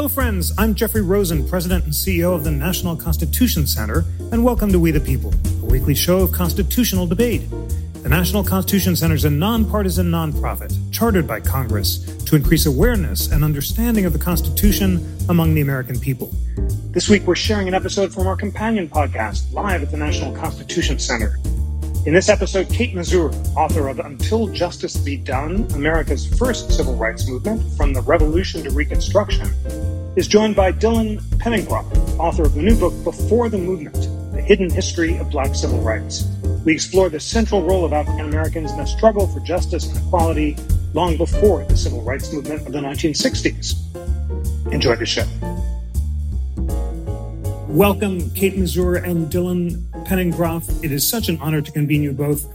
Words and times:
Hello, 0.00 0.08
friends. 0.08 0.50
I'm 0.56 0.74
Jeffrey 0.74 1.02
Rosen, 1.02 1.46
President 1.46 1.84
and 1.84 1.92
CEO 1.92 2.34
of 2.34 2.42
the 2.42 2.50
National 2.50 2.96
Constitution 2.96 3.66
Center, 3.66 4.06
and 4.32 4.42
welcome 4.42 4.72
to 4.72 4.78
We 4.78 4.92
the 4.92 4.98
People, 4.98 5.30
a 5.60 5.66
weekly 5.66 5.94
show 5.94 6.20
of 6.20 6.32
constitutional 6.32 7.06
debate. 7.06 7.42
The 8.02 8.08
National 8.08 8.42
Constitution 8.42 8.96
Center 8.96 9.14
is 9.14 9.26
a 9.26 9.30
nonpartisan 9.30 10.10
nonprofit 10.10 10.74
chartered 10.90 11.26
by 11.26 11.40
Congress 11.40 11.98
to 12.24 12.34
increase 12.34 12.64
awareness 12.64 13.30
and 13.30 13.44
understanding 13.44 14.06
of 14.06 14.14
the 14.14 14.18
Constitution 14.18 15.06
among 15.28 15.54
the 15.54 15.60
American 15.60 16.00
people. 16.00 16.32
This 16.92 17.10
week, 17.10 17.26
we're 17.26 17.34
sharing 17.34 17.68
an 17.68 17.74
episode 17.74 18.10
from 18.10 18.26
our 18.26 18.36
companion 18.36 18.88
podcast, 18.88 19.52
live 19.52 19.82
at 19.82 19.90
the 19.90 19.98
National 19.98 20.34
Constitution 20.34 20.98
Center. 20.98 21.38
In 22.06 22.14
this 22.14 22.30
episode, 22.30 22.70
Kate 22.70 22.94
Masur, 22.94 23.30
author 23.54 23.88
of 23.88 23.98
Until 23.98 24.46
Justice 24.46 24.96
Be 24.96 25.18
Done, 25.18 25.70
America's 25.74 26.26
first 26.38 26.72
civil 26.72 26.96
rights 26.96 27.28
movement 27.28 27.62
from 27.76 27.92
the 27.92 28.00
Revolution 28.00 28.62
to 28.62 28.70
Reconstruction, 28.70 29.48
is 30.16 30.26
joined 30.26 30.56
by 30.56 30.72
Dylan 30.72 31.20
Penningroth, 31.36 32.18
author 32.18 32.44
of 32.44 32.54
the 32.54 32.62
new 32.62 32.74
book 32.74 32.94
Before 33.04 33.50
the 33.50 33.58
Movement 33.58 34.08
The 34.32 34.40
Hidden 34.40 34.70
History 34.70 35.18
of 35.18 35.28
Black 35.28 35.54
Civil 35.54 35.82
Rights. 35.82 36.26
We 36.64 36.72
explore 36.72 37.10
the 37.10 37.20
central 37.20 37.62
role 37.62 37.84
of 37.84 37.92
African 37.92 38.24
Americans 38.24 38.70
in 38.70 38.78
the 38.78 38.86
struggle 38.86 39.26
for 39.26 39.40
justice 39.40 39.86
and 39.86 39.98
equality 39.98 40.56
long 40.94 41.18
before 41.18 41.66
the 41.66 41.76
civil 41.76 42.00
rights 42.00 42.32
movement 42.32 42.66
of 42.66 42.72
the 42.72 42.80
1960s. 42.80 43.74
Enjoy 44.72 44.96
the 44.96 45.04
show. 45.04 45.26
Welcome, 47.68 48.30
Kate 48.30 48.56
Masur 48.56 49.04
and 49.04 49.30
Dylan 49.30 49.89
Penningroth. 50.04 50.84
It 50.84 50.92
is 50.92 51.06
such 51.06 51.28
an 51.28 51.38
honor 51.40 51.60
to 51.60 51.72
convene 51.72 52.02
you 52.02 52.12
both. 52.12 52.46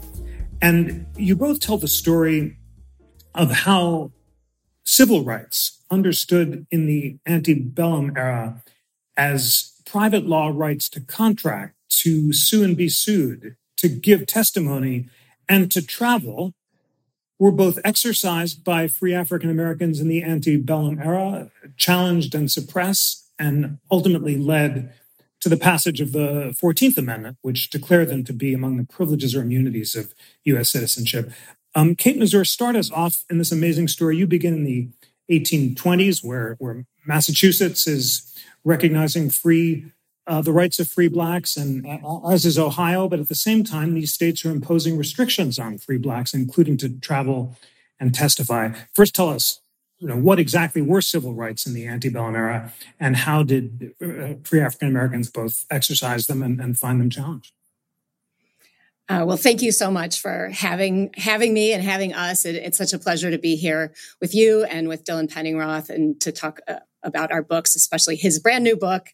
And 0.62 1.05
you 1.17 1.35
both 1.35 1.59
tell 1.59 1.77
the 1.77 1.88
story 1.88 2.58
of 3.34 3.52
how 3.52 4.12
civil 4.84 5.23
rights, 5.23 5.81
understood 5.91 6.66
in 6.71 6.88
the 6.88 7.18
antebellum 7.26 8.13
era 8.16 8.63
as 9.18 9.74
private 9.85 10.26
law 10.26 10.52
rights 10.54 10.90
to 10.90 10.99
contract, 11.02 11.76
to 11.90 12.34
sue 12.34 12.63
and 12.63 12.76
be 12.76 12.90
sued, 12.90 13.55
to 13.77 13.87
give 13.87 14.26
testimony, 14.26 15.07
and 15.48 15.71
to 15.71 15.85
travel, 15.85 16.54
were 17.37 17.52
both 17.52 17.80
exercised 17.84 18.63
by 18.63 18.87
free 18.87 19.13
African 19.13 19.49
Americans 19.49 19.99
in 19.99 20.07
the 20.07 20.24
antebellum 20.24 20.99
era, 20.99 21.52
challenged 21.77 22.34
and 22.34 22.52
suppressed, 22.52 23.30
and 23.37 23.77
ultimately 23.91 24.37
led 24.37 24.93
to 25.46 25.49
the 25.49 25.57
passage 25.57 26.01
of 26.01 26.12
the 26.12 26.55
14th 26.60 26.98
Amendment, 26.98 27.38
which 27.43 27.70
declared 27.70 28.10
them 28.10 28.24
to 28.24 28.34
be 28.34 28.51
among 28.51 28.77
the 28.77 28.84
privileges 28.84 29.35
or 29.35 29.43
immunities 29.43 29.96
of 29.96 30.15
U.S. 30.46 30.71
citizenship. 30.71 31.32
Um, 31.76 31.93
Kate 31.93 32.18
Masur, 32.18 32.48
start 32.48 32.76
us 32.76 32.90
off 32.90 33.24
in 33.29 33.37
this 33.37 33.52
amazing 33.52 33.87
story. 33.90 34.18
You 34.18 34.26
begin 34.26 34.55
in 34.55 34.63
the 34.63 34.90
1820s, 35.29 36.26
where, 36.26 36.55
where 36.57 36.87
Massachusetts 37.05 37.85
is 37.85 38.35
recognizing 38.63 39.29
free 39.29 39.91
uh, 40.26 40.41
the 40.41 40.52
rights 40.52 40.79
of 40.79 40.87
free 40.87 41.10
blacks, 41.10 41.55
and 41.55 41.85
uh, 41.85 42.27
as 42.27 42.43
is 42.43 42.57
Ohio. 42.57 43.07
But 43.07 43.20
at 43.20 43.30
the 43.30 43.35
same 43.35 43.63
time, 43.63 43.93
these 43.93 44.12
states 44.12 44.43
are 44.46 44.49
imposing 44.49 44.98
restrictions 44.98 45.59
on 45.59 45.77
free 45.77 45.99
blacks, 45.99 46.34
including 46.34 46.77
to 46.77 46.90
travel 46.90 47.55
and 47.99 48.15
testify. 48.15 48.71
First, 48.96 49.13
tell 49.13 49.30
us 49.30 49.62
you 49.99 50.07
know, 50.07 50.18
what 50.18 50.40
exactly 50.40 50.82
were 50.82 51.01
civil 51.01 51.34
rights 51.34 51.65
in 51.65 51.74
the 51.74 51.88
antebellum 51.88 52.35
era, 52.35 52.74
and 52.99 53.15
how 53.15 53.43
did 53.43 53.93
uh, 54.02 54.35
free 54.43 54.60
African 54.60 54.90
Americans 54.90 55.29
both 55.29 55.65
exercise 55.70 56.27
them 56.27 56.43
and, 56.43 56.60
and 56.60 56.77
find 56.77 56.99
them 56.99 57.10
challenged? 57.10 57.54
Uh, 59.07 59.24
well, 59.26 59.37
thank 59.37 59.62
you 59.62 59.71
so 59.71 59.91
much 59.91 60.20
for 60.20 60.49
having 60.49 61.12
having 61.15 61.54
me 61.54 61.71
and 61.71 61.84
having 61.84 62.13
us. 62.13 62.43
It, 62.43 62.55
it's 62.55 62.77
such 62.77 62.91
a 62.91 62.99
pleasure 62.99 63.29
to 63.29 63.37
be 63.37 63.55
here 63.55 63.93
with 64.19 64.34
you 64.34 64.63
and 64.63 64.88
with 64.88 65.03
Dylan 65.03 65.31
Penningroth 65.31 65.90
and 65.90 66.19
to 66.22 66.31
talk 66.31 66.59
uh, 66.68 66.80
about 67.03 67.31
our 67.31 67.44
books, 67.44 67.75
especially 67.75 68.16
his 68.16 68.40
brand 68.40 68.63
new 68.63 68.75
book. 68.75 69.09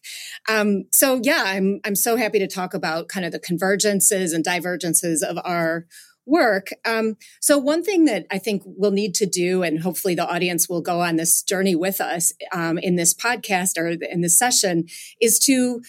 Um, 0.48 0.84
so, 0.92 1.20
yeah, 1.22 1.42
I'm 1.44 1.80
I'm 1.84 1.94
so 1.94 2.16
happy 2.16 2.38
to 2.38 2.46
talk 2.46 2.72
about 2.72 3.08
kind 3.08 3.26
of 3.26 3.32
the 3.32 3.38
convergences 3.38 4.34
and 4.34 4.42
divergences 4.42 5.22
of 5.22 5.38
our 5.44 5.86
work. 6.26 6.68
Um, 6.84 7.16
so, 7.40 7.58
one 7.58 7.82
thing 7.82 8.04
that 8.06 8.26
I 8.30 8.38
think 8.38 8.62
we'll 8.64 8.90
need 8.90 9.14
to 9.16 9.26
do, 9.26 9.62
and 9.62 9.80
hopefully 9.80 10.14
the 10.14 10.28
audience 10.28 10.68
will 10.68 10.82
go 10.82 11.00
on 11.00 11.16
this 11.16 11.42
journey 11.42 11.74
with 11.74 12.00
us 12.00 12.32
um, 12.52 12.78
in 12.78 12.96
this 12.96 13.14
podcast 13.14 13.78
or 13.78 13.88
in 13.88 14.20
this 14.20 14.38
session, 14.38 14.86
is 15.20 15.38
to 15.40 15.82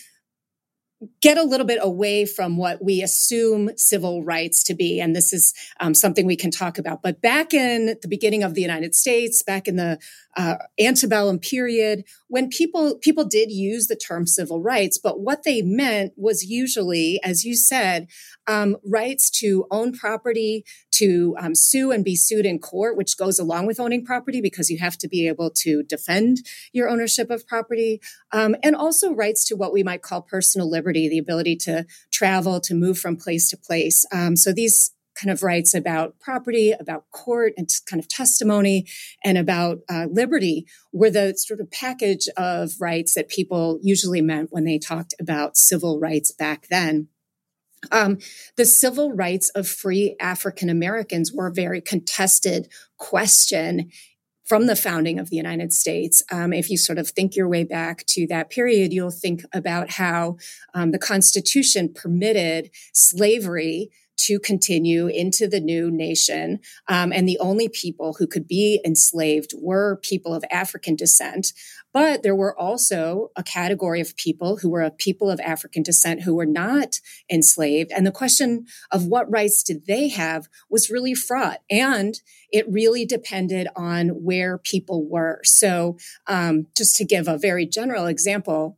get 1.21 1.37
a 1.37 1.43
little 1.43 1.65
bit 1.65 1.79
away 1.81 2.25
from 2.25 2.57
what 2.57 2.83
we 2.83 3.01
assume 3.01 3.69
civil 3.77 4.23
rights 4.23 4.63
to 4.63 4.73
be. 4.73 4.99
And 4.99 5.15
this 5.15 5.33
is 5.33 5.53
um, 5.79 5.93
something 5.93 6.25
we 6.25 6.35
can 6.35 6.51
talk 6.51 6.77
about. 6.77 7.01
But 7.01 7.21
back 7.21 7.53
in 7.53 7.97
the 8.01 8.07
beginning 8.07 8.43
of 8.43 8.53
the 8.53 8.61
United 8.61 8.95
States, 8.95 9.41
back 9.41 9.67
in 9.67 9.75
the 9.75 9.99
uh, 10.35 10.55
antebellum 10.79 11.39
period, 11.39 12.05
when 12.27 12.49
people 12.49 12.97
people 12.99 13.25
did 13.25 13.51
use 13.51 13.87
the 13.87 13.95
term 13.95 14.25
civil 14.25 14.61
rights, 14.61 14.97
but 14.97 15.19
what 15.19 15.43
they 15.43 15.61
meant 15.61 16.13
was 16.15 16.43
usually, 16.43 17.19
as 17.23 17.45
you 17.45 17.55
said, 17.55 18.07
um, 18.47 18.77
rights 18.85 19.29
to 19.29 19.65
own 19.71 19.93
property, 19.93 20.65
to 20.91 21.35
um, 21.39 21.55
sue 21.55 21.91
and 21.91 22.03
be 22.03 22.15
sued 22.15 22.45
in 22.45 22.59
court, 22.59 22.97
which 22.97 23.17
goes 23.17 23.39
along 23.39 23.65
with 23.65 23.79
owning 23.79 24.05
property 24.05 24.41
because 24.41 24.69
you 24.69 24.77
have 24.79 24.97
to 24.97 25.07
be 25.07 25.27
able 25.27 25.49
to 25.49 25.83
defend 25.83 26.37
your 26.71 26.89
ownership 26.89 27.29
of 27.29 27.47
property, 27.47 28.01
um, 28.31 28.55
and 28.63 28.75
also 28.75 29.13
rights 29.13 29.45
to 29.47 29.55
what 29.55 29.73
we 29.73 29.83
might 29.83 30.01
call 30.01 30.21
personal 30.21 30.69
liberty, 30.69 31.07
the 31.07 31.17
ability 31.17 31.55
to 31.55 31.85
travel, 32.11 32.59
to 32.59 32.73
move 32.73 32.97
from 32.97 33.15
place 33.15 33.49
to 33.49 33.57
place. 33.57 34.05
Um, 34.11 34.35
so 34.35 34.51
these 34.51 34.91
kind 35.15 35.31
of 35.31 35.43
rights 35.43 35.73
about 35.73 36.19
property, 36.19 36.71
about 36.71 37.05
court 37.11 37.53
and 37.57 37.69
kind 37.85 37.99
of 37.99 38.07
testimony, 38.07 38.87
and 39.23 39.37
about 39.37 39.79
uh, 39.89 40.07
liberty 40.11 40.65
were 40.91 41.09
the 41.09 41.35
sort 41.37 41.59
of 41.59 41.71
package 41.71 42.27
of 42.37 42.73
rights 42.79 43.13
that 43.13 43.29
people 43.29 43.79
usually 43.81 44.21
meant 44.21 44.51
when 44.51 44.65
they 44.65 44.79
talked 44.79 45.13
about 45.19 45.57
civil 45.57 45.99
rights 45.99 46.31
back 46.31 46.67
then. 46.69 47.07
Um, 47.91 48.17
the 48.57 48.65
civil 48.65 49.13
rights 49.13 49.49
of 49.49 49.67
free 49.67 50.15
African 50.19 50.69
Americans 50.69 51.31
were 51.33 51.47
a 51.47 51.53
very 51.53 51.81
contested 51.81 52.67
question 52.97 53.91
from 54.45 54.67
the 54.67 54.75
founding 54.75 55.19
of 55.19 55.29
the 55.29 55.37
United 55.37 55.71
States. 55.71 56.21
Um, 56.31 56.53
if 56.53 56.69
you 56.69 56.77
sort 56.77 56.99
of 56.99 57.09
think 57.09 57.35
your 57.35 57.47
way 57.47 57.63
back 57.63 58.05
to 58.07 58.27
that 58.27 58.49
period, 58.49 58.91
you'll 58.91 59.11
think 59.11 59.43
about 59.53 59.91
how 59.91 60.37
um, 60.73 60.91
the 60.91 60.99
Constitution 60.99 61.93
permitted 61.93 62.69
slavery 62.93 63.89
to 64.15 64.39
continue 64.39 65.07
into 65.07 65.47
the 65.47 65.59
new 65.59 65.89
nation. 65.89 66.59
Um, 66.87 67.11
and 67.11 67.27
the 67.27 67.39
only 67.39 67.67
people 67.67 68.15
who 68.17 68.27
could 68.27 68.47
be 68.47 68.79
enslaved 68.85 69.53
were 69.57 69.99
people 70.03 70.33
of 70.33 70.43
African 70.51 70.95
descent. 70.95 71.53
But 71.93 72.23
there 72.23 72.35
were 72.35 72.59
also 72.59 73.29
a 73.35 73.43
category 73.43 74.01
of 74.01 74.17
people 74.17 74.57
who 74.57 74.69
were 74.69 74.81
a 74.81 74.91
people 74.91 75.29
of 75.29 75.39
African 75.39 75.83
descent 75.83 76.23
who 76.23 76.35
were 76.35 76.45
not 76.45 76.99
enslaved. 77.31 77.91
And 77.91 78.05
the 78.05 78.11
question 78.11 78.65
of 78.91 79.05
what 79.05 79.31
rights 79.31 79.63
did 79.63 79.85
they 79.85 80.09
have 80.09 80.47
was 80.69 80.89
really 80.89 81.13
fraught. 81.13 81.59
And 81.69 82.19
it 82.51 82.65
really 82.69 83.05
depended 83.05 83.67
on 83.75 84.09
where 84.09 84.57
people 84.57 85.07
were. 85.07 85.39
So, 85.43 85.97
um, 86.27 86.67
just 86.75 86.95
to 86.97 87.05
give 87.05 87.27
a 87.27 87.37
very 87.37 87.65
general 87.65 88.07
example, 88.07 88.77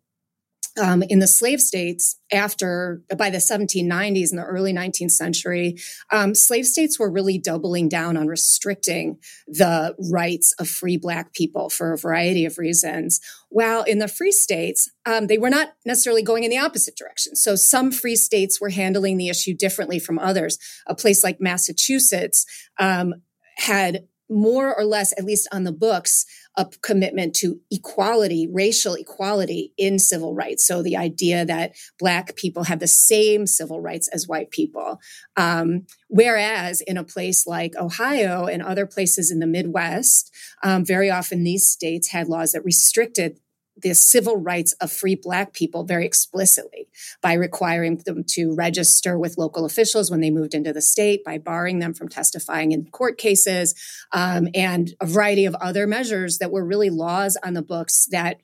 um, 0.82 1.04
in 1.04 1.20
the 1.20 1.28
slave 1.28 1.62
states 1.62 2.18
after 2.32 3.02
by 3.18 3.30
the 3.30 3.38
1790s 3.38 4.30
and 4.30 4.40
the 4.40 4.44
early 4.44 4.74
19th 4.74 5.12
century 5.12 5.76
um, 6.12 6.36
slave 6.36 6.66
states 6.66 7.00
were 7.00 7.10
really 7.10 7.38
doubling 7.38 7.88
down 7.88 8.18
on 8.18 8.28
restricting 8.28 9.18
the 9.48 9.96
rights 10.12 10.54
of 10.60 10.68
free 10.68 10.98
black 10.98 11.34
people 11.34 11.70
for 11.70 11.94
a 11.94 11.98
variety 11.98 12.46
of 12.46 12.58
reasons. 12.58 13.22
While 13.50 13.84
in 13.84 14.00
the 14.00 14.08
free 14.08 14.32
states 14.32 14.90
um, 15.06 15.28
they 15.28 15.38
were 15.38 15.50
not 15.50 15.74
necessarily 15.86 16.24
going 16.24 16.44
in 16.44 16.50
the 16.50 16.58
opposite 16.58 16.98
direction. 16.98 17.36
So 17.36 17.56
some 17.56 17.92
free 17.92 18.16
states 18.16 18.60
were 18.60 18.70
handling 18.70 19.18
the 19.18 19.30
issue 19.30 19.54
differently 19.54 20.00
from 20.00 20.20
others. 20.20 20.58
A 20.88 20.96
place 20.96 21.24
like 21.24 21.40
massachusetts 21.40 22.46
um, 22.80 23.14
had 23.58 24.08
more 24.30 24.76
or 24.76 24.84
less, 24.84 25.14
at 25.18 25.26
least 25.26 25.48
on 25.52 25.64
the 25.64 25.72
books, 25.72 26.26
a 26.58 26.66
commitment 26.82 27.34
to 27.36 27.60
equality, 27.70 28.48
racial 28.52 28.94
equality 28.94 29.74
in 29.78 30.00
civil 30.00 30.34
rights. 30.34 30.66
So 30.66 30.82
the 30.82 30.96
idea 30.96 31.46
that 31.46 31.76
Black 32.00 32.36
people 32.36 32.64
have 32.66 32.80
the 32.80 32.88
same 32.88 33.46
civil 33.46 33.82
rights 33.82 34.08
as 34.08 34.28
white 34.28 34.52
people. 34.52 35.00
Um, 35.36 35.86
whereas 36.08 36.82
in 36.82 36.98
a 36.98 37.04
place 37.04 37.46
like 37.46 37.76
Ohio 37.76 38.46
and 38.46 38.62
other 38.62 38.86
places 38.86 39.32
in 39.32 39.40
the 39.40 39.48
Midwest, 39.48 40.34
um, 40.64 40.86
very 40.86 41.10
often 41.10 41.44
these 41.44 41.68
states 41.68 42.10
had 42.10 42.30
laws 42.30 42.54
that 42.54 42.64
restricted 42.64 43.40
the 43.78 43.94
civil 43.94 44.38
rights 44.38 44.74
of 44.74 44.92
free 44.92 45.16
Black 45.16 45.54
people 45.54 45.84
very 45.84 46.06
explicitly 46.06 46.88
by 47.22 47.34
requiring 47.34 47.98
them 47.98 48.24
to 48.30 48.54
register 48.56 49.18
with 49.18 49.38
local 49.38 49.66
officials 49.66 50.10
when 50.10 50.22
they 50.22 50.30
moved 50.30 50.54
into 50.54 50.72
the 50.72 50.82
state, 50.82 51.24
by 51.24 51.38
barring 51.38 51.80
them 51.80 51.94
from 51.94 52.08
testifying 52.08 52.72
in 52.72 52.86
court 52.86 53.18
cases, 53.18 53.76
um, 54.12 54.48
and 54.54 54.94
a 55.02 55.06
variety 55.06 55.46
of 55.46 55.56
other 55.56 55.86
measures 55.86 56.38
that 56.38 56.52
were 56.52 56.66
really 56.66 56.90
laws 56.90 57.38
on 57.44 57.54
the 57.54 57.62
books 57.62 58.08
that 58.12 58.38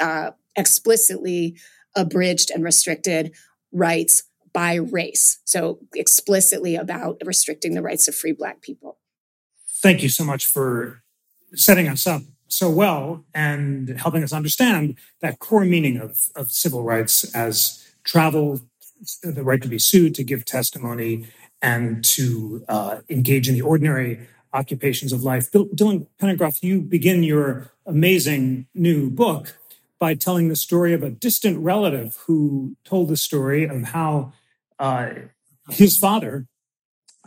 uh, 0.00 0.30
explicitly 0.56 1.56
abridged 1.94 2.50
and 2.50 2.64
restricted 2.64 3.32
rights 3.72 4.24
by 4.52 4.74
race. 4.74 5.40
So, 5.44 5.80
explicitly 5.94 6.74
about 6.74 7.20
restricting 7.24 7.74
the 7.74 7.82
rights 7.82 8.08
of 8.08 8.14
free 8.14 8.32
Black 8.32 8.62
people. 8.62 8.98
Thank 9.82 10.02
you 10.02 10.08
so 10.08 10.24
much 10.24 10.46
for 10.46 11.02
setting 11.54 11.88
us 11.88 12.06
up 12.06 12.22
so 12.52 12.70
well 12.70 13.24
and 13.34 13.88
helping 14.00 14.22
us 14.22 14.32
understand 14.32 14.96
that 15.20 15.38
core 15.38 15.64
meaning 15.64 15.98
of, 15.98 16.28
of 16.36 16.50
civil 16.50 16.82
rights 16.82 17.24
as 17.34 17.86
travel, 18.04 18.60
the 19.22 19.42
right 19.42 19.62
to 19.62 19.68
be 19.68 19.78
sued, 19.78 20.14
to 20.16 20.24
give 20.24 20.44
testimony, 20.44 21.26
and 21.62 22.04
to 22.04 22.64
uh, 22.68 22.98
engage 23.08 23.48
in 23.48 23.54
the 23.54 23.62
ordinary 23.62 24.26
occupations 24.52 25.12
of 25.12 25.22
life. 25.22 25.50
Dylan 25.50 26.06
Penningroth, 26.20 26.62
you 26.62 26.80
begin 26.80 27.22
your 27.22 27.70
amazing 27.86 28.66
new 28.74 29.10
book 29.10 29.56
by 29.98 30.14
telling 30.14 30.48
the 30.48 30.56
story 30.56 30.92
of 30.92 31.02
a 31.02 31.10
distant 31.10 31.58
relative 31.58 32.16
who 32.26 32.76
told 32.84 33.08
the 33.08 33.16
story 33.16 33.64
of 33.64 33.82
how 33.82 34.32
uh, 34.78 35.10
his 35.68 35.98
father, 35.98 36.46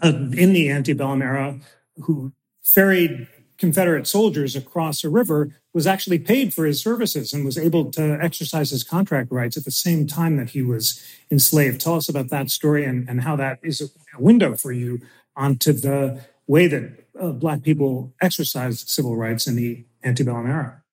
uh, 0.02 0.08
in 0.10 0.54
the 0.54 0.70
antebellum 0.70 1.22
era, 1.22 1.60
who 2.02 2.34
ferried 2.64 3.28
Confederate 3.58 4.08
soldiers 4.08 4.56
across 4.56 5.04
a 5.04 5.10
river, 5.10 5.52
was 5.74 5.88
actually 5.88 6.20
paid 6.20 6.54
for 6.54 6.66
his 6.66 6.82
services 6.82 7.34
and 7.34 7.44
was 7.44 7.58
able 7.58 7.90
to 7.92 8.18
exercise 8.22 8.70
his 8.70 8.84
contract 8.84 9.32
rights 9.32 9.58
at 9.58 9.66
the 9.66 9.72
same 9.72 10.06
time 10.06 10.38
that 10.38 10.52
he 10.52 10.62
was 10.62 11.04
enslaved. 11.32 11.82
Tell 11.82 11.96
us 11.96 12.08
about 12.08 12.30
that 12.30 12.52
story 12.52 12.86
and, 12.86 13.10
and 13.10 13.22
how 13.22 13.36
that 13.38 13.60
is 13.64 13.82
a 13.82 14.22
window 14.22 14.56
for 14.56 14.72
you 14.72 15.02
onto 15.36 15.74
the 15.74 16.22
way 16.46 16.68
that 16.68 17.06
uh, 17.20 17.32
Black 17.32 17.64
people 17.64 18.14
exercised 18.22 18.90
civil 18.90 19.16
rights 19.16 19.48
in 19.48 19.56
the 19.56 19.84
antebellum 20.04 20.48
era. 20.48 20.84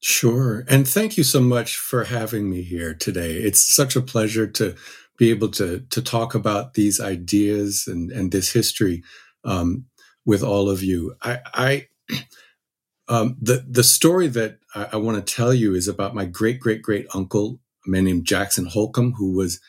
Sure. 0.00 0.64
And 0.68 0.86
thank 0.86 1.16
you 1.16 1.24
so 1.24 1.40
much 1.40 1.76
for 1.76 2.04
having 2.04 2.50
me 2.50 2.62
here 2.62 2.94
today. 2.94 3.32
It's 3.32 3.74
such 3.74 3.96
a 3.96 4.02
pleasure 4.02 4.46
to 4.46 4.76
be 5.18 5.30
able 5.30 5.48
to, 5.48 5.80
to 5.80 6.02
talk 6.02 6.34
about 6.34 6.74
these 6.74 7.00
ideas 7.00 7.84
and, 7.86 8.12
and 8.12 8.30
this 8.30 8.52
history. 8.52 9.02
Um, 9.44 9.86
with 10.26 10.42
all 10.42 10.68
of 10.68 10.82
you. 10.82 11.14
I, 11.22 11.38
I 11.54 11.86
um, 13.08 13.36
the 13.40 13.64
the 13.66 13.84
story 13.84 14.26
that 14.28 14.58
I, 14.74 14.88
I 14.94 14.96
want 14.96 15.24
to 15.24 15.34
tell 15.34 15.54
you 15.54 15.74
is 15.74 15.88
about 15.88 16.14
my 16.14 16.26
great 16.26 16.60
great 16.60 16.82
great 16.82 17.06
uncle, 17.14 17.60
a 17.86 17.90
man 17.90 18.04
named 18.04 18.26
Jackson 18.26 18.66
Holcomb, 18.66 19.12
who 19.12 19.32
was 19.32 19.60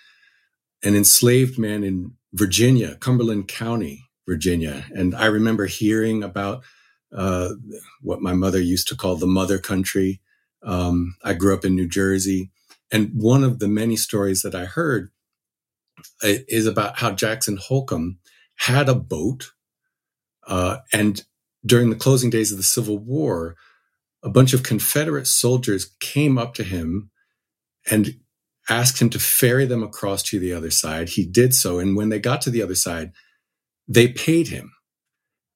an 0.84 0.96
enslaved 0.96 1.58
man 1.58 1.84
in 1.84 2.14
Virginia, 2.34 2.96
Cumberland 2.96 3.48
County, 3.48 4.04
Virginia, 4.28 4.86
and 4.94 5.16
I 5.16 5.28
remember 5.28 5.68
hearing 5.68 6.24
about 6.24 6.64
uh, 7.16 7.52
what 8.02 8.22
my 8.22 8.34
mother 8.34 8.60
used 8.60 8.90
to 8.90 8.96
call 8.96 9.16
the 9.16 9.28
mother 9.28 9.60
country. 9.60 10.20
Um, 10.64 11.16
I 11.24 11.34
grew 11.34 11.54
up 11.54 11.64
in 11.64 11.76
New 11.76 11.88
Jersey, 11.88 12.52
and 12.92 13.12
one 13.14 13.44
of 13.44 13.60
the 13.60 13.68
many 13.68 13.96
stories 13.96 14.42
that 14.42 14.56
I 14.56 14.66
heard 14.66 15.12
uh, 16.24 16.44
is 16.48 16.66
about 16.66 16.98
how 16.98 17.12
Jackson 17.12 17.58
Holcomb 17.58 18.20
had 18.58 18.90
a 18.90 18.96
boat 18.96 19.52
uh, 20.48 20.78
and 20.94 21.24
during 21.66 21.90
the 21.90 21.96
closing 21.96 22.30
days 22.30 22.52
of 22.52 22.58
the 22.58 22.64
Civil 22.64 22.98
War, 22.98 23.56
a 24.24 24.30
bunch 24.30 24.54
of 24.54 24.64
Confederate 24.64 25.28
soldiers 25.28 25.94
came 26.00 26.38
up 26.38 26.54
to 26.56 26.64
him 26.64 27.12
and 27.90 28.16
asked 28.70 29.02
him 29.02 29.10
to 29.12 29.20
ferry 29.20 29.66
them 29.66 29.84
across 29.84 30.24
to 30.24 30.40
the 30.40 30.54
other 30.54 30.72
side. 30.72 31.10
He 31.10 31.26
did 31.26 31.54
so. 31.54 31.80
And 31.80 31.96
when 31.96 32.10
they 32.10 32.20
got 32.20 32.42
to 32.42 32.50
the 32.50 32.62
other 32.62 32.76
side, 32.76 33.12
they 33.88 34.08
paid 34.08 34.48
him. 34.48 34.74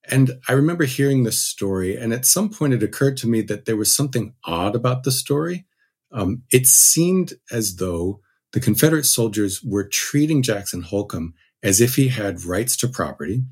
And 0.09 0.39
I 0.47 0.53
remember 0.53 0.85
hearing 0.85 1.23
this 1.23 1.41
story, 1.41 1.95
and 1.95 2.11
at 2.11 2.25
some 2.25 2.49
point 2.49 2.73
it 2.73 2.83
occurred 2.83 3.17
to 3.17 3.27
me 3.27 3.41
that 3.43 3.65
there 3.65 3.77
was 3.77 3.95
something 3.95 4.33
odd 4.45 4.75
about 4.75 5.03
the 5.03 5.11
story. 5.11 5.65
Um, 6.11 6.43
it 6.51 6.67
seemed 6.67 7.33
as 7.51 7.75
though 7.75 8.21
the 8.51 8.59
Confederate 8.59 9.05
soldiers 9.05 9.61
were 9.63 9.87
treating 9.87 10.41
Jackson 10.41 10.81
Holcomb 10.81 11.33
as 11.63 11.79
if 11.79 11.95
he 11.95 12.07
had 12.07 12.43
rights 12.43 12.75
to 12.77 12.87
property, 12.87 13.43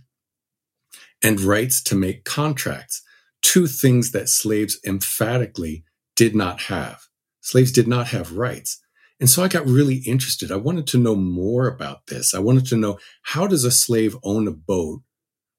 and 1.24 1.42
rights 1.42 1.82
to 1.84 1.96
make 1.96 2.24
contracts, 2.24 3.02
two 3.42 3.68
things 3.68 4.12
that 4.12 4.30
slaves 4.30 4.80
emphatically 4.86 5.84
did 6.16 6.36
not 6.36 6.64
have. 6.64 7.02
Slaves 7.42 7.72
did 7.72 7.88
not 7.88 8.08
have 8.08 8.38
rights. 8.38 8.82
And 9.20 9.30
so 9.30 9.44
I 9.44 9.50
got 9.50 9.66
really 9.66 9.98
interested. 10.06 10.52
I 10.52 10.56
wanted 10.56 10.88
to 10.88 10.98
know 10.98 11.16
more 11.16 11.68
about 11.68 12.08
this. 12.08 12.34
I 12.34 12.40
wanted 12.40 12.66
to 12.68 12.78
know 12.78 13.00
how 13.24 13.48
does 13.48 13.66
a 13.66 13.72
slave 13.72 14.16
own 14.24 14.48
a 14.48 14.52
boat 14.52 15.02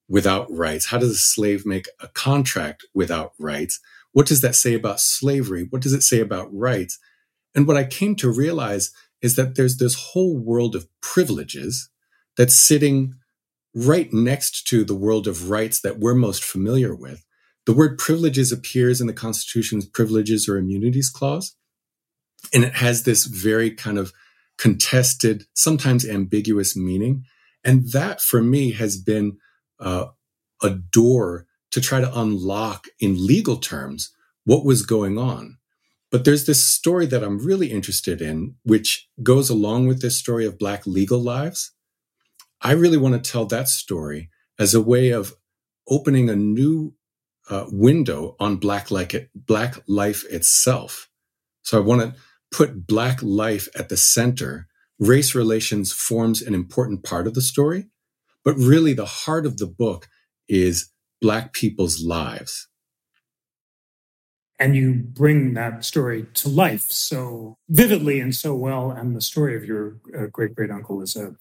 without 0.08 0.50
rights? 0.50 0.86
How 0.86 0.98
does 0.98 1.10
a 1.10 1.14
slave 1.14 1.64
make 1.64 1.86
a 2.00 2.08
contract 2.08 2.84
without 2.94 3.32
rights? 3.38 3.80
What 4.12 4.26
does 4.26 4.40
that 4.40 4.56
say 4.56 4.74
about 4.74 5.00
slavery? 5.00 5.66
What 5.70 5.82
does 5.82 5.92
it 5.92 6.02
say 6.02 6.20
about 6.20 6.52
rights? 6.52 6.98
And 7.54 7.66
what 7.66 7.76
I 7.76 7.84
came 7.84 8.16
to 8.16 8.30
realize 8.30 8.92
is 9.22 9.36
that 9.36 9.54
there's 9.54 9.76
this 9.76 9.94
whole 9.94 10.36
world 10.36 10.74
of 10.74 10.88
privileges 11.00 11.90
that's 12.36 12.56
sitting 12.56 13.14
right 13.75 14.12
next 14.12 14.67
to 14.69 14.84
the 14.84 14.94
world 14.94 15.26
of 15.26 15.50
rights 15.50 15.81
that 15.81 15.99
we're 15.99 16.14
most 16.14 16.43
familiar 16.44 16.94
with. 16.94 17.25
The 17.67 17.72
word 17.72 17.99
privileges 17.99 18.50
appears 18.50 19.00
in 19.00 19.06
the 19.06 19.12
Constitution's 19.12 19.87
privileges 19.87 20.49
or 20.49 20.56
immunities 20.56 21.11
clause. 21.11 21.55
And 22.52 22.64
it 22.64 22.75
has 22.75 23.05
this 23.05 23.26
very 23.26 23.70
kind 23.70 23.99
of 23.99 24.12
contested, 24.58 25.44
sometimes 25.55 26.08
ambiguous 26.08 26.76
meaning. 26.76 27.25
And 27.64 27.93
that 27.93 28.20
for 28.20 28.43
me 28.43 28.72
has 28.72 28.96
been 28.96 29.38
uh, 29.78 30.06
a 30.62 30.70
door 30.70 31.46
to 31.70 31.81
try 31.81 32.00
to 32.00 32.19
unlock 32.19 32.87
in 32.99 33.26
legal 33.26 33.56
terms 33.56 34.12
what 34.44 34.64
was 34.64 34.84
going 34.84 35.19
on. 35.19 35.58
But 36.11 36.25
there's 36.25 36.46
this 36.46 36.64
story 36.64 37.06
that 37.06 37.22
I'm 37.22 37.38
really 37.38 37.70
interested 37.70 38.20
in, 38.20 38.56
which 38.64 39.08
goes 39.22 39.49
along 39.49 39.87
with 39.87 40.02
this 40.02 40.17
story 40.17 40.44
of 40.44 40.58
Black 40.58 40.87
legal 40.87 41.22
lives. 41.22 41.72
I 42.62 42.72
really 42.72 42.98
want 42.98 43.22
to 43.22 43.30
tell 43.30 43.46
that 43.46 43.68
story 43.68 44.30
as 44.58 44.74
a 44.74 44.80
way 44.82 45.10
of 45.10 45.34
opening 45.88 46.28
a 46.28 46.36
new 46.36 46.94
uh, 47.48 47.66
window 47.68 48.36
on 48.38 48.56
black 48.56 48.90
like 48.90 49.30
black 49.34 49.76
life 49.88 50.24
itself. 50.30 51.08
So 51.62 51.78
I 51.78 51.84
want 51.84 52.02
to 52.02 52.14
put 52.52 52.86
black 52.86 53.22
life 53.22 53.68
at 53.74 53.88
the 53.88 53.96
center. 53.96 54.66
Race 54.98 55.34
relations 55.34 55.92
forms 55.92 56.42
an 56.42 56.54
important 56.54 57.02
part 57.02 57.26
of 57.26 57.34
the 57.34 57.40
story, 57.40 57.86
but 58.44 58.54
really 58.56 58.92
the 58.92 59.06
heart 59.06 59.46
of 59.46 59.56
the 59.56 59.66
book 59.66 60.08
is 60.48 60.90
black 61.22 61.52
people's 61.52 62.02
lives. 62.02 62.68
And 64.58 64.76
you 64.76 64.92
bring 64.92 65.54
that 65.54 65.86
story 65.86 66.26
to 66.34 66.50
life 66.50 66.90
so 66.90 67.56
vividly 67.70 68.20
and 68.20 68.34
so 68.34 68.54
well. 68.54 68.90
And 68.90 69.16
the 69.16 69.22
story 69.22 69.56
of 69.56 69.64
your 69.64 69.96
uh, 70.16 70.26
great 70.26 70.54
great 70.54 70.70
uncle 70.70 71.00
is 71.00 71.16
a 71.16 71.34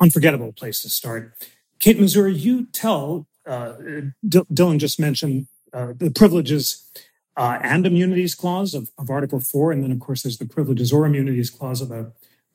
unforgettable 0.00 0.52
place 0.52 0.82
to 0.82 0.88
start. 0.88 1.34
Kate 1.80 1.98
Masur, 1.98 2.34
you 2.34 2.66
tell, 2.66 3.26
uh, 3.46 3.72
D- 4.26 4.42
Dylan 4.52 4.78
just 4.78 4.98
mentioned 5.00 5.46
uh, 5.72 5.92
the 5.96 6.10
privileges 6.10 6.90
uh, 7.36 7.58
and 7.62 7.86
immunities 7.86 8.34
clause 8.34 8.74
of, 8.74 8.90
of 8.98 9.10
Article 9.10 9.40
4. 9.40 9.72
And 9.72 9.82
then, 9.82 9.92
of 9.92 10.00
course, 10.00 10.22
there's 10.22 10.38
the 10.38 10.46
privileges 10.46 10.92
or 10.92 11.04
immunities 11.04 11.50
clause 11.50 11.80
of 11.80 11.88
the 11.88 12.12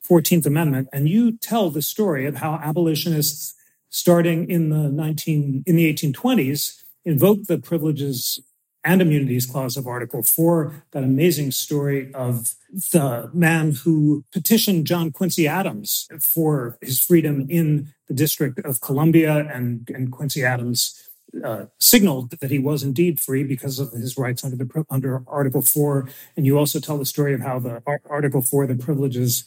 14th 0.08 0.46
Amendment. 0.46 0.88
And 0.92 1.08
you 1.08 1.36
tell 1.36 1.70
the 1.70 1.82
story 1.82 2.26
of 2.26 2.36
how 2.36 2.54
abolitionists, 2.54 3.54
starting 3.90 4.48
in 4.50 4.70
the 4.70 4.88
19, 4.88 5.64
in 5.66 5.76
the 5.76 5.92
1820s, 5.92 6.82
invoked 7.04 7.48
the 7.48 7.58
privileges 7.58 8.40
and 8.84 9.02
immunities 9.02 9.46
clause 9.46 9.76
of 9.76 9.86
Article 9.86 10.22
4, 10.22 10.84
that 10.92 11.04
amazing 11.04 11.50
story 11.50 12.12
of 12.14 12.54
the 12.92 13.30
man 13.34 13.72
who 13.72 14.24
petitioned 14.32 14.86
John 14.86 15.10
Quincy 15.10 15.46
Adams 15.46 16.08
for 16.20 16.78
his 16.80 17.00
freedom 17.00 17.46
in 17.48 17.92
the 18.08 18.14
District 18.14 18.58
of 18.60 18.80
Columbia, 18.80 19.46
and, 19.52 19.88
and 19.94 20.10
Quincy 20.10 20.44
Adams 20.44 21.10
uh, 21.44 21.66
signaled 21.78 22.30
that 22.30 22.50
he 22.50 22.58
was 22.58 22.82
indeed 22.82 23.20
free 23.20 23.44
because 23.44 23.78
of 23.78 23.92
his 23.92 24.16
rights 24.16 24.44
under 24.44 24.56
the 24.56 24.84
under 24.90 25.22
Article 25.28 25.62
Four. 25.62 26.08
And 26.36 26.44
you 26.44 26.58
also 26.58 26.80
tell 26.80 26.98
the 26.98 27.04
story 27.04 27.34
of 27.34 27.40
how 27.40 27.58
the 27.58 27.82
Article 28.08 28.42
Four, 28.42 28.66
the 28.66 28.74
privileges 28.74 29.44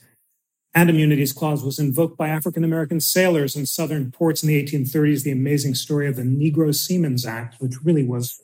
and 0.73 0.89
immunities 0.89 1.33
clause, 1.33 1.63
was 1.63 1.79
invoked 1.79 2.17
by 2.17 2.29
African 2.29 2.63
American 2.63 3.01
sailors 3.01 3.55
in 3.55 3.65
southern 3.65 4.11
ports 4.11 4.43
in 4.43 4.47
the 4.47 4.63
1830s. 4.63 5.23
The 5.23 5.31
amazing 5.31 5.75
story 5.75 6.07
of 6.07 6.15
the 6.15 6.23
Negro 6.23 6.73
Seamen's 6.73 7.25
Act, 7.25 7.59
which 7.59 7.83
really 7.83 8.03
was 8.03 8.41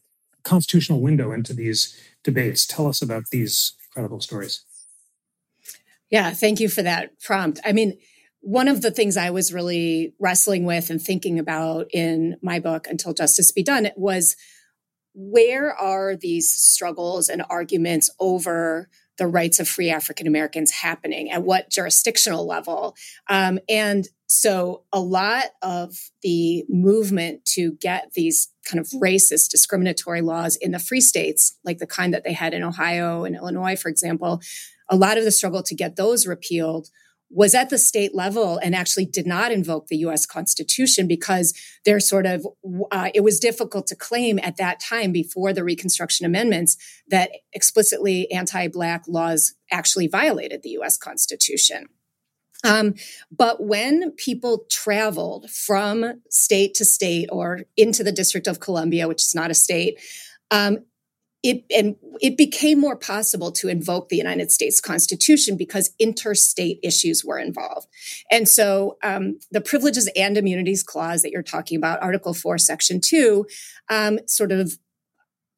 constitutional 0.50 1.02
window 1.02 1.32
into 1.32 1.54
these 1.54 1.96
debates. 2.24 2.66
Tell 2.66 2.88
us 2.88 3.02
about 3.02 3.30
these 3.30 3.74
incredible 3.88 4.22
stories. 4.22 4.66
Yeah, 6.10 6.32
thank 6.32 6.60
you 6.60 6.70
for 6.70 6.82
that 6.82 7.20
prompt. 7.22 7.60
I 7.64 7.72
mean, 7.72 7.98
one 8.42 8.68
of 8.68 8.82
the 8.82 8.92
things 8.92 9.16
I 9.18 9.30
was 9.30 9.54
really 9.54 10.16
wrestling 10.20 10.66
with 10.66 10.90
and 10.90 11.02
thinking 11.02 11.38
about 11.40 11.88
in 11.94 12.38
my 12.42 12.60
book, 12.60 12.88
Until 12.88 13.14
Justice 13.14 13.52
Be 13.52 13.64
Done, 13.64 13.90
was 13.96 14.36
where 15.14 15.74
are 15.74 16.16
these 16.16 16.50
struggles 16.50 17.30
and 17.30 17.44
arguments 17.50 18.10
over 18.20 18.90
the 19.20 19.28
rights 19.28 19.60
of 19.60 19.68
free 19.68 19.92
African 19.92 20.26
Americans 20.26 20.72
happening? 20.72 21.30
At 21.30 21.44
what 21.44 21.70
jurisdictional 21.70 22.48
level? 22.48 22.96
Um, 23.30 23.60
and 23.70 24.08
so 24.26 24.84
a 24.92 25.00
lot 25.00 25.46
of 25.62 25.96
the 26.24 26.64
movement 26.70 27.46
to 27.54 27.74
get 27.74 28.14
these 28.14 28.50
kind 28.66 28.80
of 28.80 28.88
racist 29.02 29.50
discriminatory 29.50 30.22
laws 30.22 30.56
in 30.56 30.72
the 30.72 30.80
free 30.80 31.02
states, 31.02 31.58
like 31.64 31.78
the 31.78 31.88
kind 31.88 32.14
that 32.14 32.24
they 32.24 32.34
had 32.34 32.54
in 32.54 32.64
Ohio 32.64 33.24
and 33.24 33.36
Illinois, 33.36 33.76
for 33.76 33.90
example, 33.90 34.42
a 34.90 34.96
lot 34.96 35.18
of 35.18 35.24
the 35.24 35.32
struggle 35.32 35.64
to 35.64 35.76
get 35.76 35.96
those 35.96 36.26
repealed 36.26 36.90
was 37.30 37.54
at 37.54 37.70
the 37.70 37.78
state 37.78 38.16
level 38.16 38.58
and 38.58 38.76
actually 38.76 39.06
did 39.06 39.28
not 39.28 39.52
invoke 39.52 39.88
the 39.88 39.98
US 39.98 40.26
Constitution 40.26 41.08
because 41.08 41.54
they're 41.86 42.00
sort 42.00 42.26
of, 42.26 42.46
uh, 42.92 43.10
it 43.14 43.22
was 43.22 43.40
difficult 43.40 43.88
to 43.88 43.96
claim 43.96 44.40
at 44.40 44.58
that 44.58 44.80
time 44.80 45.12
before 45.12 45.54
the 45.54 45.64
Reconstruction 45.64 46.26
Amendments 46.26 46.78
that 47.08 47.32
explicitly 47.54 48.32
anti 48.32 48.68
Black 48.68 49.04
laws 49.08 49.54
actually 49.72 50.08
violated 50.08 50.64
the 50.64 50.72
US 50.82 50.98
Constitution. 50.98 51.88
Um, 52.64 52.96
but 53.32 53.64
when 53.64 54.12
people 54.12 54.66
traveled 54.70 55.50
from 55.50 56.22
state 56.30 56.74
to 56.76 56.86
state 56.86 57.30
or 57.32 57.62
into 57.78 58.04
the 58.04 58.12
District 58.12 58.48
of 58.48 58.60
Columbia, 58.60 59.08
which 59.08 59.24
is 59.24 59.34
not 59.34 59.52
a 59.52 59.54
state, 59.54 60.00
um, 60.52 60.80
it 61.42 61.64
and 61.74 61.96
it 62.20 62.38
became 62.38 62.80
more 62.80 62.98
possible 62.98 63.52
to 63.54 63.70
invoke 63.70 64.10
the 64.10 64.18
United 64.18 64.52
States 64.52 64.82
Constitution 64.82 65.56
because 65.56 65.92
interstate 66.00 66.80
issues 66.84 67.24
were 67.24 67.40
involved. 67.40 67.88
And 68.30 68.48
so 68.48 68.98
um, 69.04 69.40
the 69.52 69.62
Privileges 69.62 70.10
and 70.16 70.38
Immunities 70.38 70.84
Clause 70.84 71.22
that 71.22 71.32
you're 71.32 71.42
talking 71.44 71.78
about, 71.78 72.02
Article 72.02 72.34
4, 72.34 72.58
Section 72.58 73.00
2, 73.00 73.46
um, 73.90 74.20
sort 74.28 74.52
of 74.52 74.78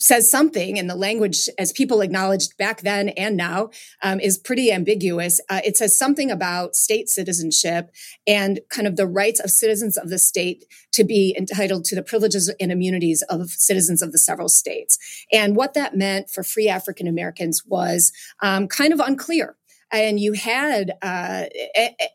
says 0.02 0.30
something, 0.30 0.80
and 0.80 0.90
the 0.90 0.96
language, 0.96 1.48
as 1.58 1.72
people 1.72 2.02
acknowledged 2.02 2.58
back 2.58 2.82
then 2.82 3.10
and 3.10 3.38
now, 3.38 3.70
um, 4.02 4.20
is 4.20 4.38
pretty 4.38 4.72
ambiguous. 4.72 5.40
Uh, 5.50 5.62
it 5.64 5.78
says 5.78 5.98
something 5.98 6.32
about 6.32 6.76
state 6.76 7.08
citizenship 7.08 7.92
and 8.26 8.60
kind 8.70 8.88
of 8.88 8.96
the 8.96 9.08
rights 9.08 9.40
of 9.40 9.52
citizens 9.52 9.98
of 9.98 10.10
the 10.10 10.18
state 10.18 10.66
to 10.92 11.04
be 11.04 11.36
entitled 11.38 11.86
to 11.86 11.96
the 11.96 12.04
privileges 12.04 12.54
and 12.60 12.72
immunities 12.72 13.22
of 13.30 13.50
citizens 13.50 14.02
of 14.02 14.12
the 14.12 14.18
several 14.18 14.50
states. 14.50 14.98
And 15.32 15.56
what 15.56 15.76
that 15.76 15.96
meant 15.96 16.30
for 16.30 16.44
free 16.44 16.68
African 16.68 17.08
Americans 17.08 17.64
was 17.66 18.12
um, 18.42 18.68
kind 18.68 18.94
of 18.94 19.00
unclear 19.00 19.56
and 19.92 20.20
you 20.20 20.34
had 20.34 20.94
uh, 21.02 21.46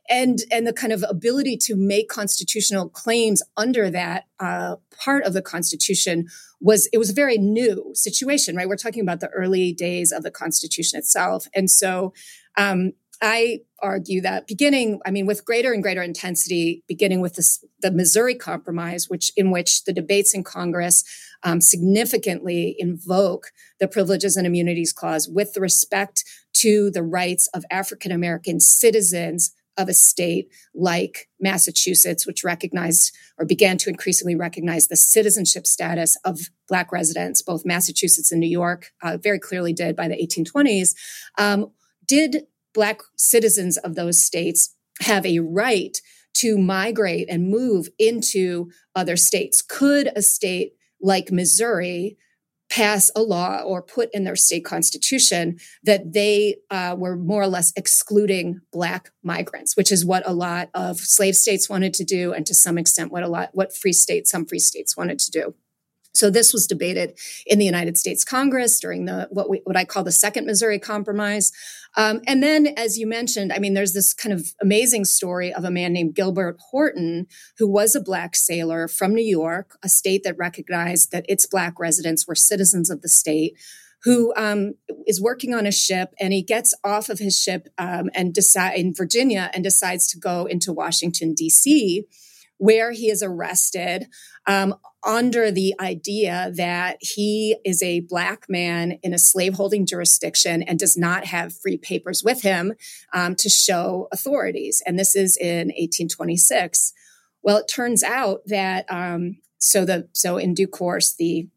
and 0.08 0.38
and 0.50 0.66
the 0.66 0.72
kind 0.72 0.92
of 0.92 1.04
ability 1.08 1.56
to 1.58 1.76
make 1.76 2.08
constitutional 2.08 2.88
claims 2.88 3.42
under 3.56 3.90
that 3.90 4.24
uh, 4.40 4.76
part 4.98 5.24
of 5.24 5.34
the 5.34 5.42
Constitution 5.42 6.26
was 6.60 6.88
it 6.92 6.98
was 6.98 7.10
a 7.10 7.14
very 7.14 7.38
new 7.38 7.90
situation, 7.94 8.56
right? 8.56 8.68
We're 8.68 8.76
talking 8.76 9.02
about 9.02 9.20
the 9.20 9.28
early 9.28 9.72
days 9.72 10.12
of 10.12 10.22
the 10.22 10.30
Constitution 10.30 10.98
itself, 10.98 11.46
and 11.54 11.70
so. 11.70 12.12
Um, 12.58 12.92
I 13.22 13.60
argue 13.82 14.20
that 14.22 14.46
beginning, 14.46 15.00
I 15.06 15.10
mean, 15.10 15.26
with 15.26 15.44
greater 15.44 15.72
and 15.72 15.82
greater 15.82 16.02
intensity, 16.02 16.82
beginning 16.86 17.20
with 17.20 17.36
this, 17.36 17.64
the 17.80 17.90
Missouri 17.90 18.34
Compromise, 18.34 19.08
which 19.08 19.32
in 19.36 19.50
which 19.50 19.84
the 19.84 19.92
debates 19.92 20.34
in 20.34 20.44
Congress 20.44 21.04
um, 21.42 21.60
significantly 21.60 22.74
invoke 22.78 23.52
the 23.80 23.88
Privileges 23.88 24.36
and 24.36 24.46
Immunities 24.46 24.92
Clause 24.92 25.28
with 25.28 25.56
respect 25.56 26.24
to 26.54 26.90
the 26.90 27.02
rights 27.02 27.48
of 27.48 27.64
African 27.70 28.12
American 28.12 28.60
citizens 28.60 29.52
of 29.76 29.88
a 29.88 29.94
state 29.94 30.48
like 30.74 31.28
Massachusetts, 31.38 32.26
which 32.26 32.44
recognized 32.44 33.14
or 33.38 33.44
began 33.44 33.76
to 33.78 33.90
increasingly 33.90 34.34
recognize 34.34 34.88
the 34.88 34.96
citizenship 34.96 35.66
status 35.66 36.16
of 36.24 36.48
Black 36.68 36.92
residents, 36.92 37.42
both 37.42 37.66
Massachusetts 37.66 38.32
and 38.32 38.40
New 38.40 38.48
York, 38.48 38.92
uh, 39.02 39.18
very 39.18 39.38
clearly 39.38 39.72
did 39.72 39.94
by 39.94 40.08
the 40.08 40.16
1820s, 40.16 40.94
um, 41.38 41.70
did 42.06 42.44
Black 42.76 43.00
citizens 43.16 43.78
of 43.78 43.94
those 43.94 44.22
states 44.22 44.74
have 45.00 45.24
a 45.24 45.38
right 45.40 45.96
to 46.34 46.58
migrate 46.58 47.26
and 47.30 47.48
move 47.48 47.88
into 47.98 48.70
other 48.94 49.16
states? 49.16 49.62
Could 49.62 50.10
a 50.14 50.20
state 50.20 50.74
like 51.00 51.32
Missouri 51.32 52.18
pass 52.68 53.10
a 53.16 53.22
law 53.22 53.62
or 53.62 53.80
put 53.80 54.10
in 54.12 54.24
their 54.24 54.36
state 54.36 54.64
constitution 54.64 55.58
that 55.84 56.12
they 56.12 56.56
uh, 56.70 56.94
were 56.98 57.16
more 57.16 57.42
or 57.42 57.46
less 57.46 57.72
excluding 57.76 58.60
black 58.72 59.10
migrants 59.22 59.76
which 59.76 59.92
is 59.92 60.04
what 60.04 60.28
a 60.28 60.32
lot 60.32 60.68
of 60.74 60.98
slave 60.98 61.36
states 61.36 61.68
wanted 61.68 61.94
to 61.94 62.04
do 62.04 62.32
and 62.32 62.44
to 62.44 62.54
some 62.54 62.76
extent 62.76 63.12
what 63.12 63.22
a 63.22 63.28
lot 63.28 63.50
what 63.52 63.74
free 63.74 63.92
states 63.92 64.32
some 64.32 64.44
free 64.44 64.58
states 64.58 64.96
wanted 64.96 65.18
to 65.18 65.30
do 65.30 65.54
so 66.16 66.30
this 66.30 66.52
was 66.52 66.66
debated 66.66 67.18
in 67.46 67.58
the 67.58 67.64
United 67.64 67.96
States 67.96 68.24
Congress 68.24 68.80
during 68.80 69.04
the 69.04 69.28
what 69.30 69.48
we, 69.48 69.60
what 69.64 69.76
I 69.76 69.84
call 69.84 70.04
the 70.04 70.12
Second 70.12 70.46
Missouri 70.46 70.78
Compromise, 70.78 71.52
um, 71.96 72.20
and 72.26 72.42
then 72.42 72.66
as 72.76 72.98
you 72.98 73.06
mentioned, 73.06 73.52
I 73.52 73.58
mean, 73.58 73.74
there's 73.74 73.94
this 73.94 74.12
kind 74.12 74.32
of 74.32 74.54
amazing 74.60 75.06
story 75.06 75.52
of 75.52 75.64
a 75.64 75.70
man 75.70 75.94
named 75.94 76.14
Gilbert 76.14 76.58
Horton, 76.70 77.26
who 77.58 77.66
was 77.66 77.94
a 77.94 78.02
black 78.02 78.36
sailor 78.36 78.86
from 78.86 79.14
New 79.14 79.24
York, 79.24 79.78
a 79.82 79.88
state 79.88 80.22
that 80.24 80.36
recognized 80.36 81.10
that 81.12 81.24
its 81.28 81.46
black 81.46 81.80
residents 81.80 82.28
were 82.28 82.34
citizens 82.34 82.90
of 82.90 83.00
the 83.00 83.08
state. 83.08 83.54
Who 84.02 84.32
um, 84.36 84.74
is 85.06 85.20
working 85.20 85.52
on 85.52 85.66
a 85.66 85.72
ship 85.72 86.12
and 86.20 86.32
he 86.32 86.42
gets 86.42 86.74
off 86.84 87.08
of 87.08 87.18
his 87.18 87.36
ship 87.36 87.66
um, 87.76 88.08
and 88.14 88.32
decide 88.32 88.78
in 88.78 88.94
Virginia 88.94 89.50
and 89.52 89.64
decides 89.64 90.06
to 90.08 90.18
go 90.18 90.44
into 90.44 90.72
Washington 90.72 91.34
D.C 91.34 92.06
where 92.58 92.92
he 92.92 93.10
is 93.10 93.22
arrested 93.22 94.06
um, 94.46 94.74
under 95.04 95.50
the 95.50 95.74
idea 95.80 96.50
that 96.54 96.96
he 97.00 97.56
is 97.64 97.82
a 97.82 98.00
black 98.00 98.46
man 98.48 98.98
in 99.02 99.12
a 99.12 99.18
slaveholding 99.18 99.86
jurisdiction 99.86 100.62
and 100.62 100.78
does 100.78 100.96
not 100.96 101.26
have 101.26 101.56
free 101.56 101.76
papers 101.76 102.22
with 102.24 102.42
him 102.42 102.72
um, 103.12 103.34
to 103.36 103.48
show 103.48 104.08
authorities. 104.12 104.82
And 104.86 104.98
this 104.98 105.14
is 105.14 105.36
in 105.36 105.68
1826. 105.68 106.92
Well, 107.42 107.58
it 107.58 107.68
turns 107.68 108.02
out 108.02 108.40
that 108.46 108.86
um, 108.88 109.36
so 109.58 109.84
the 109.84 110.08
so 110.12 110.36
in 110.38 110.54
due 110.54 110.66
course 110.66 111.14
the 111.14 111.48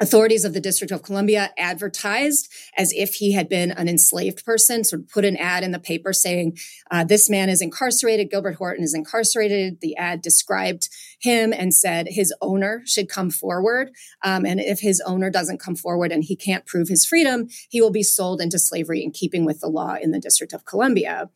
Authorities 0.00 0.44
of 0.44 0.54
the 0.54 0.60
District 0.60 0.92
of 0.92 1.02
Columbia 1.02 1.50
advertised 1.58 2.52
as 2.76 2.92
if 2.92 3.14
he 3.14 3.32
had 3.32 3.48
been 3.48 3.72
an 3.72 3.88
enslaved 3.88 4.44
person, 4.44 4.84
sort 4.84 5.02
of 5.02 5.08
put 5.08 5.24
an 5.24 5.36
ad 5.36 5.64
in 5.64 5.72
the 5.72 5.80
paper 5.80 6.12
saying, 6.12 6.56
uh, 6.92 7.02
This 7.02 7.28
man 7.28 7.48
is 7.48 7.60
incarcerated. 7.60 8.30
Gilbert 8.30 8.54
Horton 8.56 8.84
is 8.84 8.94
incarcerated. 8.94 9.80
The 9.80 9.96
ad 9.96 10.22
described 10.22 10.88
him 11.20 11.52
and 11.52 11.74
said 11.74 12.06
his 12.10 12.32
owner 12.40 12.82
should 12.86 13.08
come 13.08 13.30
forward. 13.30 13.90
Um, 14.22 14.46
and 14.46 14.60
if 14.60 14.78
his 14.78 15.00
owner 15.04 15.30
doesn't 15.30 15.58
come 15.58 15.74
forward 15.74 16.12
and 16.12 16.22
he 16.22 16.36
can't 16.36 16.64
prove 16.64 16.88
his 16.88 17.04
freedom, 17.04 17.48
he 17.68 17.80
will 17.80 17.90
be 17.90 18.04
sold 18.04 18.40
into 18.40 18.58
slavery 18.60 19.02
in 19.02 19.10
keeping 19.10 19.44
with 19.44 19.58
the 19.58 19.68
law 19.68 19.96
in 20.00 20.12
the 20.12 20.20
District 20.20 20.52
of 20.52 20.64
Columbia. 20.64 21.28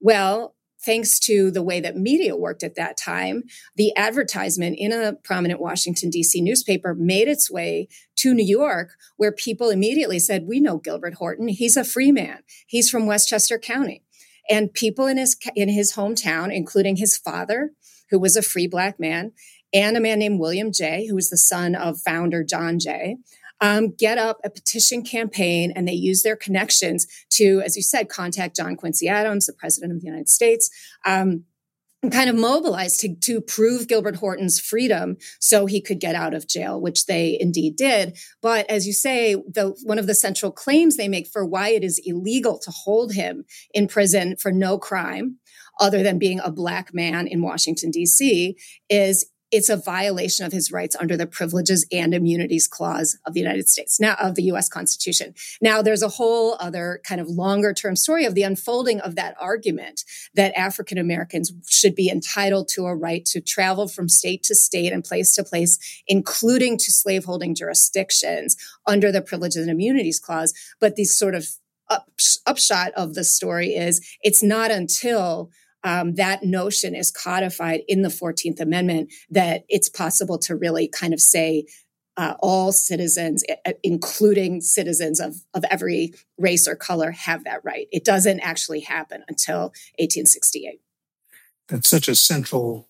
Well, 0.00 0.56
thanks 0.84 1.18
to 1.20 1.50
the 1.50 1.62
way 1.62 1.80
that 1.80 1.96
media 1.96 2.36
worked 2.36 2.62
at 2.62 2.74
that 2.76 2.96
time, 2.96 3.42
the 3.76 3.94
advertisement 3.96 4.76
in 4.78 4.92
a 4.92 5.14
prominent 5.24 5.60
Washington, 5.60 6.10
D.C. 6.10 6.40
newspaper 6.40 6.94
made 6.94 7.28
its 7.28 7.50
way 7.50 7.88
to 8.16 8.34
New 8.34 8.44
York, 8.44 8.90
where 9.16 9.32
people 9.32 9.70
immediately 9.70 10.18
said, 10.18 10.46
We 10.46 10.60
know 10.60 10.78
Gilbert 10.78 11.14
Horton. 11.14 11.48
He's 11.48 11.76
a 11.76 11.84
free 11.84 12.12
man, 12.12 12.40
he's 12.66 12.90
from 12.90 13.06
Westchester 13.06 13.58
County. 13.58 14.04
And 14.50 14.72
people 14.72 15.06
in 15.06 15.18
his, 15.18 15.36
in 15.54 15.68
his 15.68 15.92
hometown, 15.92 16.54
including 16.54 16.96
his 16.96 17.18
father, 17.18 17.72
who 18.10 18.18
was 18.18 18.34
a 18.34 18.42
free 18.42 18.66
black 18.66 18.98
man, 18.98 19.32
and 19.72 19.96
a 19.96 20.00
man 20.00 20.18
named 20.18 20.40
William 20.40 20.72
Jay, 20.72 21.06
who 21.06 21.14
was 21.14 21.28
the 21.28 21.36
son 21.36 21.74
of 21.74 22.00
founder 22.00 22.42
John 22.42 22.78
Jay, 22.78 23.16
um, 23.60 23.90
get 23.90 24.18
up 24.18 24.38
a 24.44 24.50
petition 24.50 25.02
campaign 25.02 25.72
and 25.74 25.86
they 25.86 25.92
use 25.92 26.22
their 26.22 26.36
connections 26.36 27.06
to, 27.30 27.62
as 27.64 27.76
you 27.76 27.82
said, 27.82 28.08
contact 28.08 28.56
John 28.56 28.76
Quincy 28.76 29.08
Adams, 29.08 29.46
the 29.46 29.52
president 29.52 29.92
of 29.92 30.00
the 30.00 30.06
United 30.06 30.28
States. 30.28 30.70
Um, 31.04 31.44
kind 32.12 32.30
of 32.30 32.36
mobilized 32.36 33.00
to, 33.00 33.14
to 33.16 33.40
prove 33.40 33.88
Gilbert 33.88 34.16
Horton's 34.16 34.60
freedom 34.60 35.16
so 35.40 35.66
he 35.66 35.80
could 35.80 35.98
get 35.98 36.14
out 36.14 36.32
of 36.32 36.46
jail, 36.46 36.80
which 36.80 37.06
they 37.06 37.36
indeed 37.40 37.76
did. 37.76 38.16
But 38.40 38.70
as 38.70 38.86
you 38.86 38.92
say, 38.92 39.34
the, 39.34 39.76
one 39.82 39.98
of 39.98 40.06
the 40.06 40.14
central 40.14 40.52
claims 40.52 40.96
they 40.96 41.08
make 41.08 41.26
for 41.26 41.44
why 41.44 41.70
it 41.70 41.82
is 41.82 42.00
illegal 42.04 42.58
to 42.60 42.70
hold 42.70 43.14
him 43.14 43.44
in 43.74 43.88
prison 43.88 44.36
for 44.36 44.52
no 44.52 44.78
crime 44.78 45.38
other 45.80 46.02
than 46.02 46.18
being 46.18 46.40
a 46.40 46.52
black 46.52 46.94
man 46.94 47.26
in 47.26 47.42
Washington, 47.42 47.90
D.C., 47.90 48.56
is 48.88 49.28
it's 49.50 49.68
a 49.68 49.76
violation 49.76 50.44
of 50.44 50.52
his 50.52 50.70
rights 50.70 50.96
under 50.98 51.16
the 51.16 51.26
privileges 51.26 51.86
and 51.90 52.12
immunities 52.12 52.66
clause 52.66 53.18
of 53.24 53.34
the 53.34 53.40
United 53.40 53.68
States, 53.68 53.98
now 53.98 54.14
of 54.20 54.34
the 54.34 54.42
US 54.44 54.68
Constitution. 54.68 55.34
Now, 55.60 55.82
there's 55.82 56.02
a 56.02 56.08
whole 56.08 56.56
other 56.60 57.00
kind 57.04 57.20
of 57.20 57.28
longer 57.28 57.72
term 57.72 57.96
story 57.96 58.24
of 58.24 58.34
the 58.34 58.42
unfolding 58.42 59.00
of 59.00 59.16
that 59.16 59.34
argument 59.40 60.04
that 60.34 60.56
African 60.56 60.98
Americans 60.98 61.52
should 61.68 61.94
be 61.94 62.10
entitled 62.10 62.68
to 62.68 62.86
a 62.86 62.94
right 62.94 63.24
to 63.26 63.40
travel 63.40 63.88
from 63.88 64.08
state 64.08 64.42
to 64.44 64.54
state 64.54 64.92
and 64.92 65.04
place 65.04 65.34
to 65.34 65.44
place, 65.44 65.78
including 66.06 66.76
to 66.78 66.92
slaveholding 66.92 67.54
jurisdictions 67.54 68.56
under 68.86 69.10
the 69.10 69.22
privileges 69.22 69.62
and 69.62 69.70
immunities 69.70 70.18
clause. 70.18 70.52
But 70.80 70.96
the 70.96 71.04
sort 71.04 71.34
of 71.34 71.48
upshot 72.46 72.92
of 72.92 73.14
the 73.14 73.24
story 73.24 73.68
is 73.68 74.06
it's 74.22 74.42
not 74.42 74.70
until 74.70 75.50
um, 75.84 76.14
that 76.14 76.42
notion 76.42 76.94
is 76.94 77.10
codified 77.10 77.82
in 77.88 78.02
the 78.02 78.08
14th 78.08 78.60
Amendment 78.60 79.12
that 79.30 79.64
it's 79.68 79.88
possible 79.88 80.38
to 80.38 80.56
really 80.56 80.88
kind 80.88 81.14
of 81.14 81.20
say 81.20 81.66
uh, 82.16 82.34
all 82.40 82.72
citizens, 82.72 83.44
including 83.84 84.60
citizens 84.60 85.20
of, 85.20 85.36
of 85.54 85.64
every 85.70 86.12
race 86.36 86.66
or 86.66 86.74
color, 86.74 87.12
have 87.12 87.44
that 87.44 87.64
right. 87.64 87.86
It 87.92 88.04
doesn't 88.04 88.40
actually 88.40 88.80
happen 88.80 89.22
until 89.28 89.72
1868. 90.00 90.80
That's 91.68 91.88
such 91.88 92.08
a 92.08 92.16
central 92.16 92.88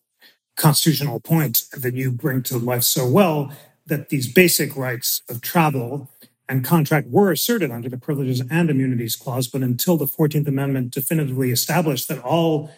constitutional 0.56 1.20
point 1.20 1.64
that 1.76 1.94
you 1.94 2.10
bring 2.10 2.42
to 2.44 2.56
life 2.56 2.84
so 2.84 3.06
well 3.06 3.52
that 3.86 4.08
these 4.08 4.32
basic 4.32 4.76
rights 4.76 5.22
of 5.28 5.42
travel 5.42 6.08
and 6.48 6.64
contract 6.64 7.08
were 7.08 7.30
asserted 7.30 7.70
under 7.70 7.88
the 7.88 7.98
Privileges 7.98 8.42
and 8.50 8.70
Immunities 8.70 9.16
Clause, 9.16 9.48
but 9.48 9.62
until 9.62 9.96
the 9.96 10.06
14th 10.06 10.48
Amendment 10.48 10.92
definitively 10.92 11.50
established 11.50 12.08
that 12.08 12.20
all 12.20 12.70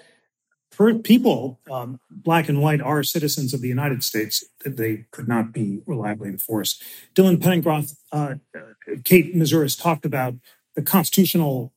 people, 1.04 1.60
um, 1.70 2.00
black 2.10 2.48
and 2.48 2.62
white, 2.62 2.80
are 2.80 3.02
citizens 3.02 3.52
of 3.52 3.60
the 3.60 3.68
United 3.68 4.02
States, 4.02 4.44
they 4.64 5.04
could 5.10 5.28
not 5.28 5.52
be 5.52 5.80
reliably 5.86 6.28
enforced. 6.28 6.82
Dylan 7.14 7.36
Penningroth, 7.36 7.96
uh, 8.12 8.36
Kate 9.04 9.34
Masuris 9.34 9.80
talked 9.80 10.06
about 10.06 10.34
the 10.74 10.82
constitutional 10.82 11.74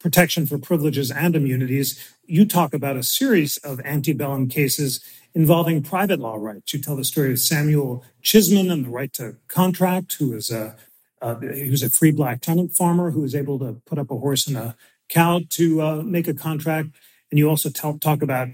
protection 0.00 0.46
for 0.46 0.58
privileges 0.58 1.10
and 1.12 1.36
immunities. 1.36 2.16
You 2.24 2.44
talk 2.44 2.74
about 2.74 2.96
a 2.96 3.04
series 3.04 3.58
of 3.58 3.80
antebellum 3.84 4.48
cases 4.48 5.04
involving 5.34 5.82
private 5.82 6.18
law 6.18 6.34
rights. 6.34 6.74
You 6.74 6.80
tell 6.80 6.96
the 6.96 7.04
story 7.04 7.30
of 7.30 7.38
Samuel 7.38 8.04
Chisman 8.22 8.72
and 8.72 8.86
the 8.86 8.90
right 8.90 9.12
to 9.14 9.36
contract, 9.46 10.14
who 10.14 10.34
is 10.34 10.50
a 10.50 10.76
uh, 11.22 11.38
he 11.38 11.70
was 11.70 11.82
a 11.82 11.90
free 11.90 12.10
black 12.10 12.40
tenant 12.40 12.76
farmer 12.76 13.12
who 13.12 13.20
was 13.20 13.34
able 13.34 13.58
to 13.60 13.80
put 13.86 13.98
up 13.98 14.10
a 14.10 14.18
horse 14.18 14.46
and 14.46 14.56
a 14.56 14.76
cow 15.08 15.40
to 15.50 15.80
uh, 15.80 16.02
make 16.02 16.26
a 16.26 16.34
contract. 16.34 16.88
And 17.30 17.38
you 17.38 17.48
also 17.48 17.70
tell, 17.70 17.98
talk 17.98 18.22
about 18.22 18.48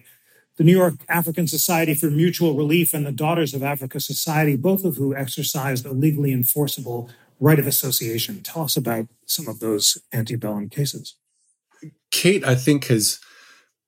the 0.57 0.65
New 0.65 0.77
York 0.77 0.95
African 1.09 1.47
Society 1.47 1.95
for 1.95 2.11
Mutual 2.11 2.55
Relief 2.55 2.93
and 2.93 3.07
the 3.07 3.13
Daughters 3.13 3.55
of 3.55 3.63
Africa 3.63 4.01
Society, 4.01 4.57
both 4.57 4.85
of 4.85 4.97
who 4.97 5.15
exercised 5.15 5.87
a 5.87 5.93
legally 5.93 6.33
enforceable 6.33 7.11
right 7.41 7.59
of 7.59 7.67
association. 7.67 8.43
Tell 8.43 8.63
us 8.63 8.77
about 8.77 9.07
some 9.25 9.49
of 9.49 9.61
those 9.61 9.99
antebellum 10.13 10.69
cases. 10.69 11.15
Kate, 12.11 12.45
I 12.45 12.55
think, 12.55 12.87
has 12.87 13.21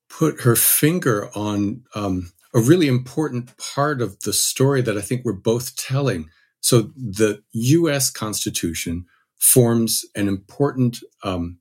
put 0.08 0.42
her 0.42 0.56
finger 0.56 1.28
on 1.34 1.82
um, 1.94 2.32
a 2.54 2.60
really 2.60 2.88
important 2.88 3.56
part 3.56 4.00
of 4.00 4.20
the 4.20 4.32
story 4.32 4.80
that 4.82 4.96
I 4.96 5.00
think 5.00 5.24
we're 5.24 5.32
both 5.32 5.76
telling. 5.76 6.30
So, 6.60 6.90
the 6.94 7.42
US 7.52 8.10
Constitution 8.10 9.06
forms 9.38 10.04
an 10.14 10.28
important 10.28 10.98
um, 11.22 11.58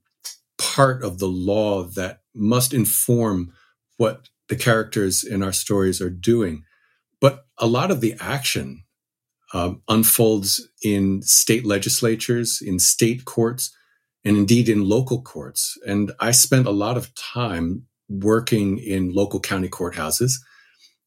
part 0.58 1.03
of 1.03 1.20
the 1.20 1.27
law 1.27 1.84
that 1.84 2.22
must 2.36 2.74
inform 2.74 3.53
what 3.98 4.29
the 4.50 4.56
characters 4.56 5.24
in 5.24 5.41
our 5.41 5.53
stories 5.53 6.01
are 6.01 6.10
doing. 6.10 6.63
But 7.22 7.46
a 7.58 7.68
lot 7.68 7.91
of 7.91 8.01
the 8.01 8.15
action 8.20 8.84
um, 9.53 9.82
unfolds 9.88 10.68
in 10.84 11.22
state 11.22 11.65
legislatures, 11.65 12.62
in 12.62 12.79
state 12.79 13.25
courts, 13.25 13.75
and 14.24 14.38
indeed 14.38 14.70
in 14.70 14.88
local 14.88 15.22
courts. 15.22 15.77
And 15.88 16.12
I 16.20 16.32
spent 16.32 16.68
a 16.68 16.72
lot 16.72 16.98
of 16.98 17.13
time 17.15 17.84
working 18.10 18.77
in 18.79 19.13
local 19.13 19.39
county 19.39 19.70
courthouses, 19.70 20.34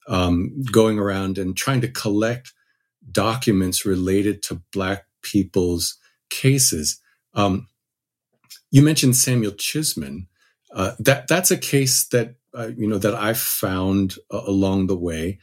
um, 0.09 0.63
going 0.73 0.99
around 0.99 1.39
and 1.39 1.57
trying 1.57 1.81
to 1.83 1.89
collect 1.89 2.53
documents 3.11 3.85
related 3.85 4.43
to 4.45 4.63
Black 4.73 5.07
people's 5.23 5.99
cases. 6.31 7.01
Um, 7.35 7.69
you 8.71 8.83
mentioned 8.83 9.17
Samuel 9.17 9.53
Chisman. 9.53 10.27
Uh, 10.75 10.93
that 10.99 11.29
that's 11.29 11.51
a 11.51 11.59
case 11.59 12.07
that 12.09 12.37
uh, 12.57 12.71
you 12.77 12.87
know 12.87 12.99
that 12.99 13.15
I 13.15 13.35
found 13.35 14.17
uh, 14.33 14.41
along 14.47 14.87
the 14.87 14.97
way. 14.97 15.39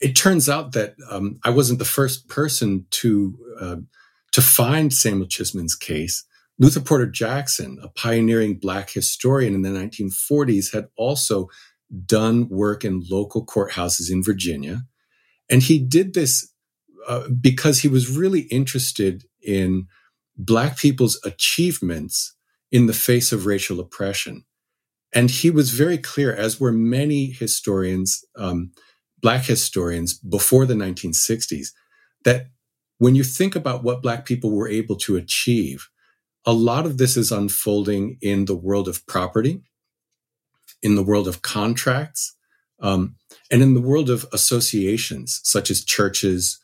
It 0.00 0.14
turns 0.14 0.48
out 0.48 0.72
that 0.72 0.94
um, 1.10 1.40
I 1.44 1.50
wasn't 1.50 1.78
the 1.78 1.84
first 1.84 2.28
person 2.28 2.86
to 2.90 3.38
uh, 3.60 3.76
to 4.32 4.42
find 4.42 4.92
Samuel 4.92 5.26
Chisman's 5.26 5.74
case. 5.74 6.24
Luther 6.58 6.80
Porter 6.80 7.06
Jackson, 7.06 7.78
a 7.82 7.88
pioneering 7.88 8.58
Black 8.58 8.90
historian 8.90 9.54
in 9.54 9.62
the 9.62 9.70
1940s, 9.70 10.72
had 10.72 10.88
also 10.94 11.48
done 12.04 12.48
work 12.48 12.84
in 12.84 13.02
local 13.10 13.44
courthouses 13.44 14.10
in 14.10 14.22
Virginia. 14.22 14.82
And 15.48 15.62
he 15.62 15.78
did 15.78 16.14
this 16.14 16.52
uh, 17.08 17.28
because 17.40 17.80
he 17.80 17.88
was 17.88 18.14
really 18.16 18.42
interested 18.42 19.24
in 19.42 19.86
Black 20.36 20.76
people's 20.76 21.20
achievements 21.24 22.34
in 22.72 22.86
the 22.86 22.92
face 22.92 23.32
of 23.32 23.46
racial 23.46 23.80
oppression. 23.80 24.44
And 25.12 25.30
he 25.30 25.50
was 25.50 25.70
very 25.70 25.98
clear, 25.98 26.32
as 26.34 26.60
were 26.60 26.72
many 26.72 27.26
historians, 27.26 28.24
um, 28.36 28.72
Black 29.20 29.44
historians 29.44 30.14
before 30.14 30.66
the 30.66 30.74
1960s, 30.74 31.68
that 32.24 32.46
when 32.98 33.14
you 33.14 33.24
think 33.24 33.56
about 33.56 33.82
what 33.82 34.02
Black 34.02 34.24
people 34.24 34.50
were 34.50 34.68
able 34.68 34.96
to 34.96 35.16
achieve, 35.16 35.88
a 36.46 36.52
lot 36.52 36.86
of 36.86 36.98
this 36.98 37.16
is 37.16 37.32
unfolding 37.32 38.18
in 38.22 38.44
the 38.44 38.56
world 38.56 38.88
of 38.88 39.06
property, 39.06 39.62
in 40.82 40.94
the 40.94 41.02
world 41.02 41.28
of 41.28 41.42
contracts, 41.42 42.36
um, 42.80 43.16
and 43.50 43.62
in 43.62 43.74
the 43.74 43.80
world 43.80 44.08
of 44.08 44.26
associations 44.32 45.40
such 45.44 45.70
as 45.70 45.84
churches, 45.84 46.60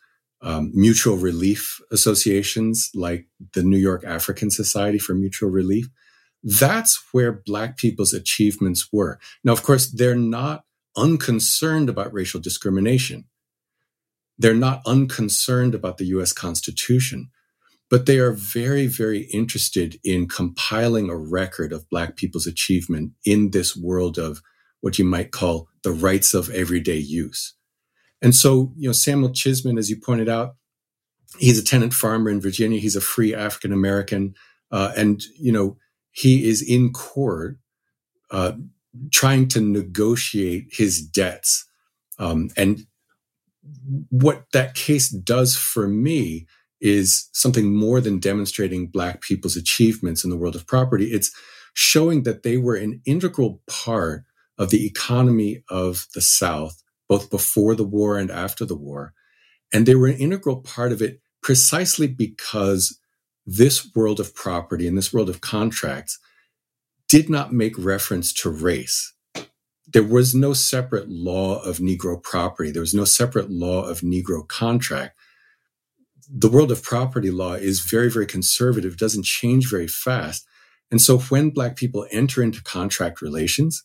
um, 0.46 0.70
mutual 0.74 1.16
relief 1.16 1.80
associations 1.90 2.90
like 2.94 3.26
the 3.52 3.62
New 3.62 3.76
York 3.76 4.04
African 4.04 4.50
Society 4.50 4.98
for 4.98 5.14
Mutual 5.14 5.50
Relief. 5.50 5.88
That's 6.42 7.02
where 7.12 7.42
Black 7.44 7.76
people's 7.76 8.14
achievements 8.14 8.88
were. 8.92 9.18
Now, 9.44 9.52
of 9.52 9.62
course, 9.62 9.90
they're 9.90 10.14
not 10.14 10.64
unconcerned 10.96 11.88
about 11.90 12.12
racial 12.12 12.40
discrimination. 12.40 13.24
They're 14.38 14.54
not 14.54 14.82
unconcerned 14.86 15.74
about 15.74 15.98
the 15.98 16.06
US 16.06 16.32
Constitution 16.32 17.30
but 17.88 18.06
they 18.06 18.18
are 18.18 18.32
very, 18.32 18.86
very 18.86 19.22
interested 19.32 19.98
in 20.02 20.28
compiling 20.28 21.08
a 21.08 21.16
record 21.16 21.72
of 21.72 21.88
Black 21.88 22.16
people's 22.16 22.46
achievement 22.46 23.12
in 23.24 23.50
this 23.50 23.76
world 23.76 24.18
of 24.18 24.42
what 24.80 24.98
you 24.98 25.04
might 25.04 25.30
call 25.30 25.68
the 25.82 25.92
rights 25.92 26.34
of 26.34 26.50
everyday 26.50 26.96
use. 26.96 27.54
And 28.22 28.34
so, 28.34 28.72
you 28.76 28.88
know, 28.88 28.92
Samuel 28.92 29.30
Chisman, 29.30 29.78
as 29.78 29.90
you 29.90 29.96
pointed 29.96 30.28
out, 30.28 30.56
he's 31.38 31.58
a 31.58 31.64
tenant 31.64 31.92
farmer 31.92 32.30
in 32.30 32.40
Virginia. 32.40 32.78
He's 32.78 32.96
a 32.96 33.00
free 33.00 33.34
African 33.34 33.72
American. 33.72 34.34
Uh, 34.70 34.92
and, 34.96 35.22
you 35.38 35.52
know, 35.52 35.76
he 36.10 36.48
is 36.48 36.62
in 36.62 36.92
court 36.92 37.58
uh, 38.30 38.52
trying 39.12 39.48
to 39.48 39.60
negotiate 39.60 40.68
his 40.70 41.02
debts. 41.02 41.66
Um, 42.18 42.50
and 42.56 42.86
what 44.10 44.44
that 44.52 44.74
case 44.74 45.10
does 45.10 45.56
for 45.56 45.86
me 45.86 46.46
is 46.80 47.28
something 47.32 47.74
more 47.74 48.00
than 48.00 48.18
demonstrating 48.18 48.86
Black 48.86 49.20
people's 49.20 49.56
achievements 49.56 50.24
in 50.24 50.30
the 50.30 50.36
world 50.36 50.54
of 50.54 50.66
property. 50.66 51.06
It's 51.06 51.30
showing 51.74 52.22
that 52.22 52.42
they 52.42 52.56
were 52.56 52.76
an 52.76 53.00
integral 53.04 53.60
part 53.68 54.24
of 54.58 54.70
the 54.70 54.86
economy 54.86 55.62
of 55.68 56.06
the 56.14 56.20
South, 56.22 56.82
both 57.08 57.30
before 57.30 57.74
the 57.74 57.84
war 57.84 58.18
and 58.18 58.30
after 58.30 58.64
the 58.64 58.76
war. 58.76 59.12
And 59.72 59.86
they 59.86 59.94
were 59.94 60.08
an 60.08 60.16
integral 60.16 60.56
part 60.60 60.92
of 60.92 61.02
it 61.02 61.20
precisely 61.42 62.06
because 62.06 62.98
this 63.44 63.88
world 63.94 64.18
of 64.18 64.34
property 64.34 64.88
and 64.88 64.98
this 64.98 65.12
world 65.12 65.28
of 65.28 65.40
contracts 65.40 66.18
did 67.08 67.28
not 67.28 67.52
make 67.52 67.78
reference 67.78 68.32
to 68.32 68.50
race. 68.50 69.12
There 69.86 70.02
was 70.02 70.34
no 70.34 70.52
separate 70.52 71.08
law 71.08 71.62
of 71.62 71.78
Negro 71.78 72.20
property. 72.20 72.72
There 72.72 72.80
was 72.80 72.94
no 72.94 73.04
separate 73.04 73.50
law 73.50 73.84
of 73.84 74.00
Negro 74.00 74.46
contract 74.46 75.16
the 76.28 76.48
world 76.48 76.72
of 76.72 76.82
property 76.82 77.30
law 77.30 77.54
is 77.54 77.80
very, 77.80 78.10
very 78.10 78.26
conservative, 78.26 78.96
doesn't 78.96 79.24
change 79.24 79.70
very 79.70 79.86
fast. 79.86 80.46
And 80.90 81.00
so 81.00 81.18
when 81.18 81.50
Black 81.50 81.76
people 81.76 82.06
enter 82.10 82.42
into 82.42 82.62
contract 82.62 83.20
relations, 83.20 83.84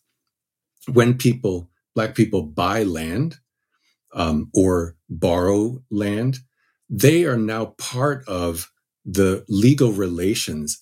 when 0.92 1.18
people, 1.18 1.70
Black 1.96 2.16
people 2.16 2.44
buy 2.44 2.84
land 2.84 3.38
um, 4.14 4.50
or 4.54 4.96
borrow 5.10 5.84
land, 5.90 6.40
they 6.90 7.26
are 7.26 7.38
now 7.38 7.66
part 7.78 8.28
of 8.28 8.72
the 9.06 9.46
legal 9.48 9.92
relations. 9.92 10.82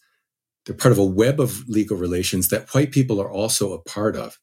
They're 0.65 0.75
part 0.75 0.91
of 0.91 0.99
a 0.99 1.05
web 1.05 1.39
of 1.39 1.67
legal 1.67 1.97
relations 1.97 2.49
that 2.49 2.69
white 2.73 2.91
people 2.91 3.21
are 3.21 3.31
also 3.31 3.73
a 3.73 3.81
part 3.81 4.15
of. 4.15 4.39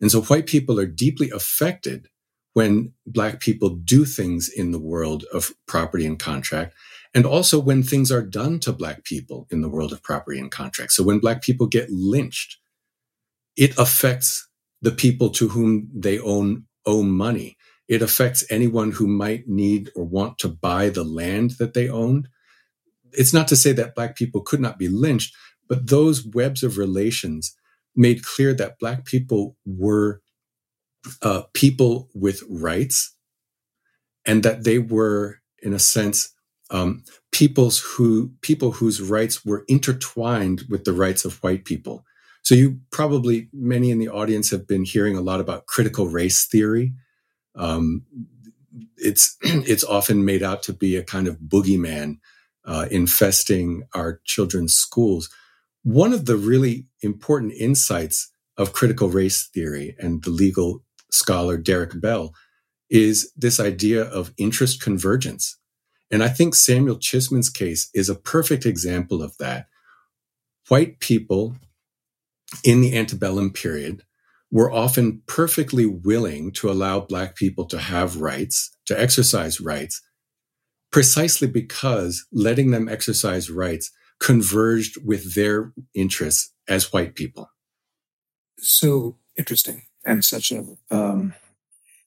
And 0.00 0.10
so 0.10 0.22
white 0.22 0.46
people 0.46 0.80
are 0.80 0.86
deeply 0.86 1.30
affected 1.30 2.08
when 2.54 2.92
Black 3.06 3.40
people 3.40 3.70
do 3.70 4.04
things 4.04 4.48
in 4.48 4.72
the 4.72 4.78
world 4.78 5.24
of 5.32 5.52
property 5.66 6.04
and 6.04 6.18
contract, 6.18 6.74
and 7.14 7.24
also 7.24 7.58
when 7.58 7.82
things 7.82 8.12
are 8.12 8.22
done 8.22 8.58
to 8.60 8.72
Black 8.72 9.04
people 9.04 9.46
in 9.50 9.62
the 9.62 9.68
world 9.68 9.92
of 9.92 10.02
property 10.02 10.38
and 10.38 10.50
contract. 10.50 10.92
So 10.92 11.02
when 11.02 11.18
Black 11.18 11.42
people 11.42 11.66
get 11.66 11.90
lynched, 11.90 12.58
it 13.56 13.76
affects 13.78 14.48
the 14.82 14.90
people 14.90 15.30
to 15.30 15.48
whom 15.48 15.88
they 15.94 16.18
own 16.18 16.64
owe 16.84 17.02
money. 17.02 17.56
It 17.88 18.02
affects 18.02 18.44
anyone 18.50 18.92
who 18.92 19.06
might 19.06 19.48
need 19.48 19.90
or 19.94 20.04
want 20.04 20.38
to 20.38 20.48
buy 20.48 20.88
the 20.88 21.04
land 21.04 21.52
that 21.58 21.74
they 21.74 21.88
owned. 21.88 22.28
It's 23.12 23.32
not 23.32 23.48
to 23.48 23.56
say 23.56 23.72
that 23.72 23.94
Black 23.94 24.16
people 24.16 24.40
could 24.40 24.60
not 24.60 24.78
be 24.78 24.88
lynched, 24.88 25.34
but 25.68 25.88
those 25.88 26.24
webs 26.24 26.62
of 26.62 26.78
relations 26.78 27.56
made 27.94 28.24
clear 28.24 28.54
that 28.54 28.78
Black 28.78 29.04
people 29.04 29.56
were 29.66 30.20
uh, 31.20 31.42
people 31.52 32.08
with 32.14 32.42
rights, 32.48 33.14
and 34.24 34.42
that 34.42 34.64
they 34.64 34.78
were, 34.78 35.40
in 35.62 35.72
a 35.72 35.78
sense, 35.78 36.32
um, 36.70 37.02
people's 37.32 37.80
who 37.80 38.32
people 38.40 38.72
whose 38.72 39.02
rights 39.02 39.44
were 39.44 39.64
intertwined 39.68 40.62
with 40.68 40.84
the 40.84 40.92
rights 40.92 41.24
of 41.24 41.42
white 41.42 41.64
people. 41.64 42.04
So 42.42 42.54
you 42.54 42.80
probably 42.90 43.48
many 43.52 43.90
in 43.90 43.98
the 43.98 44.08
audience 44.08 44.50
have 44.50 44.66
been 44.66 44.84
hearing 44.84 45.16
a 45.16 45.20
lot 45.20 45.40
about 45.40 45.66
critical 45.66 46.08
race 46.08 46.44
theory. 46.46 46.92
Um, 47.54 48.04
it's 48.96 49.36
it's 49.42 49.84
often 49.84 50.24
made 50.24 50.42
out 50.42 50.62
to 50.64 50.72
be 50.72 50.96
a 50.96 51.04
kind 51.04 51.28
of 51.28 51.38
boogeyman 51.38 52.18
uh, 52.64 52.86
infesting 52.90 53.84
our 53.94 54.20
children's 54.24 54.74
schools. 54.74 55.30
One 55.84 56.12
of 56.12 56.26
the 56.26 56.36
really 56.36 56.86
important 57.00 57.52
insights 57.52 58.30
of 58.56 58.72
critical 58.72 59.08
race 59.08 59.48
theory 59.48 59.96
and 59.98 60.22
the 60.22 60.30
legal 60.30 60.84
scholar 61.10 61.56
Derek 61.56 62.00
Bell 62.00 62.34
is 62.90 63.32
this 63.36 63.58
idea 63.58 64.04
of 64.04 64.32
interest 64.36 64.82
convergence. 64.82 65.58
And 66.10 66.22
I 66.22 66.28
think 66.28 66.54
Samuel 66.54 66.96
Chisman's 66.96 67.48
case 67.48 67.88
is 67.94 68.10
a 68.10 68.14
perfect 68.14 68.66
example 68.66 69.22
of 69.22 69.36
that. 69.38 69.66
White 70.68 71.00
people 71.00 71.56
in 72.64 72.80
the 72.80 72.96
antebellum 72.96 73.52
period 73.52 74.02
were 74.50 74.70
often 74.70 75.22
perfectly 75.26 75.86
willing 75.86 76.52
to 76.52 76.70
allow 76.70 77.00
Black 77.00 77.36
people 77.36 77.64
to 77.66 77.78
have 77.78 78.20
rights, 78.20 78.76
to 78.86 78.98
exercise 78.98 79.60
rights, 79.60 80.02
precisely 80.90 81.48
because 81.48 82.26
letting 82.32 82.70
them 82.70 82.88
exercise 82.88 83.50
rights 83.50 83.90
converged 84.20 84.98
with 85.04 85.34
their 85.34 85.72
interests 85.94 86.52
as 86.68 86.92
white 86.92 87.14
people. 87.14 87.50
So 88.58 89.16
interesting 89.36 89.82
and 90.04 90.24
such 90.24 90.50
an 90.50 90.76
um, 90.90 91.34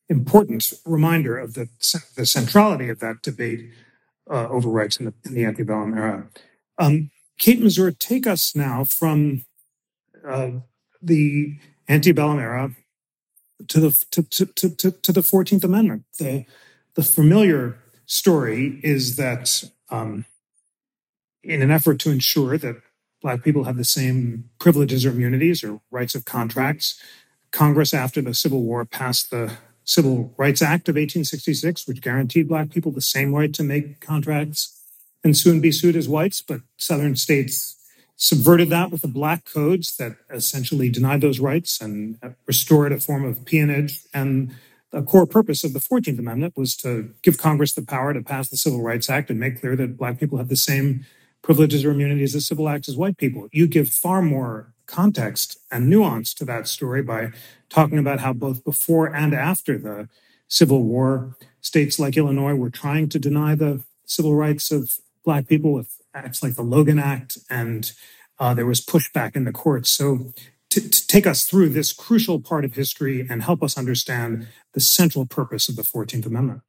important 0.07 0.71
reminder 0.85 1.37
of 1.37 1.55
the, 1.55 1.67
the 2.15 2.25
centrality 2.25 2.89
of 2.89 2.99
that 2.99 3.21
debate 3.21 3.71
uh, 4.29 4.47
over 4.49 4.69
rights 4.69 4.97
in 4.97 5.05
the, 5.05 5.13
in 5.25 5.33
the 5.33 5.45
antebellum 5.45 5.97
era. 5.97 6.27
Um, 6.77 7.09
Kate 7.37 7.59
Masur, 7.59 7.97
take 7.97 8.27
us 8.27 8.55
now 8.55 8.83
from 8.83 9.45
uh, 10.27 10.51
the 11.01 11.57
antebellum 11.87 12.39
era 12.39 12.71
to 13.67 13.79
the 13.79 14.05
to, 14.11 14.23
to, 14.23 14.69
to, 14.69 14.91
to 14.91 15.11
the 15.11 15.23
Fourteenth 15.23 15.63
Amendment. 15.63 16.05
The 16.19 16.45
the 16.95 17.03
familiar 17.03 17.77
story 18.05 18.79
is 18.83 19.17
that 19.17 19.63
um, 19.89 20.25
in 21.43 21.61
an 21.61 21.71
effort 21.71 21.99
to 21.99 22.11
ensure 22.11 22.57
that 22.57 22.81
Black 23.21 23.43
people 23.43 23.63
have 23.63 23.77
the 23.77 23.83
same 23.83 24.49
privileges 24.59 25.05
or 25.05 25.09
immunities 25.09 25.63
or 25.63 25.81
rights 25.91 26.15
of 26.15 26.25
contracts, 26.25 27.01
Congress, 27.51 27.93
after 27.93 28.21
the 28.21 28.33
Civil 28.33 28.61
War, 28.63 28.85
passed 28.85 29.31
the 29.31 29.57
Civil 29.83 30.33
Rights 30.37 30.61
Act 30.61 30.89
of 30.89 30.95
1866, 30.95 31.87
which 31.87 32.01
guaranteed 32.01 32.47
Black 32.47 32.69
people 32.71 32.91
the 32.91 33.01
same 33.01 33.33
right 33.33 33.53
to 33.53 33.63
make 33.63 33.99
contracts 33.99 34.81
and 35.23 35.37
soon 35.37 35.61
be 35.61 35.71
sued 35.71 35.95
as 35.95 36.09
whites. 36.09 36.41
But 36.41 36.61
Southern 36.77 37.15
states 37.15 37.75
subverted 38.17 38.69
that 38.69 38.91
with 38.91 39.01
the 39.01 39.07
black 39.07 39.45
codes 39.45 39.97
that 39.97 40.15
essentially 40.29 40.89
denied 40.89 41.21
those 41.21 41.39
rights 41.39 41.81
and 41.81 42.17
restored 42.45 42.91
a 42.91 42.99
form 42.99 43.25
of 43.25 43.43
peonage. 43.45 44.01
And 44.13 44.55
the 44.91 45.01
core 45.01 45.25
purpose 45.25 45.63
of 45.63 45.73
the 45.73 45.79
14th 45.79 46.19
Amendment 46.19 46.53
was 46.55 46.75
to 46.77 47.13
give 47.21 47.37
Congress 47.37 47.73
the 47.73 47.81
power 47.81 48.13
to 48.13 48.21
pass 48.21 48.49
the 48.49 48.57
Civil 48.57 48.81
Rights 48.81 49.09
Act 49.09 49.29
and 49.29 49.39
make 49.39 49.59
clear 49.59 49.75
that 49.75 49.97
black 49.97 50.19
people 50.19 50.37
have 50.37 50.49
the 50.49 50.55
same 50.55 51.05
privileges 51.41 51.83
or 51.83 51.91
immunities 51.91 52.35
as 52.35 52.47
civil 52.47 52.69
acts 52.69 52.89
as 52.89 52.97
white 52.97 53.17
people. 53.17 53.47
You 53.51 53.67
give 53.67 53.89
far 53.89 54.21
more 54.21 54.73
context 54.87 55.57
and 55.71 55.89
nuance 55.89 56.33
to 56.35 56.45
that 56.45 56.67
story 56.67 57.01
by 57.01 57.31
talking 57.69 57.97
about 57.97 58.19
how 58.19 58.33
both 58.33 58.63
before 58.63 59.13
and 59.13 59.33
after 59.33 59.77
the 59.77 60.07
Civil 60.47 60.83
War, 60.83 61.35
states 61.61 61.99
like 61.99 62.15
Illinois 62.15 62.53
were 62.53 62.69
trying 62.69 63.09
to 63.09 63.19
deny 63.19 63.55
the 63.55 63.83
civil 64.05 64.35
rights 64.35 64.71
of 64.71 64.93
Black 65.25 65.47
people 65.47 65.73
with 65.73 66.01
acts 66.13 66.41
like 66.41 66.55
the 66.55 66.61
Logan 66.61 66.99
Act, 66.99 67.37
and 67.49 67.91
uh, 68.39 68.53
there 68.53 68.65
was 68.65 68.79
pushback 68.79 69.35
in 69.35 69.43
the 69.43 69.51
courts. 69.51 69.89
So, 69.89 70.33
to, 70.69 70.89
to 70.89 71.07
take 71.07 71.25
us 71.25 71.45
through 71.45 71.69
this 71.69 71.91
crucial 71.91 72.39
part 72.39 72.65
of 72.65 72.75
history 72.75 73.25
and 73.29 73.43
help 73.43 73.63
us 73.63 73.77
understand 73.77 74.47
the 74.73 74.79
central 74.79 75.25
purpose 75.25 75.69
of 75.69 75.75
the 75.75 75.83
14th 75.83 76.25
Amendment. 76.25 76.61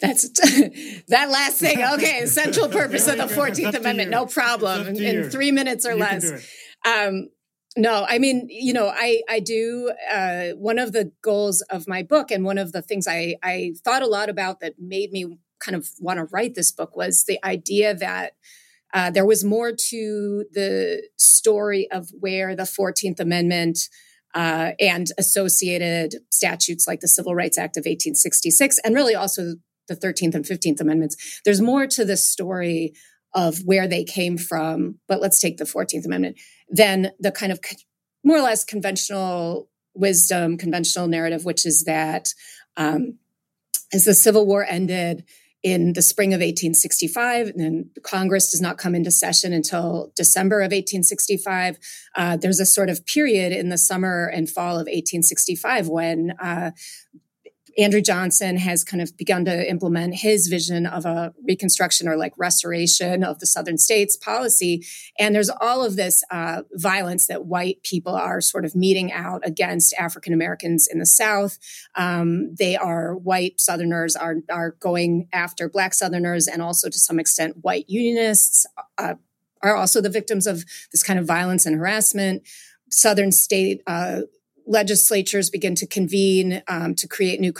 That's 0.00 0.28
that 1.08 1.30
last 1.30 1.58
thing. 1.58 1.78
Okay, 1.94 2.26
central 2.26 2.68
purpose 2.68 3.06
of 3.08 3.18
the 3.18 3.28
Fourteenth 3.28 3.74
Amendment. 3.74 4.10
No 4.10 4.26
problem. 4.26 4.88
In, 4.88 4.96
in, 4.96 5.30
three 5.30 5.52
minutes 5.52 5.86
or 5.86 5.92
you 5.92 5.98
less. 5.98 6.46
Um, 6.84 7.28
no, 7.76 8.04
I 8.08 8.18
mean, 8.18 8.48
you 8.48 8.72
know, 8.72 8.88
I 8.88 9.22
I 9.28 9.40
do. 9.40 9.92
Uh, 10.10 10.48
one 10.50 10.78
of 10.78 10.92
the 10.92 11.12
goals 11.22 11.62
of 11.62 11.86
my 11.86 12.02
book, 12.02 12.30
and 12.30 12.44
one 12.44 12.58
of 12.58 12.72
the 12.72 12.82
things 12.82 13.06
I 13.06 13.36
I 13.42 13.74
thought 13.84 14.02
a 14.02 14.06
lot 14.06 14.28
about 14.28 14.60
that 14.60 14.74
made 14.78 15.12
me 15.12 15.38
kind 15.64 15.76
of 15.76 15.88
want 15.98 16.18
to 16.18 16.24
write 16.24 16.54
this 16.54 16.72
book 16.72 16.96
was 16.96 17.24
the 17.24 17.38
idea 17.44 17.94
that 17.94 18.32
uh, 18.92 19.10
there 19.10 19.26
was 19.26 19.44
more 19.44 19.72
to 19.72 20.44
the 20.52 21.02
story 21.16 21.90
of 21.90 22.08
where 22.20 22.54
the 22.54 22.66
Fourteenth 22.66 23.20
Amendment. 23.20 23.88
Uh, 24.36 24.72
and 24.80 25.12
associated 25.16 26.16
statutes 26.28 26.88
like 26.88 26.98
the 26.98 27.06
Civil 27.06 27.36
Rights 27.36 27.56
Act 27.56 27.76
of 27.76 27.82
1866, 27.82 28.80
and 28.80 28.92
really 28.92 29.14
also 29.14 29.54
the 29.86 29.94
13th 29.94 30.34
and 30.34 30.44
15th 30.44 30.80
Amendments. 30.80 31.40
There's 31.44 31.60
more 31.60 31.86
to 31.86 32.04
the 32.04 32.16
story 32.16 32.94
of 33.32 33.58
where 33.64 33.86
they 33.86 34.02
came 34.02 34.36
from, 34.36 34.98
but 35.06 35.20
let's 35.20 35.40
take 35.40 35.58
the 35.58 35.64
14th 35.64 36.04
Amendment, 36.04 36.40
than 36.68 37.12
the 37.20 37.30
kind 37.30 37.52
of 37.52 37.60
more 38.24 38.38
or 38.38 38.42
less 38.42 38.64
conventional 38.64 39.68
wisdom, 39.94 40.56
conventional 40.56 41.06
narrative, 41.06 41.44
which 41.44 41.66
is 41.66 41.84
that 41.84 42.34
um, 42.76 43.18
as 43.92 44.04
the 44.04 44.14
Civil 44.14 44.46
War 44.46 44.64
ended 44.64 45.24
in 45.64 45.94
the 45.94 46.02
spring 46.02 46.34
of 46.34 46.40
1865, 46.40 47.48
and 47.48 47.58
then 47.58 47.90
Congress 48.02 48.50
does 48.50 48.60
not 48.60 48.76
come 48.76 48.94
into 48.94 49.10
session 49.10 49.54
until 49.54 50.12
December 50.14 50.60
of 50.60 50.66
1865. 50.66 51.78
Uh, 52.14 52.36
there's 52.36 52.60
a 52.60 52.66
sort 52.66 52.90
of 52.90 53.04
period 53.06 53.50
in 53.50 53.70
the 53.70 53.78
summer 53.78 54.26
and 54.26 54.50
fall 54.50 54.74
of 54.74 54.86
1865 54.86 55.88
when 55.88 56.32
uh, 56.32 56.70
Andrew 57.76 58.00
Johnson 58.00 58.56
has 58.56 58.84
kind 58.84 59.02
of 59.02 59.16
begun 59.16 59.44
to 59.46 59.68
implement 59.68 60.14
his 60.16 60.48
vision 60.48 60.86
of 60.86 61.04
a 61.04 61.34
reconstruction 61.46 62.08
or 62.08 62.16
like 62.16 62.32
restoration 62.36 63.24
of 63.24 63.40
the 63.40 63.46
Southern 63.46 63.78
states 63.78 64.16
policy. 64.16 64.84
And 65.18 65.34
there's 65.34 65.50
all 65.50 65.84
of 65.84 65.96
this 65.96 66.22
uh, 66.30 66.62
violence 66.72 67.26
that 67.26 67.46
white 67.46 67.82
people 67.82 68.14
are 68.14 68.40
sort 68.40 68.64
of 68.64 68.74
meting 68.74 69.12
out 69.12 69.42
against 69.44 69.94
African 69.94 70.32
Americans 70.32 70.88
in 70.90 70.98
the 70.98 71.06
South. 71.06 71.58
Um, 71.96 72.54
they 72.54 72.76
are 72.76 73.16
white 73.16 73.60
Southerners 73.60 74.16
are 74.16 74.36
are 74.50 74.72
going 74.80 75.28
after 75.32 75.68
Black 75.68 75.94
Southerners 75.94 76.46
and 76.46 76.62
also 76.62 76.88
to 76.88 76.98
some 76.98 77.18
extent 77.18 77.58
white 77.62 77.86
Unionists. 77.88 78.66
Uh, 78.98 79.14
are 79.62 79.76
also 79.76 80.00
the 80.00 80.10
victims 80.10 80.46
of 80.46 80.64
this 80.92 81.02
kind 81.02 81.18
of 81.18 81.26
violence 81.26 81.64
and 81.64 81.76
harassment. 81.76 82.42
Southern 82.90 83.32
state 83.32 83.82
uh, 83.86 84.20
legislatures 84.66 85.50
begin 85.50 85.74
to 85.74 85.86
convene 85.86 86.62
um, 86.68 86.94
to 86.94 87.06
create 87.06 87.40
new 87.40 87.52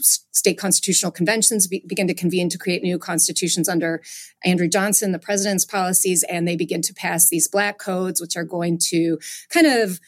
state 0.00 0.58
constitutional 0.58 1.12
conventions, 1.12 1.66
be- 1.66 1.84
begin 1.86 2.08
to 2.08 2.14
convene 2.14 2.48
to 2.48 2.58
create 2.58 2.82
new 2.82 2.98
constitutions 2.98 3.68
under 3.68 4.02
Andrew 4.44 4.68
Johnson, 4.68 5.12
the 5.12 5.18
president's 5.18 5.64
policies, 5.64 6.24
and 6.24 6.46
they 6.46 6.56
begin 6.56 6.82
to 6.82 6.94
pass 6.94 7.28
these 7.28 7.48
black 7.48 7.78
codes, 7.78 8.20
which 8.20 8.36
are 8.36 8.44
going 8.44 8.78
to 8.88 9.18
kind 9.50 9.66
of 9.66 10.00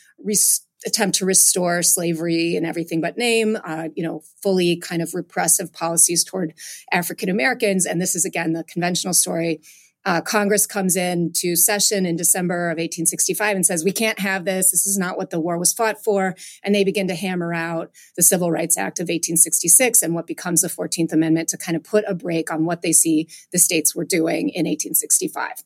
attempt 0.85 1.17
to 1.19 1.25
restore 1.25 1.83
slavery 1.83 2.57
and 2.57 2.67
everything 2.67 3.01
but 3.01 3.17
name, 3.17 3.57
uh, 3.65 3.89
you 3.95 4.03
know, 4.03 4.23
fully 4.43 4.77
kind 4.77 5.01
of 5.01 5.15
repressive 5.15 5.73
policies 5.73 6.25
toward 6.25 6.55
African 6.91 7.29
Americans. 7.29 7.87
And 7.87 8.01
this 8.01 8.17
is 8.17 8.25
again 8.25 8.53
the 8.53 8.65
conventional 8.65 9.15
story 9.15 9.61
uh, 10.05 10.21
Congress 10.21 10.67
comes 10.67 10.97
in 10.97 11.33
to 11.35 11.55
session 11.55 12.05
in 12.05 12.17
December 12.17 12.67
of 12.67 12.77
1865 12.77 13.57
and 13.57 13.67
says, 13.67 13.85
we 13.85 13.93
can't 13.93 14.19
have 14.19 14.45
this. 14.45 14.71
This 14.71 14.87
is 14.87 14.99
not 14.99 15.17
what 15.17 15.31
the 15.31 15.41
war 15.41 15.59
was 15.59 15.73
fought 15.73 16.03
for. 16.03 16.35
And 16.63 16.75
they 16.75 16.85
begin 16.85 17.09
to 17.09 17.15
hammer 17.15 17.55
out 17.55 17.91
the 18.17 18.23
Civil 18.23 18.51
Rights 18.51 18.77
Act 18.77 18.99
of 18.99 19.05
1866 19.05 20.03
and 20.03 20.15
what 20.15 20.27
becomes 20.27 20.63
the 20.63 20.69
14th 20.69 21.13
Amendment 21.13 21.49
to 21.51 21.59
kind 21.59 21.77
of 21.77 21.85
put 21.85 22.05
a 22.09 22.15
brake 22.15 22.51
on 22.51 22.65
what 22.65 22.83
they 22.83 22.93
see 22.93 23.29
the 23.53 23.59
states 23.59 23.95
were 23.95 24.05
doing 24.05 24.49
in 24.49 24.67
1865. 24.67 25.63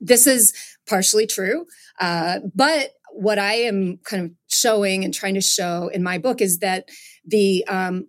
This 0.00 0.26
is 0.26 0.52
partially 0.86 1.26
true, 1.26 1.66
uh, 1.98 2.40
but 2.54 2.90
what 3.14 3.38
I 3.38 3.54
am 3.54 3.98
kind 4.04 4.24
of 4.24 4.32
showing 4.54 5.04
and 5.04 5.12
trying 5.12 5.34
to 5.34 5.40
show 5.40 5.88
in 5.92 6.02
my 6.02 6.18
book 6.18 6.40
is 6.40 6.58
that 6.58 6.88
the 7.26 7.64
um, 7.68 8.06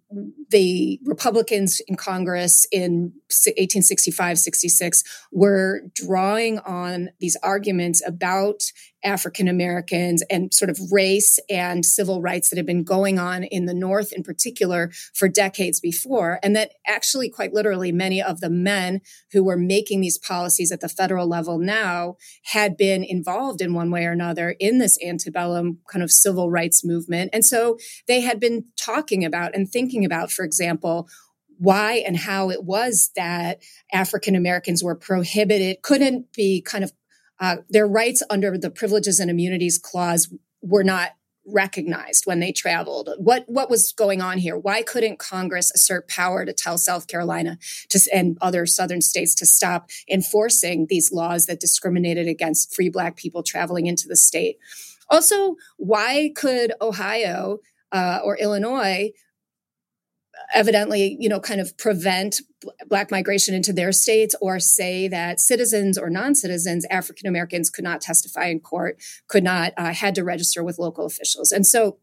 the 0.50 1.00
Republicans 1.06 1.82
in 1.88 1.96
Congress 1.96 2.68
in 2.72 3.14
1865, 3.30 4.38
66 4.38 5.04
were 5.32 5.82
drawing 5.94 6.60
on 6.60 7.10
these 7.20 7.38
arguments 7.42 8.06
about 8.06 8.62
African 9.04 9.48
Americans 9.48 10.24
and 10.30 10.54
sort 10.54 10.70
of 10.70 10.80
race 10.92 11.40
and 11.50 11.86
civil 11.86 12.22
rights 12.22 12.50
that 12.50 12.58
had 12.58 12.66
been 12.66 12.84
going 12.84 13.20
on 13.20 13.44
in 13.44 13.66
the 13.66 13.74
North 13.74 14.12
in 14.12 14.24
particular 14.24 14.92
for 15.14 15.30
decades 15.30 15.80
before. 15.80 16.40
And 16.42 16.56
that 16.56 16.72
actually, 16.88 17.30
quite 17.30 17.54
literally, 17.54 17.92
many 17.92 18.22
of 18.22 18.42
the 18.42 18.50
men 18.50 19.02
who 19.32 19.44
were 19.44 19.58
making 19.58 20.02
these 20.02 20.18
policies 20.18 20.72
at 20.72 20.82
the 20.82 20.90
federal 20.90 21.28
level 21.28 21.60
now 21.60 22.16
had 22.46 22.76
been 22.76 23.04
involved 23.04 23.62
in 23.62 23.74
one 23.74 23.92
way 23.92 24.06
or 24.06 24.12
another 24.12 24.56
in 24.60 24.80
this 24.80 24.98
antebellum 25.06 25.80
kind 25.90 26.04
of 26.04 26.12
civil 26.12 26.35
rights 26.44 26.84
movement. 26.84 27.30
And 27.34 27.44
so 27.44 27.78
they 28.08 28.22
had 28.22 28.40
been 28.40 28.66
talking 28.78 29.26
about 29.26 29.56
and 29.56 29.70
thinking 29.70 30.06
about, 30.06 30.32
for 30.32 30.44
example, 30.46 31.08
why 31.58 32.04
and 32.06 32.18
how 32.18 32.50
it 32.50 32.64
was 32.64 33.12
that 33.16 33.62
African 33.94 34.36
Americans 34.36 34.84
were 34.84 34.96
prohibited, 34.96 35.82
couldn't 35.82 36.32
be 36.34 36.62
kind 36.62 36.84
of 36.84 36.92
uh, 37.40 37.58
their 37.70 37.88
rights 37.88 38.24
under 38.30 38.58
the 38.58 38.70
Privileges 38.70 39.20
and 39.20 39.30
Immunities 39.30 39.78
Clause 39.78 40.34
were 40.62 40.84
not 40.84 41.12
recognized 41.48 42.26
when 42.26 42.40
they 42.40 42.52
traveled. 42.52 43.10
What 43.18 43.44
what 43.48 43.70
was 43.70 43.94
going 43.96 44.22
on 44.22 44.40
here? 44.40 44.58
Why 44.58 44.82
couldn't 44.82 45.20
congress 45.20 45.72
assert 45.72 46.08
power 46.08 46.44
to 46.44 46.54
tell 46.54 46.78
south 46.78 47.08
carolina 47.08 47.58
to, 47.90 48.00
and 48.12 48.38
other 48.42 48.66
southern 48.66 49.02
states 49.02 49.36
to 49.36 49.46
stop 49.46 49.90
enforcing 50.10 50.88
these 50.90 51.12
laws 51.12 51.46
that 51.46 51.60
discriminated 51.60 52.28
against 52.28 52.74
free 52.74 52.90
black 52.90 53.16
people 53.16 53.44
traveling 53.44 53.86
into 53.86 54.08
the 54.08 54.16
state 54.16 54.58
also 55.10 55.56
why 55.78 56.32
could 56.36 56.74
ohio 56.82 57.60
uh, 57.92 58.20
or 58.24 58.38
illinois 58.38 59.12
evidently, 60.54 61.18
you 61.20 61.30
know, 61.30 61.40
kind 61.40 61.62
of 61.62 61.78
prevent 61.78 62.42
black 62.88 63.12
migration 63.12 63.54
into 63.54 63.74
their 63.74 63.92
states 63.92 64.36
or 64.42 64.60
say 64.60 65.08
that 65.08 65.40
citizens 65.40 65.98
or 65.98 66.10
non-citizens, 66.10 66.86
African 66.90 67.28
Americans 67.28 67.70
could 67.70 67.84
not 67.84 68.02
testify 68.02 68.46
in 68.46 68.60
court, 68.60 69.02
could 69.28 69.44
not, 69.44 69.74
uh, 69.78 69.94
had 69.94 70.16
to 70.16 70.24
register 70.24 70.64
with 70.64 70.80
local 70.80 71.06
officials. 71.06 71.52
And 71.52 71.66
so 71.66 71.98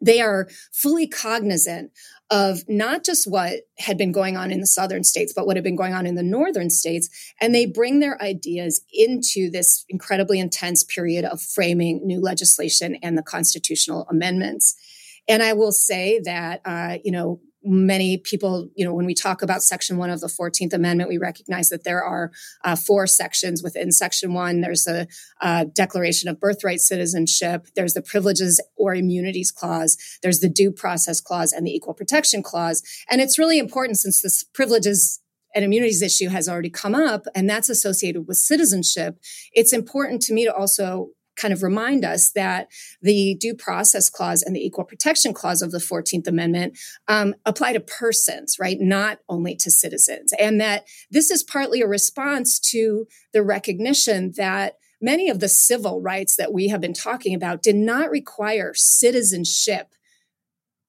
they 0.00 0.20
are 0.20 0.48
fully 0.72 1.06
cognizant 1.06 1.92
of 2.30 2.60
not 2.68 3.04
just 3.04 3.28
what 3.28 3.62
had 3.78 3.98
been 3.98 4.12
going 4.12 4.36
on 4.36 4.52
in 4.52 4.60
the 4.60 4.66
southern 4.66 5.02
states, 5.02 5.32
but 5.34 5.46
what 5.46 5.56
had 5.56 5.64
been 5.64 5.76
going 5.76 5.92
on 5.92 6.06
in 6.06 6.14
the 6.14 6.22
northern 6.22 6.70
states. 6.70 7.08
And 7.40 7.54
they 7.54 7.66
bring 7.66 7.98
their 7.98 8.20
ideas 8.22 8.82
into 8.92 9.50
this 9.50 9.84
incredibly 9.88 10.38
intense 10.38 10.84
period 10.84 11.24
of 11.24 11.42
framing 11.42 12.06
new 12.06 12.20
legislation 12.20 12.96
and 13.02 13.18
the 13.18 13.22
constitutional 13.22 14.06
amendments. 14.08 14.76
And 15.28 15.42
I 15.42 15.54
will 15.54 15.72
say 15.72 16.20
that, 16.24 16.60
uh, 16.64 16.98
you 17.04 17.10
know, 17.10 17.40
many 17.62 18.16
people, 18.16 18.70
you 18.74 18.84
know, 18.84 18.94
when 18.94 19.06
we 19.06 19.14
talk 19.14 19.42
about 19.42 19.62
Section 19.62 19.98
1 19.98 20.10
of 20.10 20.20
the 20.20 20.26
14th 20.26 20.72
Amendment, 20.72 21.10
we 21.10 21.18
recognize 21.18 21.68
that 21.68 21.84
there 21.84 22.02
are 22.02 22.30
uh, 22.64 22.76
four 22.76 23.06
sections 23.06 23.62
within 23.62 23.92
Section 23.92 24.32
1. 24.32 24.60
There's 24.60 24.86
a 24.86 25.06
uh, 25.40 25.66
Declaration 25.74 26.28
of 26.28 26.40
Birthright 26.40 26.80
Citizenship, 26.80 27.66
there's 27.76 27.94
the 27.94 28.02
Privileges 28.02 28.62
or 28.76 28.94
Immunities 28.94 29.50
Clause, 29.50 29.96
there's 30.22 30.40
the 30.40 30.48
Due 30.48 30.72
Process 30.72 31.20
Clause, 31.20 31.52
and 31.52 31.66
the 31.66 31.74
Equal 31.74 31.94
Protection 31.94 32.42
Clause. 32.42 32.82
And 33.10 33.20
it's 33.20 33.38
really 33.38 33.58
important 33.58 33.98
since 33.98 34.22
this 34.22 34.44
privileges 34.44 35.20
and 35.54 35.64
immunities 35.64 36.02
issue 36.02 36.28
has 36.28 36.48
already 36.48 36.70
come 36.70 36.94
up, 36.94 37.26
and 37.34 37.50
that's 37.50 37.68
associated 37.68 38.26
with 38.28 38.36
citizenship. 38.36 39.18
It's 39.52 39.72
important 39.72 40.22
to 40.22 40.32
me 40.32 40.44
to 40.44 40.54
also 40.54 41.10
kind 41.40 41.52
of 41.52 41.62
remind 41.62 42.04
us 42.04 42.32
that 42.32 42.68
the 43.02 43.34
due 43.36 43.54
process 43.54 44.10
clause 44.10 44.42
and 44.42 44.54
the 44.54 44.64
equal 44.64 44.84
protection 44.84 45.32
clause 45.32 45.62
of 45.62 45.70
the 45.70 45.78
14th 45.78 46.26
Amendment 46.26 46.78
um, 47.08 47.34
apply 47.46 47.72
to 47.72 47.80
persons, 47.80 48.56
right? 48.60 48.78
Not 48.80 49.20
only 49.28 49.56
to 49.56 49.70
citizens. 49.70 50.32
And 50.38 50.60
that 50.60 50.84
this 51.10 51.30
is 51.30 51.42
partly 51.42 51.80
a 51.80 51.86
response 51.86 52.58
to 52.70 53.06
the 53.32 53.42
recognition 53.42 54.32
that 54.36 54.76
many 55.00 55.30
of 55.30 55.40
the 55.40 55.48
civil 55.48 56.00
rights 56.00 56.36
that 56.36 56.52
we 56.52 56.68
have 56.68 56.80
been 56.80 56.92
talking 56.92 57.34
about 57.34 57.62
did 57.62 57.76
not 57.76 58.10
require 58.10 58.72
citizenship 58.74 59.94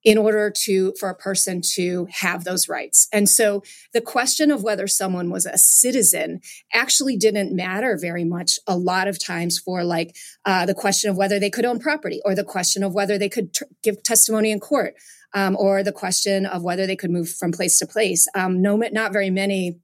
in 0.04 0.18
order 0.18 0.52
to 0.64 0.94
for 1.00 1.10
a 1.10 1.16
person 1.16 1.62
to 1.62 2.08
have 2.12 2.44
those 2.44 2.68
rights. 2.68 3.08
And 3.14 3.30
so 3.30 3.64
the 3.94 4.02
question 4.02 4.52
of 4.52 4.64
whether 4.64 4.88
someone 4.88 5.30
was 5.30 5.46
a 5.46 5.58
citizen 5.58 6.42
actually 6.74 7.18
didn't 7.18 7.56
matter 7.56 7.98
very 8.00 8.24
much 8.24 8.60
a 8.68 8.78
lot 8.78 9.08
of 9.08 9.24
times 9.24 9.60
for 9.60 9.84
like 9.84 10.16
uh, 10.46 10.66
the 10.66 10.74
question 10.74 11.10
of 11.10 11.18
whether 11.18 11.40
they 11.40 11.50
could 11.50 11.66
own 11.66 11.80
property 11.80 12.22
or 12.26 12.36
the 12.36 12.44
question 12.44 12.84
of 12.84 12.94
whether 12.94 13.18
they 13.18 13.30
could 13.30 13.56
give 13.84 14.02
testimony 14.04 14.52
in 14.52 14.60
court 14.60 14.96
um, 15.34 15.56
or 15.58 15.84
the 15.84 15.92
question 15.92 16.46
of 16.46 16.64
whether 16.64 16.88
they 16.88 16.96
could 16.96 17.12
move 17.12 17.30
from 17.30 17.52
place 17.52 17.78
to 17.80 17.88
place. 17.88 18.28
Um, 18.36 18.62
no 18.62 18.76
not 18.76 19.14
very 19.14 19.30
many 19.30 19.80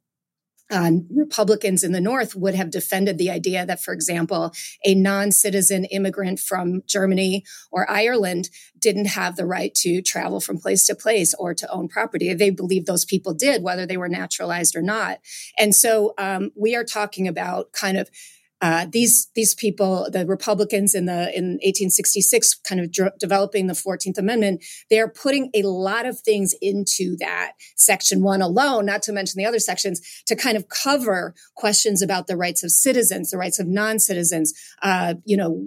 uh, 0.70 0.92
Republicans 1.14 1.84
in 1.84 1.92
the 1.92 2.02
North 2.02 2.36
would 2.36 2.56
have 2.56 2.70
defended 2.70 3.18
the 3.18 3.30
idea 3.30 3.66
that, 3.66 3.82
for 3.82 3.94
example, 3.94 4.52
a 4.86 4.96
non 4.96 5.32
citizen 5.32 5.86
immigrant 5.86 6.40
from 6.40 6.82
Germany 6.86 7.44
or 7.72 7.90
Ireland 7.90 8.50
didn't 8.78 9.06
have 9.06 9.36
the 9.36 9.46
right 9.46 9.74
to 9.76 10.02
travel 10.02 10.40
from 10.40 10.58
place 10.58 10.86
to 10.88 10.96
place 10.96 11.34
or 11.34 11.54
to 11.54 11.72
own 11.72 11.88
property. 11.88 12.34
They 12.34 12.50
believe 12.50 12.86
those 12.86 13.06
people 13.06 13.34
did, 13.34 13.64
whether 13.64 13.86
they 13.86 13.98
were 13.98 14.10
naturalized 14.10 14.76
or 14.76 14.82
not. 14.82 15.20
And 15.58 15.74
so 15.74 16.14
um, 16.18 16.52
we 16.56 16.76
are 16.76 16.84
talking 16.84 17.28
about 17.28 17.72
kind 17.72 17.98
of 17.98 18.10
uh, 18.60 18.88
these 18.90 19.30
these 19.36 19.54
people, 19.54 20.08
the 20.12 20.26
Republicans 20.26 20.96
in 20.96 21.06
the 21.06 21.36
in 21.38 21.60
1866, 21.62 22.56
kind 22.56 22.82
of 22.82 22.92
dr- 22.92 23.18
developing 23.20 23.68
the 23.68 23.76
Fourteenth 23.76 24.18
Amendment, 24.18 24.64
they 24.90 25.00
are 25.00 25.08
putting 25.08 25.52
a 25.54 25.62
lot 25.62 26.08
of 26.08 26.20
things 26.20 26.56
into 26.60 27.16
that 27.18 27.52
Section 27.76 28.24
One 28.24 28.42
alone, 28.42 28.88
not 28.88 29.04
to 29.04 29.12
mention 29.12 29.38
the 29.38 29.46
other 29.46 29.60
sections, 29.60 30.02
to 30.26 30.36
kind 30.36 30.58
of 30.58 30.70
cover 30.70 31.36
questions 31.56 32.02
about 32.02 32.26
the 32.26 32.36
rights 32.36 32.64
of 32.64 32.72
citizens, 32.72 33.30
the 33.30 33.38
rights 33.38 33.60
of 33.60 33.68
non 33.68 34.00
citizens, 34.00 34.54
uh, 34.82 35.14
you 35.24 35.38
know, 35.38 35.64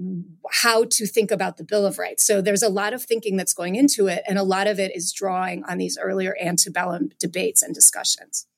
how 0.50 0.84
to 0.90 1.06
think 1.06 1.30
about 1.30 1.58
the 1.58 1.64
Bill 1.64 1.86
of 1.86 1.96
Rights. 1.96 2.26
So 2.26 2.42
there's 2.42 2.62
a 2.62 2.68
lot 2.68 2.92
of 2.92 3.04
thinking 3.04 3.36
that's 3.36 3.54
going 3.54 3.76
into 3.76 4.08
it, 4.08 4.24
and 4.28 4.36
a 4.36 4.42
lot 4.42 4.66
of 4.66 4.80
it 4.80 4.96
is 4.96 5.12
drawing 5.12 5.62
on 5.68 5.78
these 5.78 5.96
earlier 5.96 6.36
antebellum 6.42 7.10
debates 7.20 7.62
and 7.62 7.72
discussions. 7.72 8.48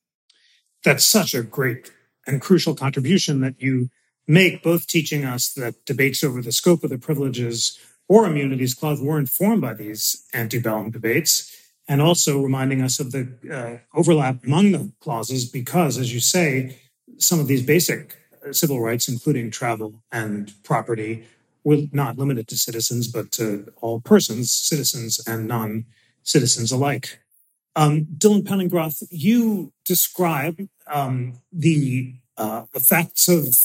That's 0.84 1.04
such 1.04 1.34
a 1.34 1.42
great 1.42 1.92
and 2.26 2.40
crucial 2.40 2.74
contribution 2.74 3.40
that 3.42 3.60
you 3.60 3.90
make, 4.26 4.62
both 4.62 4.86
teaching 4.86 5.24
us 5.24 5.52
that 5.54 5.84
debates 5.84 6.22
over 6.22 6.42
the 6.42 6.52
scope 6.52 6.84
of 6.84 6.90
the 6.90 6.98
privileges 6.98 7.78
or 8.08 8.26
immunities 8.26 8.74
clause 8.74 9.00
were 9.00 9.18
informed 9.18 9.62
by 9.62 9.74
these 9.74 10.26
antebellum 10.34 10.90
debates, 10.90 11.56
and 11.88 12.02
also 12.02 12.40
reminding 12.40 12.82
us 12.82 13.00
of 13.00 13.12
the 13.12 13.28
uh, 13.50 13.98
overlap 13.98 14.44
among 14.44 14.72
the 14.72 14.92
clauses, 15.00 15.48
because, 15.48 15.98
as 15.98 16.12
you 16.12 16.20
say, 16.20 16.76
some 17.18 17.40
of 17.40 17.46
these 17.46 17.62
basic 17.62 18.16
uh, 18.46 18.52
civil 18.52 18.80
rights, 18.80 19.08
including 19.08 19.50
travel 19.50 20.02
and 20.10 20.52
property, 20.62 21.26
were 21.64 21.82
not 21.92 22.18
limited 22.18 22.48
to 22.48 22.56
citizens, 22.56 23.08
but 23.08 23.30
to 23.32 23.72
all 23.80 24.00
persons, 24.00 24.50
citizens 24.50 25.20
and 25.26 25.46
non 25.46 25.84
citizens 26.22 26.72
alike. 26.72 27.20
Um, 27.74 28.06
Dylan 28.18 28.42
Penningroth, 28.42 29.02
you 29.10 29.72
describe 29.84 30.68
um, 30.86 31.40
the 31.52 32.14
uh, 32.36 32.64
effects 32.74 33.28
of 33.28 33.56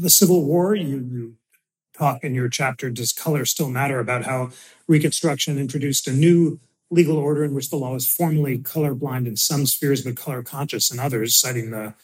the 0.00 0.10
Civil 0.10 0.44
War. 0.44 0.74
You, 0.74 1.06
you 1.10 1.34
talk 1.96 2.22
in 2.22 2.34
your 2.34 2.48
chapter, 2.48 2.90
Does 2.90 3.12
Color 3.12 3.44
Still 3.44 3.70
Matter? 3.70 3.98
about 3.98 4.24
how 4.24 4.50
Reconstruction 4.86 5.58
introduced 5.58 6.06
a 6.06 6.12
new 6.12 6.60
legal 6.90 7.18
order 7.18 7.44
in 7.44 7.52
which 7.52 7.68
the 7.68 7.76
law 7.76 7.94
is 7.94 8.08
formally 8.08 8.58
colorblind 8.58 9.26
in 9.26 9.36
some 9.36 9.66
spheres, 9.66 10.02
but 10.02 10.16
color 10.16 10.42
conscious 10.42 10.90
in 10.90 10.98
others, 10.98 11.36
citing 11.36 11.70
the 11.70 11.94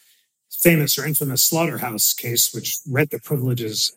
famous 0.50 0.98
or 0.98 1.06
infamous 1.06 1.42
Slaughterhouse 1.42 2.12
case, 2.12 2.52
which 2.52 2.78
read 2.88 3.10
the 3.10 3.18
privileges 3.18 3.96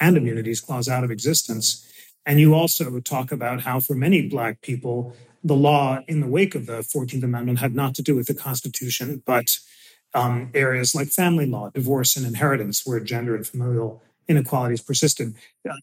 and 0.00 0.16
immunities 0.16 0.60
clause 0.60 0.88
out 0.88 1.04
of 1.04 1.10
existence. 1.10 1.86
And 2.24 2.40
you 2.40 2.54
also 2.54 2.98
talk 3.00 3.30
about 3.30 3.62
how, 3.62 3.80
for 3.80 3.94
many 3.94 4.26
Black 4.26 4.62
people, 4.62 5.14
the 5.44 5.54
law 5.54 6.00
in 6.08 6.20
the 6.20 6.26
wake 6.26 6.54
of 6.54 6.66
the 6.66 6.78
14th 6.78 7.22
Amendment 7.22 7.58
had 7.58 7.74
not 7.74 7.94
to 7.96 8.02
do 8.02 8.16
with 8.16 8.26
the 8.26 8.34
Constitution, 8.34 9.22
but 9.26 9.58
um, 10.16 10.50
areas 10.54 10.94
like 10.94 11.08
family 11.08 11.46
law, 11.46 11.70
divorce, 11.70 12.16
and 12.16 12.26
inheritance, 12.26 12.86
where 12.86 12.98
gender 12.98 13.36
and 13.36 13.46
familial 13.46 14.02
inequalities 14.26 14.80
persisted. 14.80 15.34
Uh, 15.68 15.74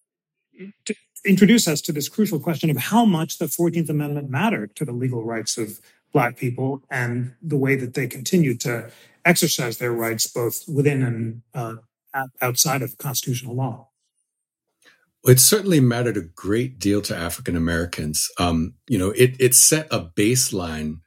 to 0.86 0.96
introduce 1.24 1.68
us 1.68 1.82
to 1.82 1.92
this 1.92 2.10
crucial 2.10 2.40
question 2.40 2.70
of 2.70 2.78
how 2.78 3.06
much 3.06 3.38
the 3.38 3.46
14th 3.46 3.90
Amendment 3.90 4.30
mattered 4.30 4.76
to 4.76 4.86
the 4.86 4.92
legal 4.92 5.24
rights 5.24 5.58
of 5.58 5.80
Black 6.12 6.36
people 6.36 6.82
and 6.90 7.34
the 7.42 7.58
way 7.58 7.76
that 7.76 7.94
they 7.94 8.08
continued 8.08 8.60
to 8.62 8.92
exercise 9.24 9.78
their 9.78 9.94
rights 9.94 10.28
both 10.28 10.68
within 10.68 11.02
and 11.04 11.42
uh, 11.54 11.76
outside 12.42 12.82
of 12.82 12.98
constitutional 12.98 13.56
law. 13.56 13.90
It 15.26 15.40
certainly 15.40 15.80
mattered 15.80 16.18
a 16.18 16.22
great 16.22 16.80
deal 16.80 17.02
to 17.04 17.16
African 17.16 17.56
Americans. 17.56 18.30
Um, 18.38 18.74
you 18.88 18.98
know, 18.98 19.12
it, 19.12 19.36
it 19.40 19.56
set 19.56 19.88
a 19.90 20.00
baseline 20.02 20.98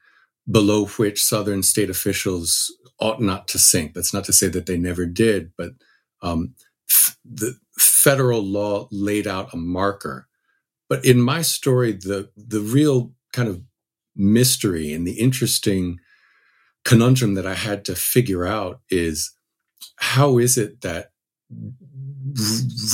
below 0.50 0.86
which 0.86 1.22
Southern 1.22 1.62
state 1.62 1.90
officials 1.90 2.72
ought 3.00 3.20
not 3.20 3.48
to 3.48 3.58
sink. 3.58 3.94
That's 3.94 4.14
not 4.14 4.24
to 4.24 4.32
say 4.32 4.48
that 4.48 4.66
they 4.66 4.76
never 4.76 5.06
did, 5.06 5.52
but 5.56 5.72
um, 6.22 6.54
f- 6.90 7.16
the 7.24 7.56
federal 7.78 8.42
law 8.42 8.88
laid 8.90 9.26
out 9.26 9.52
a 9.52 9.56
marker. 9.56 10.28
But 10.88 11.04
in 11.04 11.20
my 11.20 11.42
story, 11.42 11.92
the 11.92 12.30
the 12.36 12.60
real 12.60 13.12
kind 13.32 13.48
of 13.48 13.62
mystery 14.14 14.92
and 14.92 15.06
the 15.06 15.18
interesting 15.18 15.98
conundrum 16.84 17.34
that 17.34 17.46
I 17.46 17.54
had 17.54 17.84
to 17.86 17.94
figure 17.96 18.46
out 18.46 18.80
is 18.88 19.32
how 19.96 20.38
is 20.38 20.56
it 20.56 20.80
that 20.82 21.10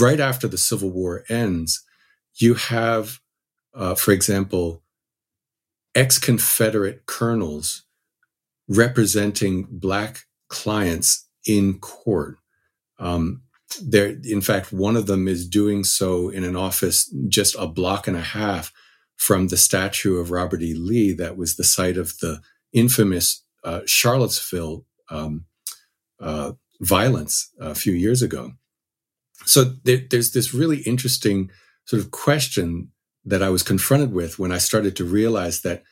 right 0.00 0.20
after 0.20 0.48
the 0.48 0.58
Civil 0.58 0.90
War 0.90 1.24
ends, 1.28 1.84
you 2.36 2.54
have, 2.54 3.20
uh, 3.74 3.94
for 3.94 4.12
example, 4.12 4.82
ex 5.94 6.18
Confederate 6.18 7.06
colonels 7.06 7.84
representing 8.68 9.66
black 9.70 10.26
clients 10.48 11.28
in 11.46 11.78
court. 11.78 12.38
Um, 12.98 13.42
there, 13.82 14.16
in 14.24 14.40
fact, 14.40 14.72
one 14.72 14.96
of 14.96 15.06
them 15.06 15.26
is 15.26 15.48
doing 15.48 15.82
so 15.84 16.28
in 16.28 16.44
an 16.44 16.56
office 16.56 17.12
just 17.28 17.56
a 17.58 17.66
block 17.66 18.06
and 18.06 18.16
a 18.16 18.22
half 18.22 18.72
from 19.16 19.48
the 19.48 19.56
statue 19.56 20.16
of 20.16 20.30
Robert 20.30 20.62
E. 20.62 20.74
Lee 20.74 21.12
that 21.12 21.36
was 21.36 21.56
the 21.56 21.64
site 21.64 21.96
of 21.96 22.18
the 22.18 22.40
infamous 22.72 23.44
uh, 23.64 23.80
Charlottesville 23.86 24.84
um, 25.10 25.46
uh, 26.20 26.52
violence 26.80 27.50
a 27.60 27.74
few 27.74 27.92
years 27.92 28.22
ago. 28.22 28.52
So 29.44 29.64
there, 29.84 30.00
there's 30.10 30.32
this 30.32 30.54
really 30.54 30.78
interesting 30.78 31.50
sort 31.84 32.02
of 32.02 32.10
question 32.10 32.90
that 33.24 33.42
I 33.42 33.50
was 33.50 33.62
confronted 33.62 34.12
with 34.12 34.38
when 34.38 34.52
I 34.52 34.58
started 34.58 34.96
to 34.96 35.04
realize 35.04 35.62
that 35.62 35.82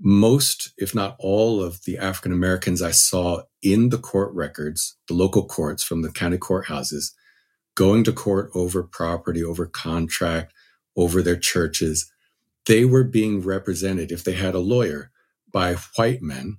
most, 0.00 0.72
if 0.78 0.94
not 0.94 1.16
all, 1.18 1.62
of 1.62 1.84
the 1.84 1.98
African 1.98 2.32
Americans 2.32 2.80
I 2.80 2.90
saw 2.90 3.42
in 3.62 3.90
the 3.90 3.98
court 3.98 4.32
records, 4.32 4.96
the 5.08 5.14
local 5.14 5.46
courts 5.46 5.82
from 5.82 6.02
the 6.02 6.10
county 6.10 6.38
courthouses, 6.38 7.12
going 7.74 8.04
to 8.04 8.12
court 8.12 8.50
over 8.54 8.82
property, 8.82 9.44
over 9.44 9.66
contract, 9.66 10.54
over 10.96 11.22
their 11.22 11.36
churches, 11.36 12.10
they 12.66 12.84
were 12.84 13.04
being 13.04 13.42
represented, 13.42 14.10
if 14.10 14.24
they 14.24 14.32
had 14.32 14.54
a 14.54 14.58
lawyer, 14.58 15.10
by 15.52 15.74
white 15.96 16.22
men, 16.22 16.58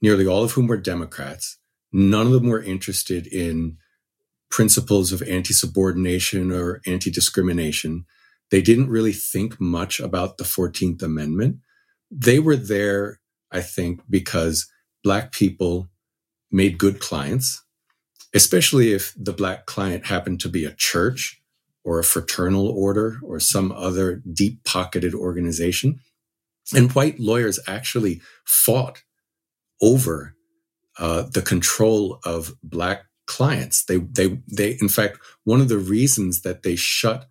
nearly 0.00 0.26
all 0.26 0.44
of 0.44 0.52
whom 0.52 0.66
were 0.66 0.76
Democrats. 0.76 1.58
None 1.92 2.26
of 2.26 2.32
them 2.32 2.48
were 2.48 2.62
interested 2.62 3.26
in 3.26 3.78
principles 4.50 5.12
of 5.12 5.22
anti 5.22 5.54
subordination 5.54 6.52
or 6.52 6.80
anti 6.86 7.10
discrimination. 7.10 8.04
They 8.50 8.62
didn't 8.62 8.88
really 8.88 9.12
think 9.12 9.60
much 9.60 10.00
about 10.00 10.38
the 10.38 10.44
14th 10.44 11.02
Amendment. 11.02 11.58
They 12.10 12.38
were 12.38 12.56
there, 12.56 13.20
I 13.50 13.60
think, 13.60 14.00
because 14.08 14.70
Black 15.04 15.32
people 15.32 15.88
made 16.50 16.78
good 16.78 16.98
clients, 16.98 17.62
especially 18.34 18.92
if 18.92 19.14
the 19.16 19.32
Black 19.32 19.66
client 19.66 20.06
happened 20.06 20.40
to 20.40 20.48
be 20.48 20.64
a 20.64 20.74
church 20.74 21.42
or 21.84 21.98
a 21.98 22.04
fraternal 22.04 22.68
order 22.68 23.18
or 23.22 23.40
some 23.40 23.72
other 23.72 24.22
deep 24.32 24.64
pocketed 24.64 25.14
organization. 25.14 26.00
And 26.74 26.92
white 26.92 27.18
lawyers 27.18 27.58
actually 27.66 28.20
fought 28.44 29.02
over 29.80 30.34
uh, 30.98 31.22
the 31.22 31.42
control 31.42 32.20
of 32.24 32.54
Black 32.62 33.04
clients. 33.26 33.84
They, 33.84 33.98
they, 33.98 34.40
they, 34.48 34.76
in 34.80 34.88
fact, 34.88 35.18
one 35.44 35.60
of 35.60 35.68
the 35.68 35.78
reasons 35.78 36.42
that 36.42 36.62
they 36.62 36.76
shut 36.76 37.26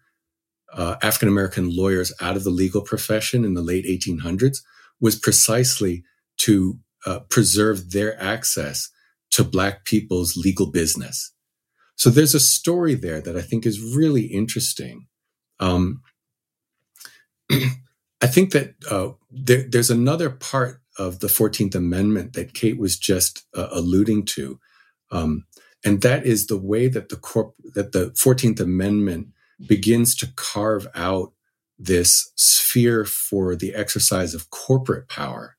uh, 0.74 0.96
African 1.02 1.28
American 1.30 1.76
lawyers 1.76 2.14
out 2.22 2.36
of 2.36 2.44
the 2.44 2.50
legal 2.50 2.82
profession 2.82 3.46
in 3.46 3.54
the 3.54 3.62
late 3.62 3.86
1800s 3.86 4.60
was 5.00 5.18
precisely 5.18 6.04
to 6.38 6.80
uh, 7.06 7.20
preserve 7.30 7.92
their 7.92 8.22
access 8.22 8.90
to 9.32 9.44
Black 9.44 9.86
people's 9.86 10.36
legal 10.36 10.68
business. 10.68 11.34
So 11.96 12.10
there's 12.10 12.36
a 12.36 12.40
story 12.40 12.96
there 12.96 13.22
that 13.22 13.36
I 13.36 13.42
think 13.42 13.66
is 13.66 13.82
really 13.82 14.26
interesting. 14.26 15.08
Um, 15.60 16.02
I 17.52 18.28
think 18.28 18.52
that 18.52 18.76
uh, 18.90 19.10
there, 19.32 19.66
there's 19.68 19.90
another 19.90 20.30
part 20.30 20.82
of 20.98 21.20
the 21.20 21.28
14th 21.28 21.76
Amendment 21.76 22.34
that 22.34 22.54
Kate 22.54 22.80
was 22.80 22.98
just 22.98 23.46
uh, 23.56 23.68
alluding 23.72 24.26
to. 24.26 24.60
Um, 25.12 25.46
and 25.86 26.02
that 26.02 26.26
is 26.26 26.48
the 26.48 26.58
way 26.58 26.88
that 26.88 27.10
the 27.10 27.16
corp- 27.16 27.56
that 27.76 27.92
the 27.92 28.10
14th 28.12 28.60
Amendment 28.60 29.28
begins 29.66 30.16
to 30.16 30.28
carve 30.36 30.88
out 30.96 31.34
this 31.80 32.32
sphere 32.36 33.06
for 33.06 33.56
the 33.56 33.74
exercise 33.76 34.34
of 34.34 34.50
corporate 34.50 35.08
power. 35.08 35.58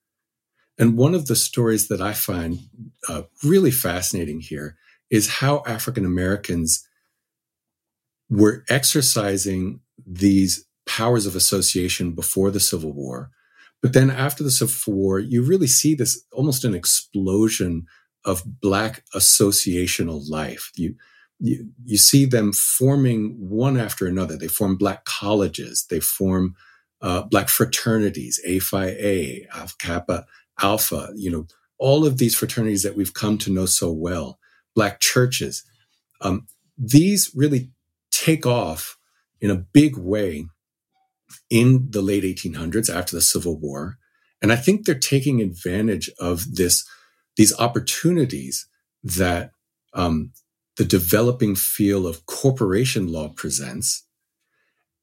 And 0.78 0.96
one 0.96 1.14
of 1.14 1.26
the 1.26 1.36
stories 1.36 1.88
that 1.88 2.00
I 2.00 2.12
find 2.12 2.60
uh, 3.08 3.22
really 3.42 3.70
fascinating 3.70 4.40
here 4.40 4.76
is 5.10 5.28
how 5.28 5.62
African 5.66 6.04
Americans 6.04 6.86
were 8.30 8.64
exercising 8.68 9.80
these 10.06 10.64
powers 10.86 11.26
of 11.26 11.34
association 11.34 12.12
before 12.12 12.50
the 12.50 12.60
Civil 12.60 12.92
War. 12.92 13.30
But 13.82 13.92
then 13.92 14.10
after 14.10 14.42
the 14.42 14.50
Civil 14.50 14.94
War, 14.94 15.18
you 15.18 15.42
really 15.42 15.66
see 15.66 15.94
this 15.94 16.24
almost 16.32 16.64
an 16.64 16.74
explosion 16.74 17.86
of 18.24 18.42
Black 18.60 19.04
associational 19.14 20.28
life. 20.28 20.70
You, 20.76 20.94
you, 21.40 21.70
you 21.84 21.96
see 21.96 22.24
them 22.24 22.52
forming 22.52 23.36
one 23.38 23.78
after 23.78 24.06
another. 24.06 24.36
They 24.36 24.48
form 24.48 24.76
black 24.76 25.04
colleges. 25.04 25.86
They 25.88 26.00
form 26.00 26.56
uh, 27.00 27.22
black 27.22 27.48
fraternities, 27.48 28.40
A 28.44 28.58
Phi 28.58 28.86
A, 28.86 29.46
Alpha 29.54 29.74
Kappa 29.78 30.26
Alpha, 30.60 31.10
you 31.14 31.30
know, 31.30 31.46
all 31.78 32.04
of 32.04 32.18
these 32.18 32.34
fraternities 32.34 32.82
that 32.82 32.96
we've 32.96 33.14
come 33.14 33.38
to 33.38 33.52
know 33.52 33.66
so 33.66 33.92
well, 33.92 34.38
black 34.74 35.00
churches. 35.00 35.64
Um, 36.20 36.46
these 36.76 37.30
really 37.34 37.70
take 38.10 38.44
off 38.44 38.98
in 39.40 39.50
a 39.50 39.56
big 39.56 39.96
way 39.96 40.46
in 41.50 41.86
the 41.90 42.02
late 42.02 42.24
1800s 42.24 42.92
after 42.92 43.14
the 43.14 43.22
Civil 43.22 43.56
War. 43.56 43.98
And 44.42 44.52
I 44.52 44.56
think 44.56 44.84
they're 44.84 44.98
taking 44.98 45.40
advantage 45.40 46.10
of 46.18 46.56
this, 46.56 46.88
these 47.36 47.56
opportunities 47.58 48.66
that 49.04 49.52
um, 49.94 50.32
the 50.78 50.84
developing 50.84 51.56
field 51.56 52.06
of 52.06 52.24
corporation 52.26 53.08
law 53.08 53.28
presents. 53.28 54.06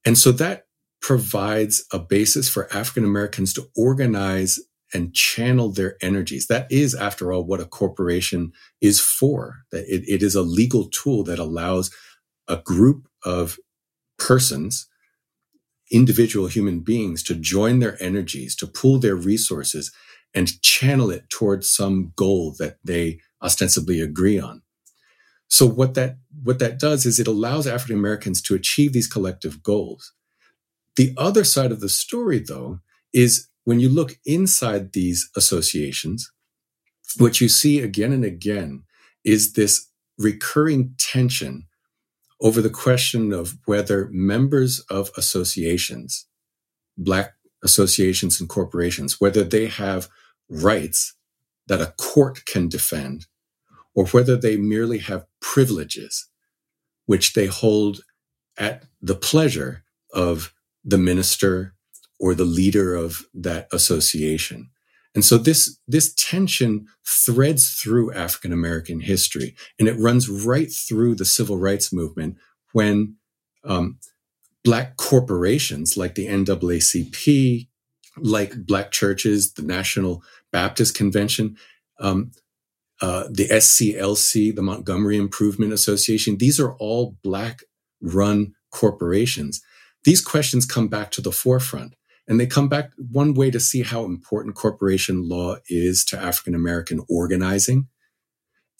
And 0.06 0.18
so 0.18 0.32
that 0.32 0.68
provides 1.02 1.86
a 1.92 2.00
basis 2.00 2.50
for 2.50 2.74
African 2.74 3.04
Americans 3.04 3.54
to 3.54 3.68
organize 3.76 4.58
and 4.94 5.14
channel 5.14 5.70
their 5.70 5.98
energies. 6.02 6.48
That 6.48 6.72
is, 6.72 6.96
after 6.96 7.34
all, 7.34 7.44
what 7.44 7.60
a 7.60 7.66
corporation 7.66 8.54
is 8.80 9.02
for. 9.02 9.58
That 9.72 9.84
it, 9.88 10.08
it 10.08 10.24
is 10.24 10.34
a 10.34 10.42
legal 10.42 10.86
tool 10.86 11.24
that 11.26 11.40
allows 11.40 11.92
a 12.48 12.58
group 12.58 13.08
of 13.26 13.58
persons, 14.18 14.88
individual 15.92 16.48
human 16.48 16.80
beings, 16.80 17.22
to 17.24 17.36
join 17.36 17.80
their 17.80 18.02
energies, 18.02 18.56
to 18.58 18.68
pool 18.68 18.98
their 18.98 19.16
resources, 19.16 19.92
and 20.34 20.62
channel 20.62 21.12
it 21.12 21.30
towards 21.30 21.70
some 21.70 22.14
goal 22.16 22.56
that 22.60 22.78
they 22.84 23.20
ostensibly 23.42 24.00
agree 24.00 24.40
on. 24.40 24.62
So 25.56 25.66
what 25.66 25.94
that 25.94 26.18
what 26.44 26.60
that 26.60 26.78
does 26.78 27.06
is 27.06 27.18
it 27.18 27.28
allows 27.28 27.66
African 27.66 27.96
Americans 27.96 28.42
to 28.42 28.56
achieve 28.56 28.92
these 28.92 29.08
collective 29.08 29.64
goals. 29.64 30.12
The 30.98 31.14
other 31.16 31.46
side 31.46 31.72
of 31.72 31.80
the 31.80 31.88
story, 31.88 32.40
though, 32.40 32.82
is 33.14 33.48
when 33.64 33.80
you 33.80 33.88
look 33.88 34.18
inside 34.26 34.92
these 34.92 35.30
associations, 35.34 36.30
what 37.18 37.40
you 37.40 37.48
see 37.48 37.80
again 37.80 38.12
and 38.12 38.26
again 38.26 38.84
is 39.24 39.54
this 39.54 39.90
recurring 40.18 40.94
tension 40.98 41.68
over 42.42 42.62
the 42.62 42.70
question 42.70 43.32
of 43.32 43.58
whether 43.64 44.10
members 44.12 44.82
of 44.90 45.10
associations, 45.16 46.26
Black 46.98 47.34
associations 47.64 48.42
and 48.42 48.50
corporations, 48.50 49.22
whether 49.22 49.46
they 49.46 49.68
have 49.68 50.10
rights 50.50 51.16
that 51.68 51.80
a 51.80 51.94
court 51.98 52.46
can 52.46 52.68
defend 52.68 53.28
or 53.96 54.06
whether 54.08 54.36
they 54.36 54.58
merely 54.58 54.98
have 54.98 55.26
privileges 55.46 56.28
which 57.06 57.34
they 57.34 57.46
hold 57.46 58.02
at 58.58 58.84
the 59.00 59.14
pleasure 59.14 59.84
of 60.12 60.52
the 60.84 60.98
minister 60.98 61.76
or 62.20 62.34
the 62.34 62.46
leader 62.46 62.96
of 62.96 63.28
that 63.32 63.68
association. 63.72 64.72
And 65.14 65.24
so 65.24 65.38
this, 65.38 65.78
this 65.88 66.14
tension 66.16 66.88
threads 67.08 67.76
through 67.76 68.12
African 68.14 68.52
American 68.52 69.02
history 69.02 69.56
and 69.78 69.88
it 69.88 70.00
runs 70.00 70.30
right 70.30 70.72
through 70.72 71.14
the 71.16 71.26
civil 71.26 71.58
rights 71.58 71.94
movement 71.94 72.38
when 72.74 73.16
um, 73.64 74.00
Black 74.64 74.98
corporations 74.98 75.96
like 75.96 76.16
the 76.16 76.26
NAACP, 76.26 77.68
like 78.18 78.66
Black 78.66 78.92
churches, 78.92 79.54
the 79.54 79.62
National 79.62 80.24
Baptist 80.52 80.96
Convention, 80.96 81.56
um, 82.00 82.32
uh, 83.06 83.28
the 83.30 83.48
SCLC, 83.50 84.56
the 84.56 84.64
Montgomery 84.64 85.16
Improvement 85.16 85.72
Association, 85.72 86.38
these 86.38 86.60
are 86.60 86.74
all 86.78 87.16
Black 87.24 87.60
run 88.02 88.56
corporations. 88.72 89.62
These 90.06 90.22
questions 90.22 90.66
come 90.66 90.88
back 90.88 91.12
to 91.12 91.22
the 91.22 91.32
forefront. 91.32 91.94
And 92.28 92.40
they 92.40 92.48
come 92.48 92.68
back 92.68 92.90
one 92.98 93.36
way 93.36 93.52
to 93.52 93.60
see 93.60 93.84
how 93.84 94.06
important 94.06 94.56
corporation 94.56 95.30
law 95.30 95.58
is 95.70 96.04
to 96.06 96.18
African 96.18 96.56
American 96.56 97.06
organizing 97.08 97.90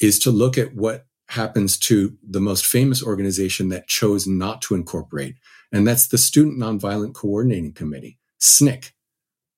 is 0.02 0.18
to 0.20 0.32
look 0.32 0.58
at 0.58 0.74
what 0.74 1.06
happens 1.30 1.78
to 1.78 2.18
the 2.28 2.42
most 2.42 2.66
famous 2.66 3.04
organization 3.04 3.70
that 3.70 3.88
chose 3.88 4.26
not 4.26 4.60
to 4.64 4.74
incorporate. 4.74 5.36
And 5.72 5.88
that's 5.88 6.08
the 6.08 6.18
Student 6.18 6.58
Nonviolent 6.58 7.14
Coordinating 7.14 7.74
Committee, 7.74 8.18
SNCC. 8.42 8.92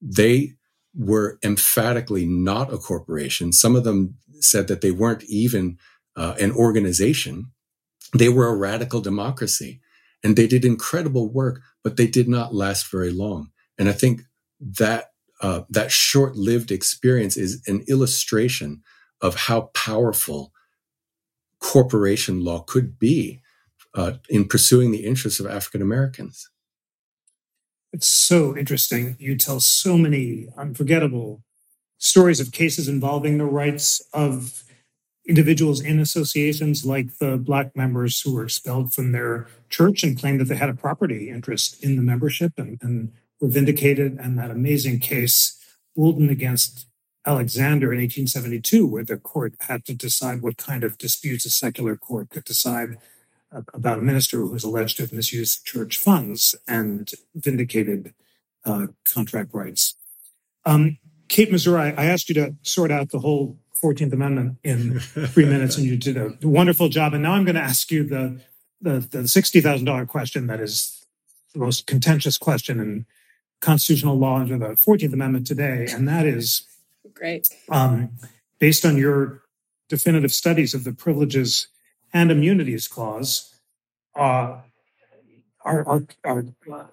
They 0.02 0.58
were 0.98 1.38
emphatically 1.44 2.26
not 2.26 2.72
a 2.72 2.76
corporation. 2.78 3.52
Some 3.52 3.76
of 3.76 3.84
them 3.84 4.16
said 4.40 4.68
that 4.68 4.80
they 4.80 4.90
weren't 4.90 5.24
even 5.24 5.78
uh, 6.16 6.34
an 6.40 6.52
organization. 6.52 7.52
They 8.16 8.28
were 8.28 8.48
a 8.48 8.56
radical 8.56 9.00
democracy 9.00 9.80
and 10.22 10.36
they 10.36 10.46
did 10.46 10.64
incredible 10.64 11.28
work, 11.28 11.60
but 11.84 11.96
they 11.96 12.06
did 12.06 12.28
not 12.28 12.54
last 12.54 12.90
very 12.90 13.12
long. 13.12 13.50
And 13.78 13.88
I 13.88 13.92
think 13.92 14.22
that 14.60 15.12
uh, 15.40 15.62
that 15.70 15.92
short-lived 15.92 16.72
experience 16.72 17.36
is 17.36 17.62
an 17.68 17.84
illustration 17.86 18.82
of 19.20 19.34
how 19.36 19.70
powerful 19.72 20.52
corporation 21.60 22.44
law 22.44 22.60
could 22.60 22.98
be 22.98 23.40
uh, 23.94 24.14
in 24.28 24.46
pursuing 24.46 24.90
the 24.90 25.04
interests 25.04 25.38
of 25.40 25.46
African 25.46 25.82
Americans. 25.82 26.50
It's 27.92 28.08
so 28.08 28.56
interesting. 28.56 29.16
You 29.18 29.36
tell 29.36 29.60
so 29.60 29.96
many 29.96 30.48
unforgettable 30.56 31.42
stories 31.98 32.40
of 32.40 32.52
cases 32.52 32.88
involving 32.88 33.38
the 33.38 33.44
rights 33.44 34.00
of 34.12 34.64
individuals 35.26 35.80
in 35.80 36.00
associations 36.00 36.86
like 36.86 37.18
the 37.18 37.36
Black 37.36 37.76
members 37.76 38.20
who 38.20 38.34
were 38.34 38.44
expelled 38.44 38.94
from 38.94 39.12
their 39.12 39.46
church 39.68 40.02
and 40.02 40.18
claimed 40.18 40.40
that 40.40 40.46
they 40.46 40.56
had 40.56 40.70
a 40.70 40.74
property 40.74 41.28
interest 41.28 41.82
in 41.84 41.96
the 41.96 42.02
membership 42.02 42.52
and, 42.56 42.78
and 42.80 43.12
were 43.40 43.48
vindicated. 43.48 44.16
And 44.18 44.38
that 44.38 44.50
amazing 44.50 45.00
case, 45.00 45.62
Bouldin 45.96 46.30
against 46.30 46.86
Alexander 47.26 47.92
in 47.92 47.98
1872, 47.98 48.86
where 48.86 49.04
the 49.04 49.18
court 49.18 49.54
had 49.60 49.84
to 49.84 49.94
decide 49.94 50.40
what 50.40 50.56
kind 50.56 50.82
of 50.82 50.96
disputes 50.96 51.44
a 51.44 51.50
secular 51.50 51.94
court 51.96 52.30
could 52.30 52.44
decide 52.44 52.96
about 53.52 53.98
a 53.98 54.02
minister 54.02 54.38
who 54.38 54.50
was 54.50 54.64
alleged 54.64 54.96
to 54.96 55.02
have 55.02 55.12
misused 55.12 55.64
church 55.64 55.98
funds 55.98 56.54
and 56.66 57.12
vindicated 57.34 58.14
uh, 58.64 58.86
contract 59.04 59.52
rights. 59.52 59.94
Um, 60.64 60.98
Kate 61.28 61.50
Masur, 61.50 61.78
I 61.78 62.04
asked 62.04 62.28
you 62.28 62.34
to 62.36 62.54
sort 62.62 62.90
out 62.90 63.10
the 63.10 63.18
whole 63.18 63.58
14th 63.82 64.12
Amendment 64.12 64.58
in 64.64 64.98
three 64.98 65.44
minutes, 65.46 65.76
and 65.76 65.86
you 65.86 65.96
did 65.96 66.16
a 66.16 66.36
wonderful 66.42 66.88
job. 66.88 67.14
And 67.14 67.22
now 67.22 67.32
I'm 67.32 67.44
going 67.44 67.54
to 67.54 67.60
ask 67.62 67.90
you 67.90 68.04
the 68.04 68.40
the, 68.80 69.00
the 69.00 69.18
$60,000 69.18 70.08
question 70.08 70.46
that 70.46 70.60
is 70.60 71.04
the 71.52 71.58
most 71.58 71.86
contentious 71.86 72.38
question 72.38 72.80
in 72.80 73.06
constitutional 73.60 74.18
law 74.18 74.36
under 74.36 74.58
the 74.58 74.68
14th 74.68 75.12
Amendment 75.12 75.46
today. 75.46 75.88
And 75.90 76.06
that 76.06 76.26
is 76.26 76.62
great. 77.12 77.48
Um, 77.68 78.10
based 78.58 78.84
on 78.84 78.96
your 78.96 79.42
definitive 79.88 80.32
studies 80.32 80.74
of 80.74 80.84
the 80.84 80.92
privileges 80.92 81.68
and 82.12 82.30
immunities 82.30 82.86
clause, 82.86 83.54
uh, 84.14 84.60
are, 85.64 85.86
are, 85.86 86.02
are, 86.24 86.44
are, 86.70 86.90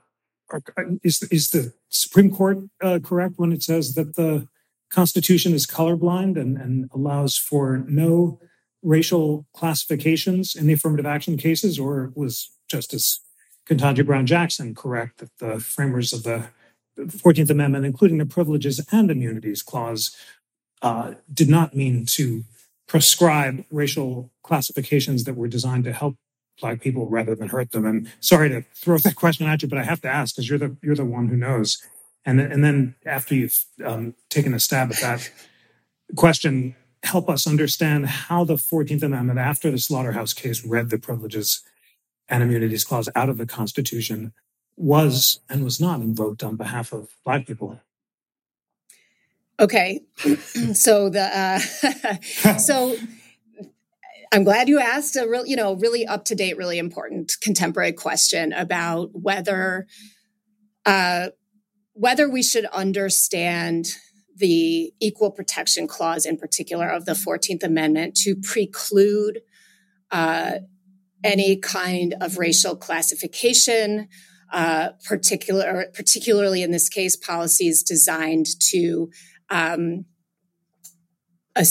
is, 1.03 1.23
is 1.23 1.49
the 1.49 1.73
Supreme 1.89 2.31
Court 2.33 2.59
uh, 2.81 2.99
correct 3.03 3.35
when 3.37 3.51
it 3.51 3.63
says 3.63 3.95
that 3.95 4.15
the 4.15 4.47
Constitution 4.89 5.53
is 5.53 5.65
colorblind 5.65 6.39
and, 6.39 6.57
and 6.57 6.89
allows 6.93 7.37
for 7.37 7.83
no 7.87 8.39
racial 8.83 9.45
classifications 9.53 10.55
in 10.55 10.67
the 10.67 10.73
affirmative 10.73 11.05
action 11.05 11.37
cases, 11.37 11.79
or 11.79 12.11
was 12.15 12.51
Justice 12.67 13.19
Ketanji 13.67 14.05
Brown 14.05 14.27
Jackson 14.27 14.75
correct 14.75 15.17
that 15.17 15.37
the 15.39 15.59
framers 15.59 16.13
of 16.13 16.23
the 16.23 16.47
14th 16.97 17.49
Amendment, 17.49 17.85
including 17.85 18.19
the 18.19 18.25
Privileges 18.25 18.79
and 18.91 19.11
Immunities 19.11 19.63
Clause, 19.63 20.15
uh, 20.81 21.15
did 21.33 21.49
not 21.49 21.75
mean 21.75 22.05
to 22.05 22.43
prescribe 22.87 23.65
racial 23.71 24.31
classifications 24.43 25.23
that 25.23 25.35
were 25.35 25.47
designed 25.47 25.83
to 25.85 25.93
help 25.93 26.15
black 26.59 26.81
people 26.81 27.07
rather 27.07 27.35
than 27.35 27.49
hurt 27.49 27.71
them. 27.71 27.85
And 27.85 28.11
sorry 28.19 28.49
to 28.49 28.63
throw 28.73 28.97
that 28.97 29.15
question 29.23 29.47
at 29.47 29.61
you, 29.61 29.67
but 29.67 29.77
I 29.77 29.83
have 29.83 30.01
to 30.01 30.09
ask 30.09 30.35
because 30.35 30.49
you're 30.49 30.59
the 30.59 30.75
you're 30.81 30.95
the 30.95 31.05
one 31.05 31.27
who 31.27 31.37
knows. 31.37 31.81
And 32.25 32.39
and 32.39 32.63
then 32.63 32.95
after 33.05 33.35
you've 33.35 33.65
um, 33.83 34.15
taken 34.29 34.53
a 34.53 34.59
stab 34.59 34.91
at 34.91 35.01
that 35.01 35.31
question, 36.15 36.75
help 37.03 37.29
us 37.29 37.47
understand 37.47 38.07
how 38.07 38.43
the 38.43 38.55
14th 38.55 39.03
Amendment, 39.03 39.39
after 39.39 39.69
the 39.69 39.77
Slaughterhouse 39.77 40.33
case, 40.33 40.65
read 40.65 40.89
the 40.89 40.97
Privileges 40.97 41.61
and 42.27 42.41
Immunities 42.41 42.83
Clause 42.83 43.09
out 43.15 43.29
of 43.29 43.37
the 43.37 43.45
Constitution, 43.45 44.33
was 44.75 45.39
and 45.49 45.63
was 45.63 45.79
not 45.79 46.01
invoked 46.01 46.43
on 46.43 46.55
behalf 46.55 46.91
of 46.91 47.09
Black 47.23 47.45
people. 47.45 47.79
Okay, 49.59 50.01
so 50.73 51.09
the 51.09 51.21
uh, 51.21 51.59
so 52.57 52.97
I'm 54.31 54.43
glad 54.43 54.69
you 54.69 54.79
asked 54.79 55.15
a 55.15 55.27
real, 55.27 55.45
you 55.45 55.55
know, 55.55 55.73
really 55.75 56.05
up 56.05 56.25
to 56.25 56.35
date, 56.35 56.57
really 56.57 56.77
important 56.77 57.33
contemporary 57.41 57.93
question 57.93 58.53
about 58.53 59.09
whether 59.13 59.87
uh, 60.85 61.29
whether 61.93 62.29
we 62.29 62.43
should 62.43 62.65
understand 62.65 63.87
the 64.35 64.93
Equal 64.99 65.31
Protection 65.31 65.87
Clause 65.87 66.25
in 66.25 66.37
particular 66.37 66.89
of 66.89 67.05
the 67.05 67.13
14th 67.13 67.63
Amendment 67.63 68.15
to 68.17 68.35
preclude 68.35 69.39
uh, 70.11 70.59
any 71.23 71.55
kind 71.55 72.13
of 72.19 72.37
racial 72.37 72.75
classification, 72.75 74.09
uh, 74.51 74.89
particular, 75.05 75.87
particularly 75.93 76.61
in 76.61 76.71
this 76.71 76.89
case, 76.89 77.15
policies 77.15 77.81
designed 77.81 78.47
to 78.59 79.09
um, 79.49 80.05
a, 81.55 81.65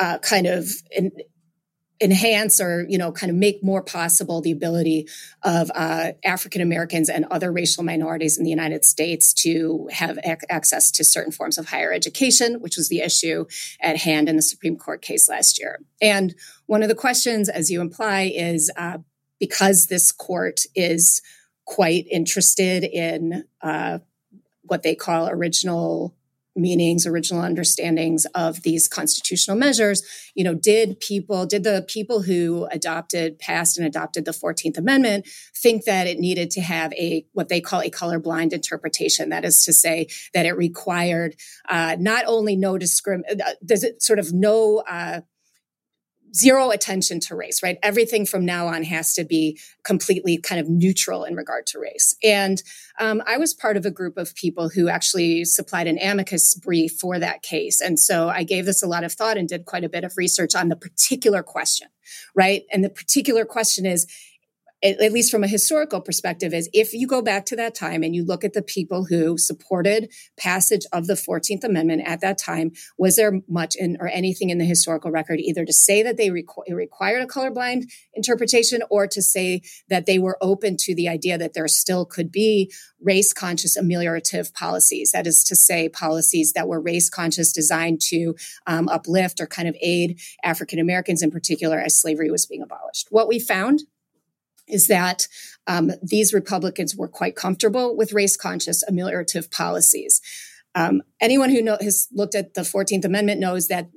uh, 0.00 0.18
kind 0.18 0.46
of 0.46 0.70
in, 0.90 1.12
enhance 2.04 2.60
or 2.60 2.84
you 2.88 2.98
know 2.98 3.10
kind 3.10 3.30
of 3.30 3.36
make 3.36 3.62
more 3.62 3.82
possible 3.82 4.40
the 4.40 4.52
ability 4.52 5.08
of 5.42 5.70
uh, 5.74 6.12
african 6.24 6.60
americans 6.60 7.08
and 7.08 7.24
other 7.30 7.50
racial 7.50 7.82
minorities 7.82 8.36
in 8.38 8.44
the 8.44 8.50
united 8.50 8.84
states 8.84 9.32
to 9.32 9.88
have 9.90 10.18
ac- 10.24 10.46
access 10.48 10.90
to 10.90 11.02
certain 11.02 11.32
forms 11.32 11.58
of 11.58 11.66
higher 11.66 11.92
education 11.92 12.60
which 12.60 12.76
was 12.76 12.88
the 12.88 13.00
issue 13.00 13.44
at 13.80 13.96
hand 13.96 14.28
in 14.28 14.36
the 14.36 14.42
supreme 14.42 14.76
court 14.76 15.02
case 15.02 15.28
last 15.28 15.58
year. 15.58 15.80
And 16.00 16.34
one 16.66 16.82
of 16.82 16.88
the 16.88 16.94
questions 16.94 17.48
as 17.48 17.70
you 17.70 17.80
imply 17.80 18.32
is 18.34 18.70
uh, 18.76 18.98
because 19.40 19.86
this 19.86 20.12
court 20.12 20.60
is 20.74 21.22
quite 21.64 22.06
interested 22.10 22.84
in 22.84 23.44
uh, 23.62 23.98
what 24.62 24.82
they 24.82 24.94
call 24.94 25.28
original 25.28 26.14
meanings 26.56 27.06
original 27.06 27.42
understandings 27.42 28.26
of 28.34 28.62
these 28.62 28.88
constitutional 28.88 29.56
measures 29.56 30.02
you 30.34 30.44
know 30.44 30.54
did 30.54 31.00
people 31.00 31.46
did 31.46 31.64
the 31.64 31.84
people 31.88 32.22
who 32.22 32.66
adopted 32.70 33.38
passed 33.38 33.76
and 33.78 33.86
adopted 33.86 34.24
the 34.24 34.30
14th 34.30 34.78
amendment 34.78 35.26
think 35.56 35.84
that 35.84 36.06
it 36.06 36.18
needed 36.18 36.50
to 36.50 36.60
have 36.60 36.92
a 36.94 37.26
what 37.32 37.48
they 37.48 37.60
call 37.60 37.80
a 37.80 37.90
colorblind 37.90 38.52
interpretation? 38.52 39.30
That 39.30 39.44
is 39.44 39.64
to 39.64 39.72
say 39.72 40.08
that 40.32 40.46
it 40.46 40.56
required 40.56 41.36
uh, 41.68 41.96
not 41.98 42.24
only 42.26 42.56
no 42.56 42.74
discrim 42.74 43.22
uh, 43.28 43.52
does 43.64 43.84
it 43.84 44.02
sort 44.02 44.18
of 44.18 44.32
no 44.32 44.82
uh, 44.88 45.20
zero 46.34 46.70
attention 46.70 47.20
to 47.20 47.36
race, 47.36 47.62
right? 47.62 47.78
Everything 47.82 48.26
from 48.26 48.44
now 48.44 48.66
on 48.66 48.82
has 48.82 49.14
to 49.14 49.24
be 49.24 49.58
completely 49.84 50.36
kind 50.36 50.60
of 50.60 50.68
neutral 50.68 51.24
in 51.24 51.36
regard 51.36 51.66
to 51.66 51.78
race. 51.78 52.16
And 52.22 52.62
um, 52.98 53.22
I 53.26 53.36
was 53.36 53.54
part 53.54 53.76
of 53.76 53.86
a 53.86 53.90
group 53.90 54.16
of 54.16 54.34
people 54.34 54.68
who 54.68 54.88
actually 54.88 55.44
supplied 55.44 55.86
an 55.86 55.98
amicus 56.02 56.54
brief 56.54 56.92
for 56.98 57.18
that 57.18 57.42
case. 57.42 57.80
And 57.80 57.98
so 57.98 58.28
I 58.28 58.42
gave 58.42 58.66
this 58.66 58.82
a 58.82 58.88
lot 58.88 59.04
of 59.04 59.12
thought 59.12 59.36
and 59.36 59.48
did 59.48 59.64
quite 59.64 59.84
a 59.84 59.88
bit 59.88 60.04
of 60.04 60.16
research 60.16 60.54
on 60.54 60.68
the 60.68 60.76
particular 60.76 61.42
question, 61.42 61.88
right? 62.34 62.64
And 62.72 62.84
the 62.84 62.90
particular 62.90 63.44
question 63.44 63.86
is 63.86 64.06
at 64.84 65.12
least 65.12 65.30
from 65.30 65.42
a 65.42 65.48
historical 65.48 66.00
perspective, 66.00 66.52
is 66.52 66.68
if 66.74 66.92
you 66.92 67.06
go 67.06 67.22
back 67.22 67.46
to 67.46 67.56
that 67.56 67.74
time 67.74 68.02
and 68.02 68.14
you 68.14 68.22
look 68.22 68.44
at 68.44 68.52
the 68.52 68.62
people 68.62 69.06
who 69.06 69.38
supported 69.38 70.12
passage 70.36 70.82
of 70.92 71.06
the 71.06 71.14
14th 71.14 71.64
Amendment 71.64 72.02
at 72.04 72.20
that 72.20 72.36
time, 72.36 72.72
was 72.98 73.16
there 73.16 73.40
much 73.48 73.74
in 73.76 73.96
or 73.98 74.08
anything 74.08 74.50
in 74.50 74.58
the 74.58 74.64
historical 74.64 75.10
record 75.10 75.40
either 75.40 75.64
to 75.64 75.72
say 75.72 76.02
that 76.02 76.18
they 76.18 76.28
requ- 76.28 76.70
required 76.70 77.22
a 77.22 77.26
colorblind 77.26 77.84
interpretation 78.12 78.82
or 78.90 79.06
to 79.06 79.22
say 79.22 79.62
that 79.88 80.04
they 80.04 80.18
were 80.18 80.36
open 80.42 80.76
to 80.78 80.94
the 80.94 81.08
idea 81.08 81.38
that 81.38 81.54
there 81.54 81.66
still 81.66 82.04
could 82.04 82.30
be 82.30 82.70
race 83.00 83.32
conscious 83.32 83.78
ameliorative 83.78 84.52
policies? 84.52 85.12
That 85.12 85.26
is 85.26 85.42
to 85.44 85.56
say, 85.56 85.88
policies 85.88 86.52
that 86.52 86.68
were 86.68 86.80
race 86.80 87.08
conscious 87.08 87.52
designed 87.52 88.02
to 88.08 88.34
um, 88.66 88.88
uplift 88.88 89.40
or 89.40 89.46
kind 89.46 89.68
of 89.68 89.76
aid 89.80 90.20
African 90.42 90.78
Americans 90.78 91.22
in 91.22 91.30
particular 91.30 91.80
as 91.80 91.98
slavery 91.98 92.30
was 92.30 92.44
being 92.44 92.62
abolished. 92.62 93.08
What 93.10 93.28
we 93.28 93.38
found 93.38 93.84
is 94.68 94.86
that 94.88 95.28
um, 95.66 95.92
these 96.02 96.32
Republicans 96.32 96.96
were 96.96 97.08
quite 97.08 97.36
comfortable 97.36 97.96
with 97.96 98.12
race 98.12 98.36
conscious 98.36 98.84
ameliorative 98.88 99.50
policies. 99.50 100.20
Um, 100.74 101.02
anyone 101.20 101.50
who 101.50 101.62
know, 101.62 101.78
has 101.80 102.08
looked 102.12 102.34
at 102.34 102.54
the 102.54 102.62
14th 102.62 103.04
Amendment 103.04 103.40
knows 103.40 103.68
that 103.68 103.88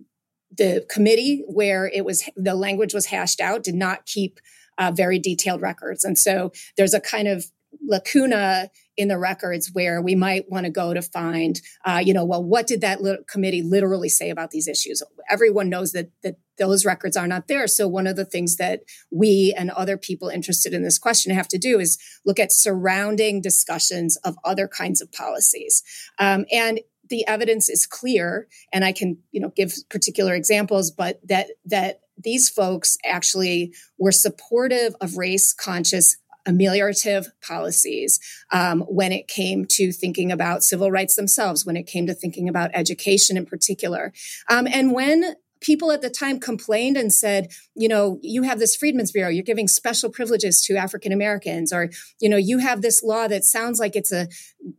the 0.56 0.86
committee 0.90 1.44
where 1.48 1.88
it 1.88 2.06
was 2.06 2.24
the 2.36 2.56
language 2.56 2.94
was 2.94 3.08
hashed 3.08 3.42
out 3.42 3.64
did 3.64 3.76
not 3.76 4.06
keep 4.06 4.40
uh, 4.78 4.92
very 4.96 5.20
detailed 5.20 5.62
records. 5.62 6.04
And 6.04 6.18
so 6.18 6.52
there's 6.78 6.94
a 6.94 7.02
kind 7.02 7.28
of 7.28 7.46
lacuna 7.86 8.70
in 8.98 9.08
the 9.08 9.18
records 9.18 9.70
where 9.72 10.02
we 10.02 10.16
might 10.16 10.50
want 10.50 10.66
to 10.66 10.72
go 10.72 10.94
to 10.94 11.02
find, 11.02 11.62
uh, 11.86 12.02
you 12.04 12.14
know, 12.14 12.26
well, 12.26 12.44
what 12.44 12.66
did 12.66 12.82
that 12.82 13.00
committee 13.30 13.62
literally 13.62 14.10
say 14.10 14.32
about 14.32 14.50
these 14.50 14.68
issues? 14.68 15.04
Everyone 15.30 15.70
knows 15.70 15.92
that 15.92 16.10
that 16.24 16.38
those 16.58 16.86
records 16.86 17.16
are 17.16 17.28
not 17.28 17.48
there. 17.48 17.68
So 17.68 17.88
one 17.88 18.08
of 18.08 18.16
the 18.16 18.26
things 18.26 18.56
that 18.58 18.82
we 19.12 19.54
and 19.56 19.70
other 19.70 19.96
people 19.96 20.30
interested 20.30 20.74
in 20.74 20.82
this 20.82 20.98
question 20.98 21.32
have 21.36 21.48
to 21.50 21.60
do 21.60 21.80
is 21.80 22.00
look 22.26 22.40
at 22.40 22.52
surrounding 22.52 23.42
discussions 23.42 24.18
of 24.18 24.36
other 24.44 24.68
kinds 24.68 25.00
of 25.00 25.12
policies, 25.12 25.84
um, 26.20 26.46
and 26.52 26.80
the 27.10 27.26
evidence 27.28 27.70
is 27.70 27.86
clear. 27.86 28.48
And 28.74 28.84
I 28.84 28.92
can, 28.92 29.20
you 29.32 29.40
know, 29.40 29.54
give 29.56 29.74
particular 29.90 30.34
examples, 30.34 30.92
but 30.92 31.20
that 31.28 31.52
that 31.66 32.02
these 32.18 32.50
folks 32.50 32.98
actually 33.06 33.74
were 34.00 34.12
supportive 34.12 34.96
of 35.02 35.18
race 35.18 35.54
conscious 35.54 36.18
ameliorative 36.48 37.28
policies 37.42 38.20
um, 38.52 38.82
when 38.82 39.12
it 39.12 39.28
came 39.28 39.66
to 39.66 39.92
thinking 39.92 40.32
about 40.32 40.64
civil 40.64 40.92
rights 40.92 41.16
themselves, 41.16 41.66
when 41.66 41.78
it 41.78 41.88
came 41.88 42.08
to 42.08 42.14
thinking 42.14 42.48
about 42.48 42.72
education 42.74 43.38
in 43.38 43.46
particular. 43.46 44.14
Um, 44.50 44.68
and 44.72 44.94
when 44.94 45.36
people 45.60 45.92
at 45.92 46.02
the 46.02 46.10
time 46.10 46.40
complained 46.40 46.98
and 46.98 47.12
said, 47.12 47.50
you 47.74 47.88
know, 47.88 48.20
you 48.22 48.44
have 48.44 48.60
this 48.60 48.76
Freedmen's 48.76 49.12
Bureau, 49.12 49.30
you're 49.30 49.44
giving 49.44 49.68
special 49.68 50.10
privileges 50.12 50.62
to 50.62 50.78
African 50.78 51.12
Americans, 51.12 51.74
or, 51.74 51.90
you 52.22 52.30
know, 52.30 52.38
you 52.38 52.60
have 52.60 52.82
this 52.82 53.04
law 53.04 53.28
that 53.28 53.44
sounds 53.44 53.80
like 53.80 53.96
it's 53.96 54.12
a 54.12 54.28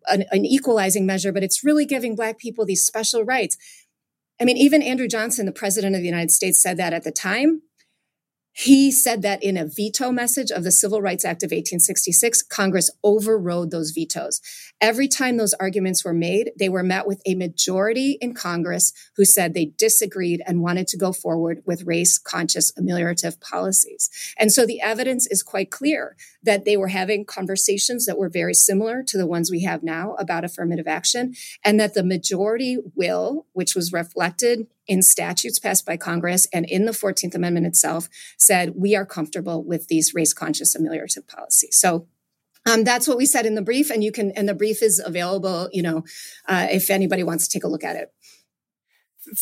an, 0.06 0.24
an 0.30 0.44
equalizing 0.44 1.04
measure, 1.04 1.32
but 1.32 1.42
it's 1.42 1.64
really 1.64 1.84
giving 1.84 2.14
Black 2.14 2.38
people 2.38 2.64
these 2.64 2.86
special 2.86 3.24
rights 3.24 3.56
I 4.40 4.44
mean, 4.44 4.56
even 4.56 4.82
Andrew 4.82 5.08
Johnson, 5.08 5.46
the 5.46 5.52
president 5.52 5.96
of 5.96 6.00
the 6.00 6.06
United 6.06 6.30
States, 6.30 6.62
said 6.62 6.76
that 6.76 6.92
at 6.92 7.04
the 7.04 7.10
time. 7.10 7.62
He 8.60 8.90
said 8.90 9.22
that 9.22 9.40
in 9.40 9.56
a 9.56 9.66
veto 9.66 10.10
message 10.10 10.50
of 10.50 10.64
the 10.64 10.72
Civil 10.72 11.00
Rights 11.00 11.24
Act 11.24 11.44
of 11.44 11.52
1866, 11.52 12.42
Congress 12.42 12.90
overrode 13.04 13.70
those 13.70 13.92
vetoes. 13.92 14.40
Every 14.80 15.06
time 15.06 15.36
those 15.36 15.54
arguments 15.60 16.04
were 16.04 16.12
made, 16.12 16.50
they 16.58 16.68
were 16.68 16.82
met 16.82 17.06
with 17.06 17.22
a 17.24 17.36
majority 17.36 18.18
in 18.20 18.34
Congress 18.34 18.92
who 19.14 19.24
said 19.24 19.54
they 19.54 19.66
disagreed 19.78 20.42
and 20.44 20.60
wanted 20.60 20.88
to 20.88 20.96
go 20.96 21.12
forward 21.12 21.62
with 21.66 21.84
race 21.84 22.18
conscious 22.18 22.72
ameliorative 22.72 23.40
policies. 23.40 24.10
And 24.36 24.50
so 24.50 24.66
the 24.66 24.80
evidence 24.80 25.28
is 25.28 25.44
quite 25.44 25.70
clear 25.70 26.16
that 26.48 26.64
they 26.64 26.78
were 26.78 26.88
having 26.88 27.26
conversations 27.26 28.06
that 28.06 28.16
were 28.16 28.30
very 28.30 28.54
similar 28.54 29.02
to 29.02 29.18
the 29.18 29.26
ones 29.26 29.50
we 29.50 29.64
have 29.64 29.82
now 29.82 30.14
about 30.14 30.44
affirmative 30.44 30.88
action, 30.88 31.34
and 31.62 31.78
that 31.78 31.92
the 31.92 32.02
majority 32.02 32.78
will, 32.94 33.44
which 33.52 33.74
was 33.74 33.92
reflected 33.92 34.66
in 34.86 35.02
statutes 35.02 35.58
passed 35.58 35.84
by 35.84 35.98
Congress 35.98 36.48
and 36.50 36.64
in 36.64 36.86
the 36.86 36.92
14th 36.92 37.34
Amendment 37.34 37.66
itself 37.66 38.08
said, 38.38 38.72
we 38.74 38.96
are 38.96 39.04
comfortable 39.04 39.62
with 39.62 39.88
these 39.88 40.14
race 40.14 40.32
conscious 40.32 40.74
ameliorative 40.74 41.28
policies. 41.28 41.76
So 41.78 42.06
um, 42.64 42.82
that's 42.82 43.06
what 43.06 43.18
we 43.18 43.26
said 43.26 43.44
in 43.44 43.54
the 43.54 43.60
brief, 43.60 43.90
and 43.90 44.02
you 44.02 44.10
can, 44.10 44.30
and 44.30 44.48
the 44.48 44.54
brief 44.54 44.82
is 44.82 45.02
available, 45.04 45.68
you 45.70 45.82
know, 45.82 46.04
uh, 46.48 46.66
if 46.70 46.88
anybody 46.88 47.22
wants 47.22 47.46
to 47.46 47.50
take 47.52 47.64
a 47.64 47.68
look 47.68 47.84
at 47.84 47.96
it. 47.96 48.10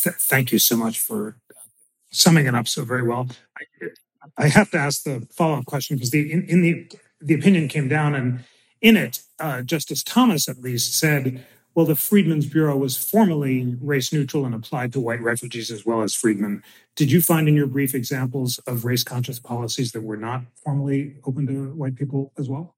Th- 0.02 0.16
thank 0.16 0.50
you 0.50 0.59
so 0.59 0.76
much 0.76 0.98
for 0.98 1.38
summing 2.11 2.46
it 2.46 2.57
up 2.57 2.66
so 2.66 2.84
very 2.84 3.07
well. 3.07 3.28
I, 3.57 3.86
I 4.36 4.48
have 4.48 4.70
to 4.72 4.78
ask 4.78 5.02
the 5.02 5.26
follow 5.30 5.58
up 5.58 5.66
question 5.66 5.96
because 5.96 6.10
the 6.10 6.32
in, 6.32 6.44
in, 6.44 6.62
the 6.62 6.90
the 7.20 7.34
opinion 7.34 7.68
came 7.68 7.88
down, 7.88 8.14
and 8.14 8.44
in 8.80 8.96
it, 8.96 9.22
uh, 9.38 9.62
Justice 9.62 10.02
Thomas 10.02 10.48
at 10.48 10.58
least 10.58 10.98
said 10.98 11.44
well, 11.76 11.84
the 11.84 11.94
Freedmen's 11.94 12.46
Bureau 12.46 12.74
was 12.74 12.96
formally 12.96 13.76
race 13.82 14.10
neutral 14.10 14.46
and 14.46 14.54
applied 14.54 14.94
to 14.94 15.00
white 15.00 15.20
refugees 15.20 15.70
as 15.70 15.84
well 15.84 16.00
as 16.00 16.14
freedmen. 16.14 16.62
Did 16.94 17.12
you 17.12 17.20
find 17.20 17.48
in 17.48 17.54
your 17.54 17.66
brief 17.66 17.94
examples 17.94 18.58
of 18.60 18.86
race 18.86 19.04
conscious 19.04 19.38
policies 19.38 19.92
that 19.92 20.00
were 20.00 20.16
not 20.16 20.40
formally 20.64 21.16
open 21.26 21.46
to 21.48 21.74
white 21.74 21.94
people 21.94 22.32
as 22.38 22.48
well? 22.48 22.74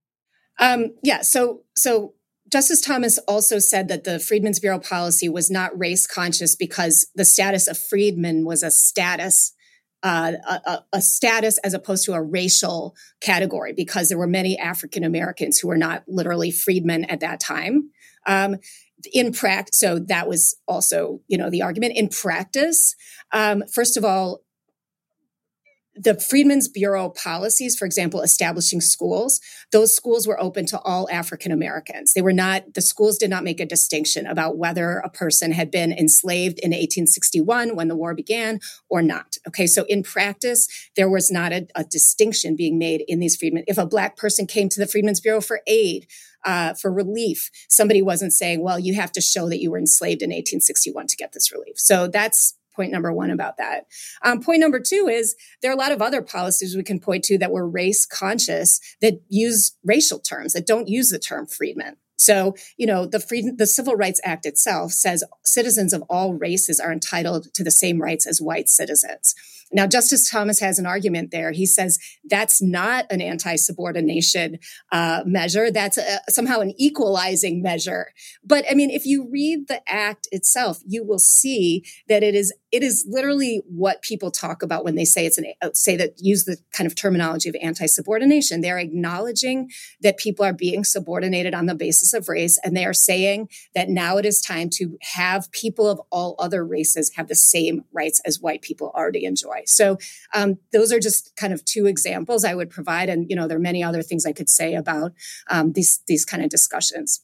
Um, 0.59 0.95
yeah. 1.05 1.23
So, 1.23 1.63
so 1.77 2.15
Justice 2.51 2.81
Thomas 2.81 3.19
also 3.29 3.61
said 3.61 3.87
that 3.87 4.03
the 4.03 4.19
Freedmen's 4.19 4.59
Bureau 4.59 4.81
policy 4.81 5.29
was 5.29 5.49
not 5.49 5.79
race 5.79 6.05
conscious 6.05 6.57
because 6.57 7.07
the 7.15 7.25
status 7.25 7.69
of 7.69 7.79
freedmen 7.79 8.45
was 8.45 8.65
a 8.65 8.71
status 8.73 9.53
uh, 10.03 10.33
a, 10.49 10.85
a, 10.93 11.03
status 11.03 11.59
as 11.59 11.75
opposed 11.75 12.05
to 12.05 12.13
a 12.13 12.23
racial 12.23 12.95
category 13.21 13.73
because 13.73 14.09
there 14.09 14.19
were 14.19 14.29
many 14.29 14.59
African 14.59 15.03
Americans 15.03 15.59
who 15.59 15.69
were 15.69 15.77
not 15.77 16.05
literally 16.07 16.51
freedmen 16.51 17.05
at 17.07 17.21
that 17.21 17.41
time. 17.41 17.91
Um, 18.27 18.57
in 19.13 19.33
practice, 19.33 19.79
so 19.79 20.01
that 20.09 20.29
was 20.29 20.57
also, 20.67 21.21
you 21.29 21.39
know, 21.39 21.51
the 21.51 21.63
argument 21.63 21.97
in 21.97 22.09
practice. 22.09 22.97
Um, 23.33 23.63
first 23.73 23.97
of 23.97 24.05
all, 24.05 24.41
the 26.01 26.19
Freedmen's 26.19 26.69
Bureau 26.69 27.09
policies, 27.11 27.77
for 27.77 27.85
example, 27.85 28.23
establishing 28.23 28.81
schools, 28.81 29.41
those 29.73 29.95
schools 29.95 30.27
were 30.27 30.41
open 30.41 30.65
to 30.67 30.79
all 30.81 31.09
African 31.11 31.51
Americans. 31.51 32.13
They 32.13 32.23
were 32.23 32.33
not, 32.33 32.75
the 32.75 32.81
schools 32.81 33.19
did 33.19 33.31
not 33.31 33.43
make 33.43 33.59
a 33.59 33.67
distinction 33.67 34.27
about 34.27 34.57
whether 34.57 34.99
a 34.99 35.11
person 35.11 35.53
had 35.53 35.71
been 35.71 35.93
enslaved 35.93 36.61
in 36.61 36.71
1861 36.71 37.75
when 37.75 37.89
the 37.89 37.97
war 37.97 38.15
began 38.15 38.61
or 38.89 39.03
not. 39.03 39.39
Okay, 39.49 39.67
so 39.67 39.85
in 39.89 40.03
practice, 40.03 40.69
there 40.95 41.11
was 41.11 41.31
not 41.33 41.53
a, 41.53 41.67
a 41.75 41.85
distinction 41.85 42.55
being 42.55 42.79
made 42.79 43.03
in 43.09 43.19
these 43.19 43.37
freedmen. 43.37 43.65
If 43.67 43.79
a 43.79 43.87
Black 43.87 44.17
person 44.17 44.47
came 44.47 44.69
to 44.69 44.81
the 44.81 44.87
Freedmen's 44.87 45.21
Bureau 45.21 45.41
for 45.41 45.61
aid, 45.67 46.07
uh, 46.45 46.75
for 46.75 46.93
relief, 46.93 47.51
somebody 47.69 48.01
wasn't 48.01 48.33
saying, 48.33 48.63
well, 48.63 48.79
you 48.79 48.95
have 48.95 49.11
to 49.13 49.21
show 49.21 49.49
that 49.49 49.61
you 49.61 49.73
were 49.73 49.79
enslaved 49.79 50.23
in 50.23 50.31
1861 50.31 51.09
to 51.09 51.17
get 51.17 51.33
this 51.33 51.51
relief. 51.51 51.79
So 51.79 52.07
that's 52.07 52.55
point 52.79 52.93
number 52.93 53.13
one 53.13 53.31
about 53.31 53.57
that. 53.57 53.87
Um, 54.23 54.41
point 54.41 54.61
number 54.61 54.79
two 54.79 55.09
is 55.11 55.35
there 55.63 55.73
are 55.73 55.75
a 55.75 55.79
lot 55.79 55.91
of 55.91 56.01
other 56.01 56.23
policies 56.23 56.77
we 56.77 56.85
can 56.85 57.01
point 57.01 57.25
to 57.25 57.37
that 57.39 57.51
were 57.51 57.69
race 57.69 58.07
conscious 58.07 58.81
that 59.01 59.21
use 59.29 59.77
racial 59.85 60.21
terms, 60.21 60.53
that 60.53 60.65
don't 60.65 60.87
use 60.87 61.11
the 61.11 61.19
term 61.19 61.49
freedmen. 61.49 61.97
So, 62.21 62.55
you 62.77 62.87
know, 62.87 63.07
the 63.07 63.21
Freedom, 63.21 63.57
the 63.57 63.67
Civil 63.67 63.95
Rights 63.95 64.21
Act 64.25 64.45
itself 64.47 64.93
says 64.93 65.25
citizens 65.45 65.93
of 65.93 66.03
all 66.09 66.35
races 66.35 66.81
are 66.81 66.93
entitled 66.93 67.53
to 67.55 67.65
the 67.65 67.71
same 67.71 68.01
rights 68.01 68.27
as 68.27 68.41
white 68.41 68.69
citizens. 68.69 69.35
Now, 69.71 69.87
Justice 69.87 70.29
Thomas 70.29 70.61
has 70.61 70.79
an 70.79 70.87
argument 70.87 71.31
there. 71.31 71.53
He 71.53 71.67
says 71.67 71.99
that's 72.25 72.63
not 72.63 73.07
an 73.11 73.21
anti 73.21 73.57
subordination 73.57 74.59
uh, 74.91 75.23
measure. 75.27 75.71
That's 75.71 75.99
a, 75.99 76.21
somehow 76.29 76.61
an 76.61 76.73
equalizing 76.79 77.63
measure. 77.63 78.13
But 78.43 78.65
I 78.71 78.75
mean, 78.75 78.91
if 78.91 79.05
you 79.05 79.29
read 79.31 79.69
the 79.69 79.81
act 79.87 80.27
itself, 80.33 80.81
you 80.87 81.05
will 81.05 81.19
see 81.19 81.85
that 82.09 82.23
it 82.23 82.35
is 82.35 82.53
it 82.71 82.83
is 82.83 83.07
literally 83.09 83.63
what 83.67 84.03
people 84.03 84.31
talk 84.31 84.63
about 84.63 84.85
when 84.85 84.95
they 84.95 85.05
say 85.05 85.25
it's 85.25 85.39
an 85.39 85.47
say 85.73 85.97
that 85.97 86.15
use 86.19 86.45
the 86.45 86.59
kind 86.73 86.87
of 86.87 86.95
terminology 86.95 87.49
of 87.49 87.57
anti-subordination. 87.63 88.61
They're 88.61 88.79
acknowledging 88.79 89.71
that 90.03 90.19
people 90.19 90.45
are 90.45 90.53
being 90.53 90.85
subordinated 90.85 91.55
on 91.55 91.67
the 91.67 91.75
basis 91.75 92.13
of 92.13 92.29
race 92.29 92.59
and 92.63 92.77
they 92.77 92.85
are 92.85 92.93
saying 92.93 93.49
that 93.75 93.89
now 93.89 94.19
it 94.19 94.27
is 94.27 94.41
time 94.41 94.69
to 94.75 94.99
have 95.15 95.51
people 95.53 95.89
of 95.89 96.01
all 96.11 96.37
other 96.39 96.65
races 96.65 97.13
have 97.17 97.29
the 97.29 97.35
same 97.35 97.85
rights 97.93 98.21
as 98.27 98.41
white 98.41 98.63
people 98.63 98.93
already 98.95 99.25
enjoy. 99.25 99.63
So 99.67 99.97
um, 100.35 100.59
those 100.73 100.93
are 100.93 101.01
just 101.01 101.35
kind 101.37 101.53
of 101.53 101.65
two 101.65 101.87
examples 101.87 102.45
i 102.45 102.55
would 102.55 102.71
provide 102.71 103.09
and 103.09 103.29
you 103.31 103.37
know 103.37 103.47
there 103.47 103.57
are 103.57 103.61
many 103.61 103.83
other 103.83 104.03
things 104.03 104.27
i 104.27 104.33
could 104.33 104.49
say 104.49 104.75
about 104.75 105.13
um, 105.51 105.73
these 105.73 106.03
these 106.07 106.25
kind 106.25 106.43
of 106.43 106.51
discussions. 106.51 107.23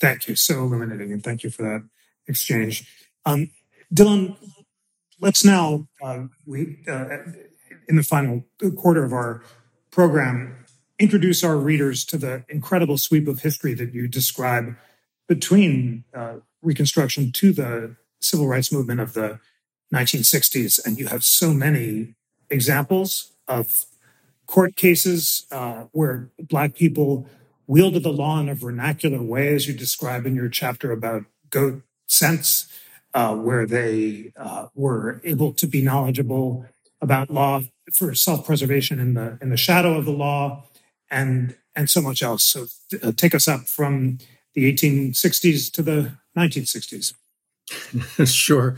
Thank 0.00 0.28
you. 0.28 0.36
So 0.36 0.54
illuminating 0.54 1.12
and 1.12 1.22
thank 1.22 1.42
you 1.42 1.50
for 1.50 1.62
that 1.62 1.88
exchange. 2.26 2.86
Um, 3.26 3.50
Dylan, 3.94 4.36
let's 5.20 5.44
now, 5.44 5.88
uh, 6.02 6.24
we, 6.46 6.78
uh, 6.86 7.18
in 7.88 7.96
the 7.96 8.02
final 8.02 8.44
quarter 8.76 9.04
of 9.04 9.12
our 9.12 9.42
program, 9.90 10.64
introduce 10.98 11.42
our 11.42 11.56
readers 11.56 12.04
to 12.04 12.16
the 12.16 12.44
incredible 12.48 12.98
sweep 12.98 13.26
of 13.26 13.40
history 13.40 13.74
that 13.74 13.92
you 13.92 14.06
describe 14.06 14.76
between 15.28 16.04
uh, 16.14 16.36
Reconstruction 16.62 17.32
to 17.32 17.52
the 17.52 17.96
civil 18.20 18.46
rights 18.46 18.70
movement 18.70 19.00
of 19.00 19.14
the 19.14 19.40
1960s. 19.94 20.78
And 20.84 20.98
you 20.98 21.06
have 21.06 21.24
so 21.24 21.54
many 21.54 22.14
examples 22.50 23.32
of 23.48 23.86
court 24.46 24.76
cases 24.76 25.46
uh, 25.50 25.84
where 25.92 26.30
Black 26.38 26.74
people 26.74 27.26
wielded 27.66 28.02
the 28.02 28.12
law 28.12 28.38
in 28.40 28.48
a 28.48 28.54
vernacular 28.54 29.22
way, 29.22 29.54
as 29.54 29.66
you 29.66 29.74
describe 29.74 30.26
in 30.26 30.34
your 30.34 30.48
chapter 30.48 30.92
about 30.92 31.24
goat 31.48 31.82
sense 32.06 32.69
uh, 33.14 33.34
where 33.34 33.66
they 33.66 34.32
uh, 34.36 34.66
were 34.74 35.20
able 35.24 35.52
to 35.54 35.66
be 35.66 35.82
knowledgeable 35.82 36.66
about 37.00 37.30
law 37.30 37.62
for 37.92 38.14
self-preservation 38.14 39.00
in 39.00 39.14
the 39.14 39.38
in 39.40 39.50
the 39.50 39.56
shadow 39.56 39.96
of 39.96 40.04
the 40.04 40.12
law, 40.12 40.64
and 41.10 41.56
and 41.74 41.88
so 41.88 42.00
much 42.00 42.22
else. 42.22 42.44
So 42.44 42.66
uh, 43.02 43.12
take 43.16 43.34
us 43.34 43.48
up 43.48 43.62
from 43.62 44.18
the 44.54 44.72
1860s 44.72 45.72
to 45.72 45.82
the 45.82 46.12
1960s. 46.36 47.14
sure. 48.26 48.76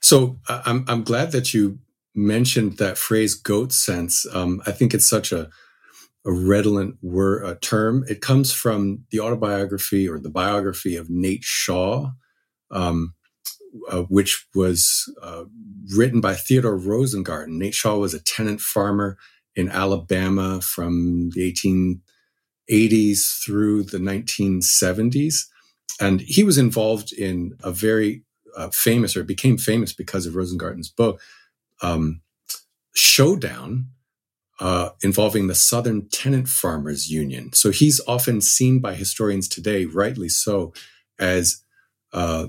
So 0.00 0.38
I'm 0.48 0.84
I'm 0.88 1.02
glad 1.02 1.32
that 1.32 1.52
you 1.54 1.78
mentioned 2.14 2.78
that 2.78 2.98
phrase 2.98 3.34
"goat 3.34 3.72
sense." 3.72 4.26
Um, 4.32 4.62
I 4.66 4.72
think 4.72 4.94
it's 4.94 5.08
such 5.08 5.32
a 5.32 5.48
a 6.24 6.32
redolent 6.32 6.96
word, 7.02 7.44
a 7.44 7.54
term. 7.56 8.04
It 8.08 8.20
comes 8.20 8.52
from 8.52 9.04
the 9.10 9.20
autobiography 9.20 10.08
or 10.08 10.18
the 10.18 10.30
biography 10.30 10.96
of 10.96 11.08
Nate 11.08 11.44
Shaw, 11.44 12.10
um, 12.70 13.14
uh, 13.90 14.02
which 14.02 14.46
was 14.54 15.12
uh, 15.22 15.44
written 15.96 16.20
by 16.20 16.34
Theodore 16.34 16.78
Rosengarten. 16.78 17.58
Nate 17.58 17.74
Shaw 17.74 17.96
was 17.96 18.14
a 18.14 18.22
tenant 18.22 18.60
farmer 18.60 19.16
in 19.54 19.68
Alabama 19.68 20.60
from 20.60 21.30
the 21.30 21.52
1880s 22.70 23.42
through 23.44 23.82
the 23.84 23.98
1970s. 23.98 25.46
And 26.00 26.20
he 26.20 26.44
was 26.44 26.58
involved 26.58 27.12
in 27.12 27.56
a 27.62 27.72
very 27.72 28.22
uh, 28.56 28.70
famous, 28.70 29.16
or 29.16 29.24
became 29.24 29.58
famous 29.58 29.92
because 29.92 30.26
of 30.26 30.34
Rosengarten's 30.34 30.88
book, 30.88 31.20
um, 31.82 32.20
Showdown, 32.94 33.88
uh, 34.60 34.90
involving 35.02 35.46
the 35.46 35.54
Southern 35.54 36.08
Tenant 36.08 36.48
Farmers 36.48 37.10
Union. 37.10 37.52
So 37.52 37.70
he's 37.70 38.00
often 38.08 38.40
seen 38.40 38.80
by 38.80 38.94
historians 38.94 39.48
today, 39.48 39.84
rightly 39.84 40.28
so, 40.28 40.72
as 41.18 41.62
uh, 42.12 42.46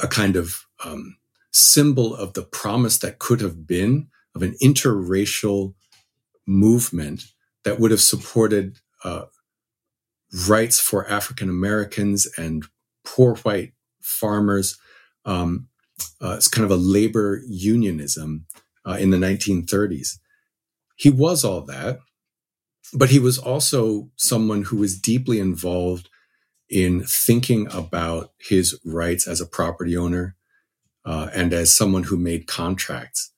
a 0.00 0.08
kind 0.08 0.36
of 0.36 0.66
um, 0.84 1.16
symbol 1.52 2.14
of 2.14 2.34
the 2.34 2.42
promise 2.42 2.98
that 2.98 3.18
could 3.18 3.40
have 3.40 3.66
been 3.66 4.08
of 4.34 4.42
an 4.42 4.54
interracial 4.62 5.74
movement 6.46 7.24
that 7.64 7.80
would 7.80 7.90
have 7.90 8.00
supported 8.00 8.78
uh, 9.04 9.24
rights 10.48 10.80
for 10.80 11.08
African 11.08 11.48
Americans 11.48 12.28
and 12.36 12.66
poor 13.04 13.36
white 13.36 13.72
farmers. 14.02 14.78
Um, 15.24 15.68
uh, 16.22 16.34
it's 16.36 16.48
kind 16.48 16.64
of 16.64 16.70
a 16.70 16.80
labor 16.80 17.42
unionism 17.48 18.46
uh, 18.86 18.96
in 19.00 19.10
the 19.10 19.16
1930s. 19.16 20.18
He 20.96 21.10
was 21.10 21.44
all 21.44 21.62
that, 21.62 21.98
but 22.92 23.10
he 23.10 23.18
was 23.18 23.38
also 23.38 24.10
someone 24.16 24.64
who 24.64 24.76
was 24.76 24.98
deeply 24.98 25.40
involved 25.40 26.08
in 26.68 27.04
thinking 27.04 27.68
about 27.72 28.32
his 28.38 28.78
rights 28.84 29.26
as 29.26 29.40
a 29.40 29.46
property 29.46 29.96
owner, 29.96 30.36
uh, 31.04 31.28
and 31.34 31.52
as 31.52 31.74
someone 31.74 32.04
who 32.04 32.16
made 32.16 32.46
contracts. 32.46 33.32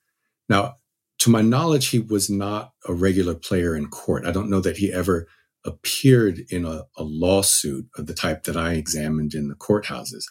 Now, 0.48 0.76
to 1.18 1.30
my 1.30 1.42
knowledge, 1.42 1.88
he 1.88 1.98
was 1.98 2.30
not 2.30 2.72
a 2.86 2.94
regular 2.94 3.34
player 3.34 3.76
in 3.76 3.88
court. 3.88 4.24
I 4.24 4.30
don't 4.30 4.50
know 4.50 4.60
that 4.60 4.78
he 4.78 4.92
ever 4.92 5.26
appeared 5.64 6.40
in 6.48 6.64
a, 6.64 6.84
a 6.96 7.02
lawsuit 7.02 7.86
of 7.96 8.06
the 8.06 8.14
type 8.14 8.44
that 8.44 8.56
I 8.56 8.72
examined 8.74 9.34
in 9.34 9.48
the 9.48 9.54
courthouses. 9.54 10.24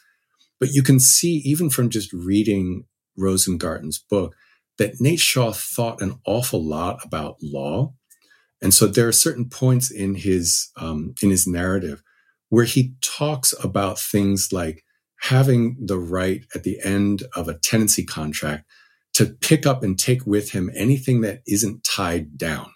But 0.59 0.69
you 0.71 0.81
can 0.81 0.99
see, 0.99 1.35
even 1.45 1.69
from 1.69 1.89
just 1.89 2.11
reading 2.13 2.85
Rosengarten's 3.19 3.99
book, 3.99 4.35
that 4.77 4.99
Nate 4.99 5.19
Shaw 5.19 5.51
thought 5.51 6.01
an 6.01 6.19
awful 6.25 6.63
lot 6.63 6.99
about 7.03 7.37
law. 7.41 7.93
And 8.61 8.73
so 8.73 8.87
there 8.87 9.07
are 9.07 9.13
certain 9.13 9.49
points 9.49 9.91
in 9.91 10.15
his 10.15 10.69
um, 10.77 11.13
in 11.21 11.29
his 11.29 11.45
narrative 11.45 12.01
where 12.49 12.65
he 12.65 12.93
talks 13.01 13.53
about 13.63 13.99
things 13.99 14.51
like 14.51 14.83
having 15.21 15.75
the 15.79 15.97
right 15.97 16.45
at 16.53 16.63
the 16.63 16.79
end 16.83 17.23
of 17.35 17.47
a 17.47 17.57
tenancy 17.57 18.05
contract 18.05 18.65
to 19.13 19.25
pick 19.25 19.65
up 19.65 19.83
and 19.83 19.97
take 19.97 20.25
with 20.27 20.51
him 20.51 20.69
anything 20.75 21.21
that 21.21 21.41
isn't 21.47 21.83
tied 21.83 22.37
down. 22.37 22.71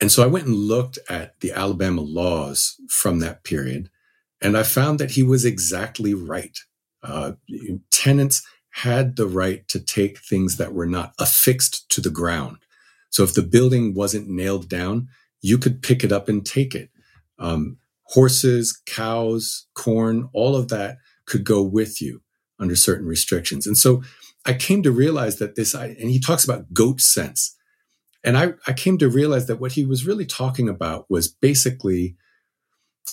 And 0.00 0.10
so 0.10 0.22
I 0.22 0.26
went 0.26 0.46
and 0.46 0.54
looked 0.54 0.98
at 1.08 1.38
the 1.40 1.52
Alabama 1.52 2.00
laws 2.00 2.76
from 2.88 3.18
that 3.20 3.44
period, 3.44 3.90
and 4.40 4.56
I 4.56 4.62
found 4.62 4.98
that 4.98 5.12
he 5.12 5.22
was 5.22 5.44
exactly 5.44 6.14
right. 6.14 6.56
Uh, 7.02 7.32
tenants 7.90 8.42
had 8.70 9.16
the 9.16 9.26
right 9.26 9.66
to 9.68 9.80
take 9.80 10.18
things 10.18 10.56
that 10.56 10.72
were 10.72 10.86
not 10.86 11.12
affixed 11.18 11.90
to 11.90 12.00
the 12.00 12.10
ground. 12.10 12.58
So 13.10 13.24
if 13.24 13.34
the 13.34 13.42
building 13.42 13.94
wasn't 13.94 14.28
nailed 14.28 14.68
down, 14.68 15.08
you 15.42 15.58
could 15.58 15.82
pick 15.82 16.04
it 16.04 16.12
up 16.12 16.28
and 16.28 16.46
take 16.46 16.74
it. 16.74 16.90
Um, 17.38 17.78
horses, 18.10 18.80
cows, 18.86 19.66
corn, 19.74 20.28
all 20.32 20.56
of 20.56 20.68
that 20.68 20.98
could 21.26 21.44
go 21.44 21.62
with 21.62 22.02
you 22.02 22.20
under 22.58 22.76
certain 22.76 23.06
restrictions. 23.06 23.66
And 23.66 23.78
so 23.78 24.02
I 24.44 24.52
came 24.54 24.82
to 24.82 24.90
realize 24.90 25.36
that 25.38 25.54
this, 25.54 25.74
and 25.74 25.96
he 25.96 26.18
talks 26.18 26.44
about 26.44 26.72
goat 26.72 27.00
sense. 27.00 27.56
And 28.24 28.36
I, 28.36 28.54
I 28.66 28.72
came 28.72 28.98
to 28.98 29.08
realize 29.08 29.46
that 29.46 29.60
what 29.60 29.72
he 29.72 29.84
was 29.84 30.06
really 30.06 30.26
talking 30.26 30.68
about 30.68 31.06
was 31.08 31.28
basically 31.28 32.16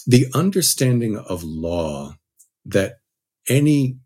the 0.05 0.27
understanding 0.33 1.17
of 1.17 1.43
law 1.43 2.15
that 2.65 2.99
any 3.47 3.99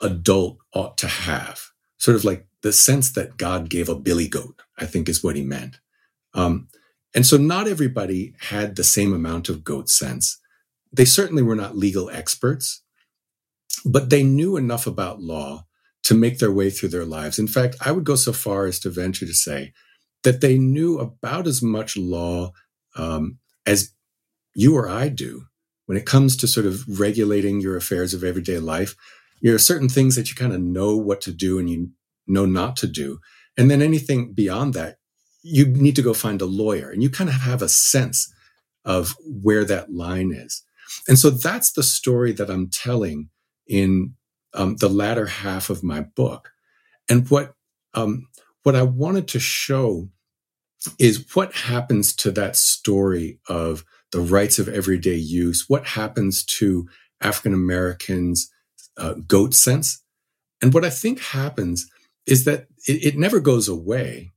adult 0.00 0.58
ought 0.74 0.98
to 0.98 1.08
have, 1.08 1.70
sort 1.98 2.16
of 2.16 2.24
like 2.24 2.46
the 2.62 2.72
sense 2.72 3.12
that 3.12 3.36
God 3.36 3.70
gave 3.70 3.88
a 3.88 3.94
billy 3.94 4.28
goat, 4.28 4.60
I 4.76 4.86
think 4.86 5.08
is 5.08 5.22
what 5.22 5.36
he 5.36 5.42
meant. 5.42 5.78
Um, 6.34 6.68
and 7.16 7.24
so 7.24 7.38
not 7.38 7.66
everybody 7.66 8.34
had 8.40 8.76
the 8.76 8.84
same 8.84 9.14
amount 9.14 9.48
of 9.48 9.64
goat 9.64 9.88
sense. 9.88 10.38
They 10.92 11.06
certainly 11.06 11.42
were 11.42 11.56
not 11.56 11.76
legal 11.76 12.10
experts, 12.10 12.82
but 13.86 14.10
they 14.10 14.22
knew 14.22 14.58
enough 14.58 14.86
about 14.86 15.22
law 15.22 15.64
to 16.04 16.14
make 16.14 16.38
their 16.38 16.52
way 16.52 16.68
through 16.68 16.90
their 16.90 17.06
lives. 17.06 17.38
In 17.38 17.48
fact, 17.48 17.74
I 17.80 17.90
would 17.90 18.04
go 18.04 18.16
so 18.16 18.34
far 18.34 18.66
as 18.66 18.78
to 18.80 18.90
venture 18.90 19.24
to 19.24 19.32
say 19.32 19.72
that 20.24 20.42
they 20.42 20.58
knew 20.58 20.98
about 20.98 21.46
as 21.46 21.62
much 21.62 21.96
law 21.96 22.52
um, 22.96 23.38
as 23.64 23.92
you 24.54 24.76
or 24.76 24.86
I 24.86 25.08
do 25.08 25.46
when 25.86 25.96
it 25.96 26.04
comes 26.04 26.36
to 26.36 26.46
sort 26.46 26.66
of 26.66 27.00
regulating 27.00 27.60
your 27.62 27.76
affairs 27.76 28.12
of 28.12 28.24
everyday 28.24 28.58
life. 28.58 28.94
There 29.40 29.54
are 29.54 29.58
certain 29.58 29.88
things 29.88 30.16
that 30.16 30.28
you 30.28 30.34
kind 30.34 30.52
of 30.52 30.60
know 30.60 30.96
what 30.96 31.22
to 31.22 31.32
do 31.32 31.58
and 31.58 31.70
you 31.70 31.92
know 32.26 32.44
not 32.44 32.76
to 32.76 32.86
do. 32.86 33.20
And 33.56 33.70
then 33.70 33.80
anything 33.80 34.34
beyond 34.34 34.74
that, 34.74 34.98
you 35.46 35.66
need 35.66 35.96
to 35.96 36.02
go 36.02 36.12
find 36.12 36.42
a 36.42 36.46
lawyer 36.46 36.90
and 36.90 37.02
you 37.02 37.10
kind 37.10 37.30
of 37.30 37.36
have 37.36 37.62
a 37.62 37.68
sense 37.68 38.32
of 38.84 39.14
where 39.24 39.64
that 39.64 39.92
line 39.92 40.32
is. 40.32 40.62
And 41.08 41.18
so 41.18 41.30
that's 41.30 41.72
the 41.72 41.82
story 41.82 42.32
that 42.32 42.50
I'm 42.50 42.68
telling 42.68 43.28
in 43.66 44.14
um, 44.54 44.76
the 44.76 44.88
latter 44.88 45.26
half 45.26 45.70
of 45.70 45.82
my 45.82 46.00
book. 46.00 46.50
And 47.08 47.28
what 47.30 47.54
um, 47.94 48.28
what 48.62 48.74
I 48.74 48.82
wanted 48.82 49.28
to 49.28 49.40
show 49.40 50.08
is 50.98 51.34
what 51.34 51.52
happens 51.52 52.14
to 52.16 52.30
that 52.32 52.56
story 52.56 53.38
of 53.48 53.84
the 54.12 54.20
rights 54.20 54.58
of 54.58 54.68
everyday 54.68 55.14
use. 55.14 55.64
What 55.68 55.86
happens 55.86 56.44
to 56.44 56.88
African 57.20 57.54
Americans' 57.54 58.50
uh, 58.96 59.14
goat 59.26 59.54
sense? 59.54 60.02
And 60.60 60.74
what 60.74 60.84
I 60.84 60.90
think 60.90 61.20
happens 61.20 61.88
is 62.26 62.44
that 62.44 62.66
it, 62.86 63.04
it 63.04 63.18
never 63.18 63.40
goes 63.40 63.68
away. 63.68 64.32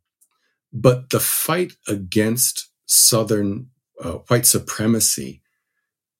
But 0.72 1.10
the 1.10 1.20
fight 1.20 1.74
against 1.88 2.70
Southern 2.86 3.70
uh, 4.04 4.20
white 4.28 4.46
supremacy 4.46 5.42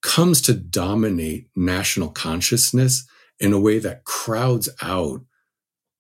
comes 0.02 0.42
to 0.42 0.54
dominate 0.54 1.50
national 1.56 2.10
consciousness 2.10 3.06
in 3.40 3.54
a 3.54 3.60
way 3.60 3.80
that 3.80 4.06
crowds 4.06 4.70
out 4.82 5.22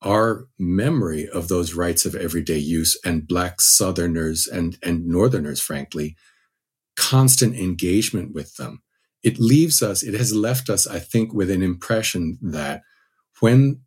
our 0.01 0.47
memory 0.57 1.27
of 1.27 1.47
those 1.47 1.73
rights 1.73 2.05
of 2.05 2.15
everyday 2.15 2.57
use 2.57 2.97
and 3.03 3.27
black 3.27 3.59
southerners 3.59 4.47
and, 4.47 4.77
and 4.81 5.05
northerners 5.05 5.59
frankly 5.59 6.15
constant 6.95 7.55
engagement 7.55 8.33
with 8.33 8.55
them. 8.55 8.81
It 9.23 9.39
leaves 9.39 9.83
us 9.83 10.01
it 10.01 10.13
has 10.13 10.33
left 10.33 10.69
us 10.69 10.87
i 10.87 10.99
think 10.99 11.33
with 11.33 11.51
an 11.51 11.61
impression 11.61 12.37
that 12.41 12.81
when 13.41 13.81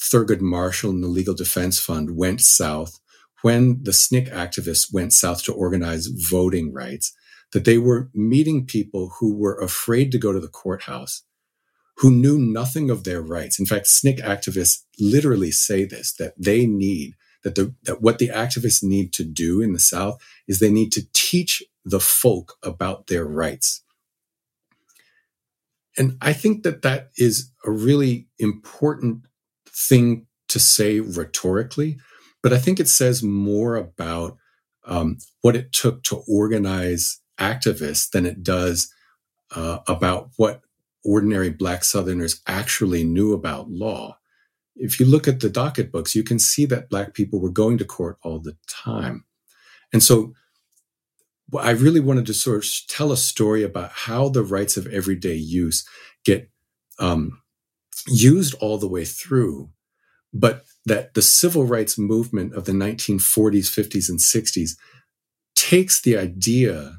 thurgood 0.00 0.40
marshall 0.40 0.90
and 0.90 1.02
the 1.02 1.08
legal 1.08 1.34
defense 1.34 1.80
fund 1.80 2.16
went 2.16 2.40
south 2.40 3.00
when 3.42 3.82
the 3.82 3.92
SNCC 3.92 4.32
activists 4.32 4.92
went 4.92 5.12
south 5.12 5.44
to 5.44 5.52
organize 5.52 6.06
voting 6.06 6.72
rights, 6.72 7.14
that 7.52 7.64
they 7.64 7.78
were 7.78 8.10
meeting 8.14 8.66
people 8.66 9.14
who 9.18 9.34
were 9.34 9.58
afraid 9.58 10.12
to 10.12 10.18
go 10.18 10.32
to 10.32 10.40
the 10.40 10.48
courthouse, 10.48 11.22
who 11.98 12.10
knew 12.10 12.38
nothing 12.38 12.90
of 12.90 13.04
their 13.04 13.22
rights. 13.22 13.58
In 13.58 13.66
fact, 13.66 13.86
SNCC 13.86 14.20
activists 14.22 14.82
literally 14.98 15.50
say 15.50 15.84
this, 15.84 16.14
that 16.14 16.34
they 16.38 16.66
need, 16.66 17.14
that, 17.44 17.54
the, 17.54 17.74
that 17.84 18.02
what 18.02 18.18
the 18.18 18.28
activists 18.28 18.82
need 18.82 19.12
to 19.14 19.24
do 19.24 19.60
in 19.60 19.72
the 19.72 19.80
South 19.80 20.20
is 20.46 20.58
they 20.58 20.70
need 20.70 20.92
to 20.92 21.06
teach 21.12 21.62
the 21.84 22.00
folk 22.00 22.54
about 22.62 23.06
their 23.06 23.24
rights. 23.24 23.82
And 25.96 26.16
I 26.20 26.32
think 26.32 26.62
that 26.62 26.82
that 26.82 27.10
is 27.16 27.50
a 27.64 27.70
really 27.70 28.28
important 28.38 29.24
thing 29.68 30.26
to 30.48 30.60
say 30.60 31.00
rhetorically 31.00 31.98
but 32.42 32.52
I 32.52 32.58
think 32.58 32.80
it 32.80 32.88
says 32.88 33.22
more 33.22 33.76
about 33.76 34.36
um, 34.84 35.18
what 35.42 35.56
it 35.56 35.72
took 35.72 36.02
to 36.04 36.22
organize 36.28 37.20
activists 37.38 38.10
than 38.10 38.26
it 38.26 38.42
does 38.42 38.92
uh, 39.54 39.78
about 39.86 40.30
what 40.36 40.62
ordinary 41.04 41.50
Black 41.50 41.84
Southerners 41.84 42.40
actually 42.46 43.04
knew 43.04 43.32
about 43.32 43.70
law. 43.70 44.18
If 44.76 45.00
you 45.00 45.06
look 45.06 45.26
at 45.26 45.40
the 45.40 45.50
docket 45.50 45.90
books, 45.90 46.14
you 46.14 46.22
can 46.22 46.38
see 46.38 46.66
that 46.66 46.88
Black 46.88 47.14
people 47.14 47.40
were 47.40 47.50
going 47.50 47.78
to 47.78 47.84
court 47.84 48.18
all 48.22 48.38
the 48.38 48.56
time. 48.66 49.24
And 49.92 50.02
so 50.02 50.34
I 51.58 51.70
really 51.70 52.00
wanted 52.00 52.26
to 52.26 52.34
sort 52.34 52.58
of 52.58 52.70
tell 52.88 53.10
a 53.10 53.16
story 53.16 53.62
about 53.62 53.90
how 53.90 54.28
the 54.28 54.42
rights 54.42 54.76
of 54.76 54.86
everyday 54.88 55.34
use 55.34 55.86
get 56.24 56.50
um, 56.98 57.40
used 58.06 58.54
all 58.60 58.78
the 58.78 58.88
way 58.88 59.04
through, 59.04 59.70
but 60.32 60.64
that 60.84 61.14
the 61.14 61.22
civil 61.22 61.64
rights 61.64 61.98
movement 61.98 62.54
of 62.54 62.64
the 62.64 62.72
1940s, 62.72 63.68
50s, 63.68 64.08
and 64.08 64.18
60s 64.18 64.76
takes 65.54 66.00
the 66.00 66.16
idea 66.16 66.98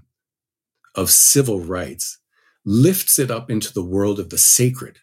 of 0.96 1.10
civil 1.10 1.62
rights, 1.62 2.20
lifts 2.66 3.18
it 3.20 3.32
up 3.32 3.50
into 3.50 3.74
the 3.74 3.84
world 3.84 4.20
of 4.20 4.30
the 4.30 4.38
sacred. 4.38 5.00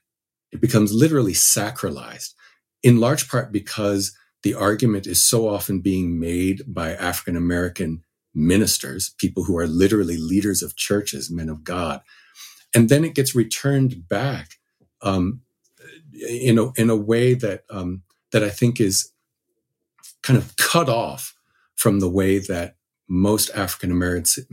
It 0.53 0.61
becomes 0.61 0.93
literally 0.93 1.33
sacralized, 1.33 2.35
in 2.83 3.01
large 3.01 3.29
part 3.29 3.53
because 3.53 4.17
the 4.43 4.55
argument 4.55 5.07
is 5.07 5.23
so 5.23 5.49
often 5.49 5.81
being 5.81 6.21
made 6.21 6.63
by 6.67 6.95
African 6.95 7.37
American 7.37 8.05
ministers, 8.35 9.15
people 9.19 9.45
who 9.45 9.57
are 9.57 9.67
literally 9.67 10.19
leaders 10.19 10.63
of 10.63 10.77
churches, 10.77 11.31
men 11.31 11.49
of 11.49 11.65
God. 11.65 12.03
And 12.75 12.89
then 12.89 13.05
it 13.05 13.15
gets 13.15 13.35
returned 13.35 14.09
back 14.09 14.57
um, 15.01 15.41
in, 16.13 16.59
a, 16.59 16.71
in 16.77 16.91
a 16.91 16.97
way 16.97 17.35
that 17.35 17.65
um, 17.71 18.03
that 18.33 18.43
I 18.43 18.51
think 18.51 18.81
is 18.81 19.13
kind 20.23 20.39
of 20.39 20.57
cut 20.57 20.89
off 20.89 21.35
from 21.77 22.01
the 22.01 22.09
way 22.09 22.39
that 22.39 22.77
most 23.09 23.51
African 23.55 23.93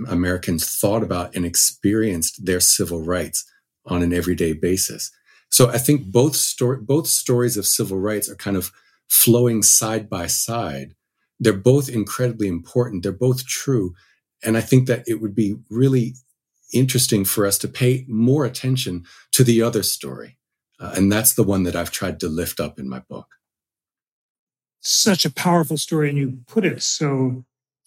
Americans 0.07 0.75
thought 0.75 1.01
about 1.01 1.35
and 1.35 1.45
experienced 1.45 2.45
their 2.45 2.59
civil 2.59 3.01
rights 3.01 3.45
on 3.85 4.03
an 4.03 4.13
everyday 4.13 4.53
basis. 4.53 5.11
So 5.49 5.69
I 5.69 5.77
think 5.77 6.05
both 6.05 6.35
story, 6.35 6.77
both 6.81 7.07
stories 7.07 7.57
of 7.57 7.65
civil 7.65 7.99
rights 7.99 8.29
are 8.29 8.35
kind 8.35 8.57
of 8.57 8.71
flowing 9.09 9.63
side 9.63 10.09
by 10.09 10.27
side. 10.27 10.95
They're 11.39 11.53
both 11.53 11.89
incredibly 11.89 12.47
important. 12.47 13.03
They're 13.03 13.11
both 13.11 13.45
true. 13.47 13.95
And 14.43 14.57
I 14.57 14.61
think 14.61 14.87
that 14.87 15.03
it 15.07 15.21
would 15.21 15.35
be 15.35 15.55
really 15.69 16.13
interesting 16.73 17.25
for 17.25 17.45
us 17.45 17.57
to 17.59 17.67
pay 17.67 18.05
more 18.07 18.45
attention 18.45 19.05
to 19.31 19.43
the 19.43 19.61
other 19.61 19.83
story. 19.83 20.37
Uh, 20.79 20.93
and 20.95 21.11
that's 21.11 21.33
the 21.33 21.43
one 21.43 21.63
that 21.63 21.75
I've 21.75 21.91
tried 21.91 22.19
to 22.21 22.27
lift 22.27 22.59
up 22.59 22.79
in 22.79 22.89
my 22.89 22.99
book 22.99 23.27
such 24.83 25.25
a 25.25 25.31
powerful 25.31 25.77
story, 25.77 26.09
and 26.09 26.17
you 26.17 26.39
put 26.45 26.65
it 26.65 26.83
so 26.83 27.43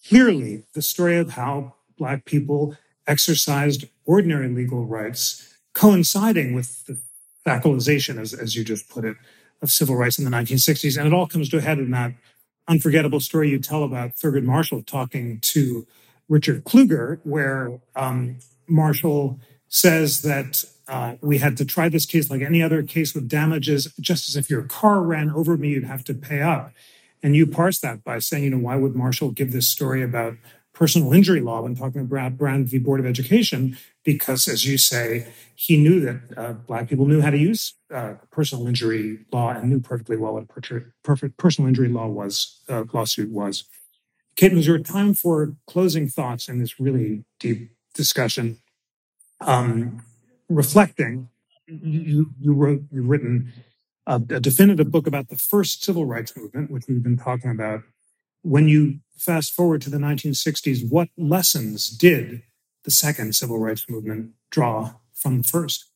clearly 0.09 0.65
the 0.73 0.83
story 0.83 1.17
of 1.19 1.31
how 1.31 1.75
Black 1.99 2.25
people 2.25 2.77
exercised 3.07 3.85
ordinary 4.05 4.49
legal 4.49 4.85
rights, 4.85 5.55
coinciding 5.75 6.55
with 6.55 6.85
the 6.87 6.99
sacralization, 7.47 8.19
as, 8.19 8.35
as 8.35 8.57
you 8.57 8.65
just 8.65 8.89
put 8.89 9.05
it, 9.05 9.17
of 9.63 9.71
civil 9.71 9.95
rights 9.95 10.19
in 10.19 10.25
the 10.25 10.31
1960s. 10.31 10.99
And 10.99 11.07
it 11.07 11.13
all 11.13 11.27
comes 11.27 11.49
to 11.51 11.59
a 11.59 11.61
head 11.61 11.79
in 11.79 11.91
that 11.93 12.13
unforgettable 12.67 13.21
story 13.21 13.51
you 13.51 13.59
tell 13.59 13.85
about 13.85 14.17
Thurgood 14.17 14.43
Marshall 14.43 14.83
talking 14.83 15.39
to 15.41 15.87
Richard 16.29 16.65
Kluger, 16.65 17.21
where 17.23 17.79
um, 17.95 18.39
Marshall 18.67 19.39
says 19.69 20.23
that 20.23 20.65
uh, 20.89 21.17
we 21.21 21.39
had 21.39 21.57
to 21.57 21.65
try 21.65 21.89
this 21.89 22.07
case 22.07 22.31
like 22.31 22.43
any 22.43 22.63
other 22.63 22.83
case 22.83 23.15
with 23.15 23.29
damages, 23.29 23.93
just 24.01 24.29
as 24.29 24.37
if 24.37 24.49
your 24.49 24.63
car 24.63 25.03
ran 25.03 25.31
over 25.31 25.57
me, 25.57 25.71
you'd 25.71 25.85
have 25.85 26.05
to 26.05 26.15
pay 26.15 26.43
up. 26.43 26.73
And 27.23 27.35
you 27.35 27.47
parse 27.47 27.81
that 27.81 28.05
by 28.05 28.19
saying, 28.21 28.45
you 28.45 28.51
know, 28.51 28.59
why 28.59 28.77
would 28.77 28.95
Marshall 28.95 29.31
give 29.31 29.53
this 29.53 29.69
story 29.69 30.03
about 30.03 30.35
personal 30.73 31.13
injury 31.13 31.41
law 31.41 31.63
when 31.63 31.75
talking 31.75 32.03
about 32.03 32.37
Brown 32.37 32.67
v. 32.67 32.79
Board 32.79 33.01
of 33.01 33.07
Education? 33.07 33.77
Because, 34.05 34.47
as 34.47 34.65
you 34.65 34.79
say, 34.79 35.27
he 35.57 35.77
knew 35.77 35.99
that 36.01 36.21
uh, 36.37 36.53
Black 36.53 36.89
people 36.89 37.07
knew 37.07 37.21
how 37.21 37.31
to 37.31 37.39
use 37.39 37.75
uh, 37.93 38.15
personal 38.31 38.69
injury 38.69 39.19
law 39.33 39.51
and 39.51 39.69
knew 39.69 39.81
perfectly 39.81 40.17
well 40.17 40.35
what 40.35 40.45
a 40.45 40.81
perfect 41.03 41.37
personal 41.37 41.67
injury 41.67 41.89
law 41.89 42.07
was 42.07 42.61
uh, 42.69 42.85
lawsuit 42.93 43.31
was. 43.31 43.65
Kate, 44.37 44.53
was 44.53 44.67
your 44.67 44.79
time 44.79 45.15
for 45.15 45.57
closing 45.67 46.09
thoughts 46.09 46.47
in 46.47 46.61
this 46.61 46.79
really 46.79 47.25
deep 47.41 47.71
discussion? 47.95 48.59
Um, 49.41 50.03
reflecting, 50.49 51.29
you, 51.67 52.31
you 52.41 52.53
wrote, 52.53 52.83
you've 52.93 53.09
written 53.09 53.53
a, 54.07 54.15
a 54.17 54.41
definitive 54.41 54.91
book 54.91 55.07
about 55.07 55.29
the 55.29 55.37
first 55.37 55.85
civil 55.85 56.07
rights 56.07 56.37
movement, 56.37 56.71
which 56.71 56.85
we've 56.89 57.03
been 57.03 57.19
talking 57.19 57.51
about. 57.51 57.83
When 58.43 58.69
you 58.69 59.01
fast 59.17 59.53
forward 59.53 59.83
to 59.83 59.91
the 59.91 59.99
1960s, 59.99 60.89
what 60.89 61.09
lessons 61.17 61.89
did 61.89 62.43
the 62.85 62.91
second 62.91 63.35
civil 63.35 63.59
rights 63.59 63.87
movement 63.89 64.33
draw 64.51 64.95
from 65.15 65.39
the 65.39 65.49
first? 65.49 65.91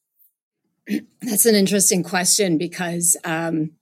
That's 1.22 1.46
an 1.46 1.55
interesting 1.55 2.03
question 2.03 2.59
because, 2.59 3.16
um, 3.24 3.72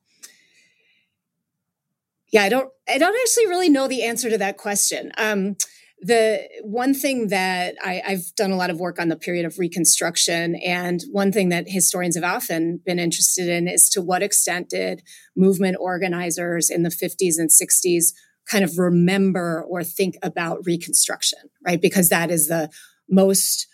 yeah, 2.31 2.43
I 2.43 2.51
don't, 2.51 2.71
I 2.87 2.99
don't 2.99 3.16
actually 3.19 3.47
really 3.47 3.71
know 3.71 3.89
the 3.89 4.03
answer 4.03 4.29
to 4.29 4.37
that 4.37 4.59
question. 4.59 5.12
Um, 5.16 5.57
the 6.01 6.49
one 6.63 6.95
thing 6.95 7.29
that 7.29 7.75
I, 7.85 8.03
have 8.05 8.35
done 8.37 8.53
a 8.53 8.57
lot 8.57 8.71
of 8.71 8.79
work 8.79 9.01
on 9.01 9.09
the 9.09 9.17
period 9.17 9.45
of 9.45 9.59
Reconstruction, 9.59 10.55
and 10.57 11.03
one 11.11 11.33
thing 11.33 11.49
that 11.49 11.69
historians 11.69 12.15
have 12.15 12.25
often 12.25 12.81
been 12.85 12.99
interested 12.99 13.49
in 13.49 13.67
is 13.67 13.89
to 13.91 14.03
what 14.03 14.23
extent 14.23 14.71
did 14.71 15.03
movement 15.37 15.77
organizers 15.81 16.71
in 16.71 16.83
the 16.83 16.89
50s 16.89 17.35
and 17.39 17.51
60s 17.51 18.13
kind 18.51 18.65
of 18.65 18.79
remember 18.79 19.65
or 19.69 19.83
think 19.83 20.17
about 20.23 20.65
Reconstruction, 20.65 21.41
right? 21.65 21.81
Because 21.81 22.09
that 22.09 22.31
is 22.31 22.47
the 22.47 22.71
most 23.09 23.67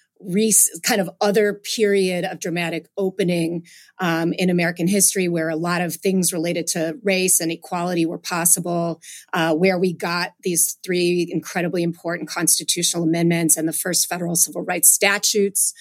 kind 0.83 1.01
of 1.01 1.11
other 1.21 1.55
period 1.55 2.25
of 2.25 2.41
dramatic 2.41 2.89
opening 2.97 3.65
um, 3.99 4.33
in 4.35 4.51
American 4.51 4.87
history 4.87 5.29
where 5.29 5.49
a 5.49 5.57
lot 5.57 5.81
of 5.81 5.95
things 5.95 6.33
related 6.33 6.67
to 6.69 6.97
race 7.03 7.41
and 7.41 7.51
equality 7.53 8.07
were 8.07 8.19
possible, 8.19 9.01
uh, 9.33 9.55
where 9.55 9.79
we 9.79 9.93
got 9.93 10.33
these 10.43 10.79
three 10.85 11.29
incredibly 11.31 11.83
important 11.83 12.29
constitutional 12.29 13.05
amendments 13.05 13.57
and 13.57 13.69
the 13.69 13.73
first 13.73 14.07
federal 14.09 14.37
civil 14.37 14.63
rights 14.63 14.91
statutes. 14.91 15.73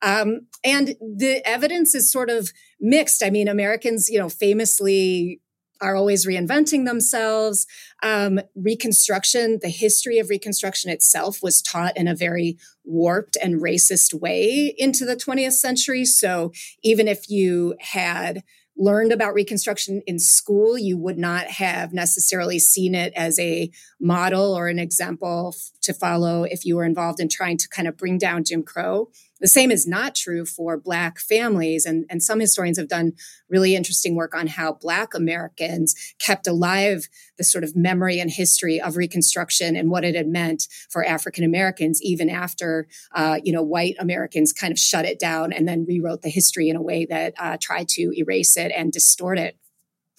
Um, 0.00 0.46
and 0.64 0.94
the 1.00 1.42
evidence 1.44 1.94
is 1.94 2.10
sort 2.10 2.30
of 2.30 2.52
mixed. 2.80 3.22
I 3.22 3.30
mean, 3.30 3.48
Americans, 3.48 4.08
you 4.08 4.18
know, 4.18 4.28
famously 4.28 5.40
are 5.80 5.96
always 5.96 6.26
reinventing 6.26 6.86
themselves. 6.86 7.66
Um, 8.02 8.40
Reconstruction, 8.54 9.58
the 9.62 9.68
history 9.68 10.18
of 10.18 10.30
Reconstruction 10.30 10.90
itself 10.90 11.42
was 11.42 11.62
taught 11.62 11.96
in 11.96 12.08
a 12.08 12.14
very 12.14 12.58
warped 12.84 13.36
and 13.42 13.60
racist 13.60 14.14
way 14.14 14.74
into 14.78 15.04
the 15.04 15.16
20th 15.16 15.52
century. 15.52 16.04
So 16.04 16.52
even 16.82 17.08
if 17.08 17.28
you 17.28 17.74
had 17.80 18.42
learned 18.78 19.12
about 19.12 19.34
Reconstruction 19.34 20.02
in 20.06 20.18
school, 20.18 20.78
you 20.78 20.96
would 20.96 21.18
not 21.18 21.46
have 21.48 21.92
necessarily 21.92 22.58
seen 22.58 22.94
it 22.94 23.12
as 23.14 23.38
a 23.38 23.70
model 24.00 24.56
or 24.56 24.68
an 24.68 24.78
example 24.78 25.54
to 25.82 25.92
follow 25.92 26.44
if 26.44 26.64
you 26.64 26.76
were 26.76 26.84
involved 26.84 27.20
in 27.20 27.28
trying 27.28 27.56
to 27.58 27.68
kind 27.68 27.88
of 27.88 27.96
bring 27.96 28.18
down 28.18 28.44
Jim 28.44 28.62
Crow. 28.62 29.10
The 29.40 29.48
same 29.48 29.70
is 29.70 29.86
not 29.86 30.14
true 30.14 30.44
for 30.44 30.76
Black 30.76 31.18
families. 31.18 31.86
And, 31.86 32.04
and 32.10 32.22
some 32.22 32.40
historians 32.40 32.78
have 32.78 32.88
done 32.88 33.12
really 33.48 33.76
interesting 33.76 34.16
work 34.16 34.34
on 34.34 34.48
how 34.48 34.72
Black 34.72 35.14
Americans 35.14 35.94
kept 36.18 36.46
alive 36.46 37.08
the 37.36 37.44
sort 37.44 37.64
of 37.64 37.76
memory 37.76 38.18
and 38.18 38.30
history 38.30 38.80
of 38.80 38.96
Reconstruction 38.96 39.76
and 39.76 39.90
what 39.90 40.04
it 40.04 40.16
had 40.16 40.26
meant 40.26 40.66
for 40.90 41.04
African 41.04 41.44
Americans, 41.44 42.02
even 42.02 42.28
after, 42.28 42.88
uh, 43.14 43.38
you 43.44 43.52
know, 43.52 43.62
white 43.62 43.94
Americans 44.00 44.52
kind 44.52 44.72
of 44.72 44.78
shut 44.78 45.04
it 45.04 45.20
down 45.20 45.52
and 45.52 45.68
then 45.68 45.86
rewrote 45.86 46.22
the 46.22 46.30
history 46.30 46.68
in 46.68 46.76
a 46.76 46.82
way 46.82 47.06
that 47.06 47.34
uh, 47.38 47.56
tried 47.60 47.88
to 47.88 48.12
erase 48.18 48.56
it 48.56 48.72
and 48.74 48.92
distort 48.92 49.38
it. 49.38 49.56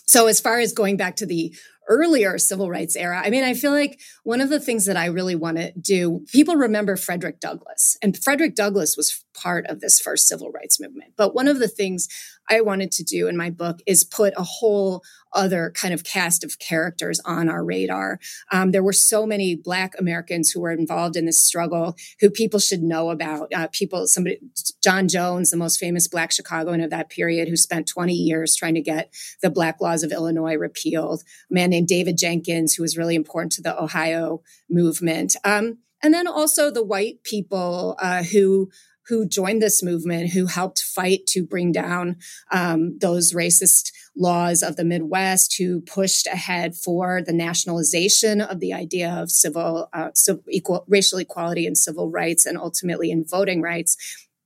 So, 0.07 0.26
as 0.26 0.39
far 0.39 0.59
as 0.59 0.74
going 0.74 0.97
back 0.97 1.17
to 1.17 1.28
the 1.28 1.53
earlier 1.90 2.38
civil 2.38 2.70
rights 2.70 2.96
era. 2.96 3.22
I 3.24 3.30
mean, 3.30 3.44
I 3.44 3.54
feel 3.54 3.72
like 3.72 4.00
one 4.24 4.40
of 4.40 4.50
the 4.50 4.60
things 4.60 4.86
that 4.86 4.96
I 4.96 5.08
really 5.08 5.36
want 5.36 5.58
to 5.58 5.74
do, 5.74 6.24
people 6.32 6.56
remember 6.56 6.96
Frederick 6.96 7.40
Douglass, 7.40 7.98
and 8.02 8.18
Frederick 8.18 8.56
Douglass 8.56 8.96
was 8.96 9.26
part 9.34 9.66
of 9.68 9.82
this 9.82 10.00
first 10.00 10.28
civil 10.28 10.52
rights 10.52 10.80
movement. 10.80 11.14
But 11.18 11.34
one 11.34 11.48
of 11.48 11.60
the 11.60 11.68
things 11.68 12.08
I 12.50 12.62
wanted 12.62 12.91
to 12.93 13.04
do 13.04 13.28
in 13.28 13.38
my 13.38 13.50
book 13.50 13.80
is 13.86 14.04
put 14.04 14.34
a 14.38 14.43
whole 14.43 15.04
other 15.34 15.72
kind 15.76 15.93
of 15.93 16.04
cast 16.04 16.43
of 16.43 16.58
characters 16.60 17.20
on 17.26 17.50
our 17.50 17.64
radar. 17.64 18.20
Um, 18.52 18.72
there 18.72 18.84
were 18.84 18.93
so 18.93 19.26
many 19.26 19.56
Black 19.56 19.93
Americans 20.00 20.50
who 20.50 20.62
were 20.62 20.72
involved 20.72 21.16
in 21.16 21.26
this 21.26 21.39
struggle 21.39 21.95
who 22.20 22.30
people 22.30 22.60
should 22.60 22.82
know 22.82 23.12
about. 23.12 23.54
Uh, 23.54 23.68
people, 23.72 24.08
somebody, 24.08 24.39
John 24.84 25.08
Jones, 25.08 25.52
the 25.52 25.58
most 25.58 25.80
famous 25.80 26.08
Black 26.08 26.32
Chicagoan 26.32 26.82
of 26.82 26.89
that 26.89 27.10
period, 27.10 27.47
who 27.47 27.56
spent 27.56 27.88
20 27.88 28.14
years 28.14 28.56
trying 28.56 28.76
to 28.76 28.82
get 28.82 29.14
the 29.41 29.50
Black 29.50 29.80
laws 29.80 30.04
of 30.04 30.12
Illinois 30.12 30.56
repealed. 30.56 31.24
A 31.50 31.54
man 31.54 31.70
named 31.70 31.88
David 31.88 32.18
Jenkins, 32.18 32.74
who 32.74 32.84
was 32.84 32.97
really 32.97 33.16
important 33.16 33.52
to 33.54 33.62
the 33.62 33.80
Ohio 33.82 34.41
movement. 34.70 35.36
Um, 35.43 35.78
and 36.02 36.14
then 36.14 36.28
also 36.28 36.72
the 36.72 36.84
white 36.84 37.24
people 37.24 37.97
uh, 38.00 38.24
who 38.24 38.70
who 39.10 39.28
joined 39.28 39.62
this 39.62 39.82
movement, 39.84 40.30
who 40.30 40.45
helped 40.45 40.82
fight 40.82 41.26
to 41.28 41.43
bring 41.43 41.72
down 41.72 42.16
um, 42.51 42.97
those 42.99 43.34
racist 43.34 43.91
laws 44.16 44.62
of 44.62 44.76
the 44.76 44.86
Midwest, 44.86 45.57
who 45.57 45.82
pushed 45.82 46.28
ahead 46.28 46.76
for 46.76 47.22
the 47.22 47.34
nationalization 47.34 48.39
of 48.39 48.60
the 48.60 48.72
idea 48.72 49.12
of 49.12 49.32
civil, 49.32 49.89
uh, 49.93 50.12
civil 50.14 50.43
equal, 50.49 50.86
racial 50.88 51.18
equality 51.18 51.66
and 51.66 51.78
civil 51.78 52.10
rights, 52.10 52.45
and 52.45 52.57
ultimately 52.57 53.10
in 53.12 53.26
voting 53.26 53.62
rights. 53.62 53.97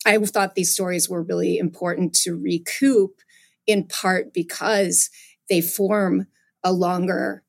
I 0.06 0.18
thought 0.18 0.56
these 0.56 0.74
stories 0.74 1.10
were 1.10 1.22
really 1.22 1.58
important 1.58 2.14
to 2.24 2.36
recoup, 2.36 3.22
in 3.68 3.86
part 3.86 4.34
because 4.34 5.10
they 5.50 5.62
form 5.62 6.28
a 6.64 6.72
longer 6.72 7.44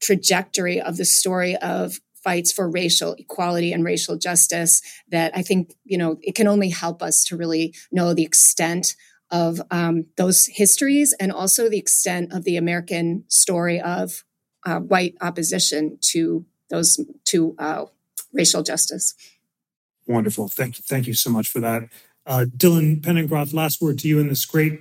trajectory 0.00 0.80
of 0.80 0.96
the 0.96 1.04
story 1.04 1.56
of 1.56 2.00
fights 2.22 2.52
for 2.52 2.70
racial 2.70 3.14
equality 3.14 3.72
and 3.72 3.84
racial 3.84 4.16
justice 4.16 4.80
that 5.08 5.36
I 5.36 5.42
think, 5.42 5.74
you 5.84 5.98
know, 5.98 6.18
it 6.22 6.34
can 6.34 6.46
only 6.46 6.70
help 6.70 7.02
us 7.02 7.24
to 7.24 7.36
really 7.36 7.74
know 7.90 8.14
the 8.14 8.22
extent 8.22 8.94
of 9.30 9.60
um, 9.70 10.06
those 10.16 10.46
histories 10.46 11.14
and 11.18 11.32
also 11.32 11.68
the 11.68 11.78
extent 11.78 12.32
of 12.32 12.44
the 12.44 12.56
American 12.56 13.24
story 13.28 13.80
of 13.80 14.24
uh, 14.66 14.78
white 14.78 15.14
opposition 15.20 15.98
to 16.00 16.44
those 16.70 17.00
to 17.24 17.54
uh, 17.58 17.86
racial 18.32 18.62
justice. 18.62 19.14
Wonderful. 20.06 20.48
Thank 20.48 20.78
you. 20.78 20.84
Thank 20.86 21.06
you 21.06 21.14
so 21.14 21.30
much 21.30 21.48
for 21.48 21.60
that. 21.60 21.84
Uh, 22.26 22.46
Dylan 22.56 23.00
Penningroth, 23.00 23.54
last 23.54 23.80
word 23.80 23.98
to 24.00 24.08
you 24.08 24.20
in 24.20 24.28
this 24.28 24.44
great 24.44 24.80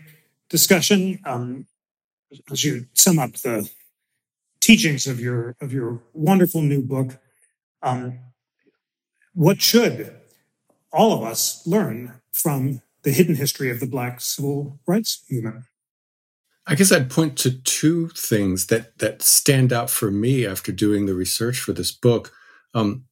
discussion. 0.49 1.19
Um, 1.25 1.65
as 2.51 2.63
you 2.63 2.87
sum 2.93 3.19
up 3.19 3.33
the 3.33 3.69
teachings 4.59 5.07
of 5.07 5.19
your 5.19 5.55
of 5.61 5.73
your 5.73 6.01
wonderful 6.13 6.61
new 6.61 6.81
book, 6.81 7.17
um, 7.81 8.19
what 9.33 9.61
should 9.61 10.15
all 10.91 11.13
of 11.13 11.23
us 11.23 11.65
learn 11.65 12.21
from 12.33 12.81
the 13.03 13.11
hidden 13.11 13.35
history 13.35 13.71
of 13.71 13.79
the 13.79 13.87
Black 13.87 14.21
civil 14.21 14.79
rights 14.87 15.23
movement? 15.29 15.65
I 16.67 16.75
guess 16.75 16.91
I'd 16.91 17.09
point 17.09 17.37
to 17.39 17.51
two 17.51 18.09
things 18.09 18.67
that 18.67 18.97
that 18.99 19.21
stand 19.21 19.73
out 19.73 19.89
for 19.89 20.11
me 20.11 20.45
after 20.45 20.71
doing 20.71 21.05
the 21.05 21.15
research 21.15 21.59
for 21.59 21.73
this 21.73 21.91
book. 21.91 22.31
Um, 22.73 23.05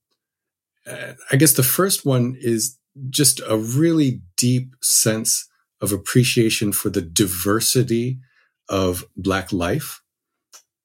I 1.32 1.36
guess 1.36 1.54
the 1.54 1.64
first 1.64 2.06
one 2.06 2.38
is 2.40 2.78
just 3.10 3.42
a 3.48 3.58
really 3.58 4.22
deep 4.38 4.76
sense 4.82 5.48
of 5.82 5.92
appreciation 5.92 6.72
for 6.72 6.90
the 6.90 7.02
diversity 7.02 8.20
of 8.68 9.04
Black 9.16 9.52
life 9.52 10.02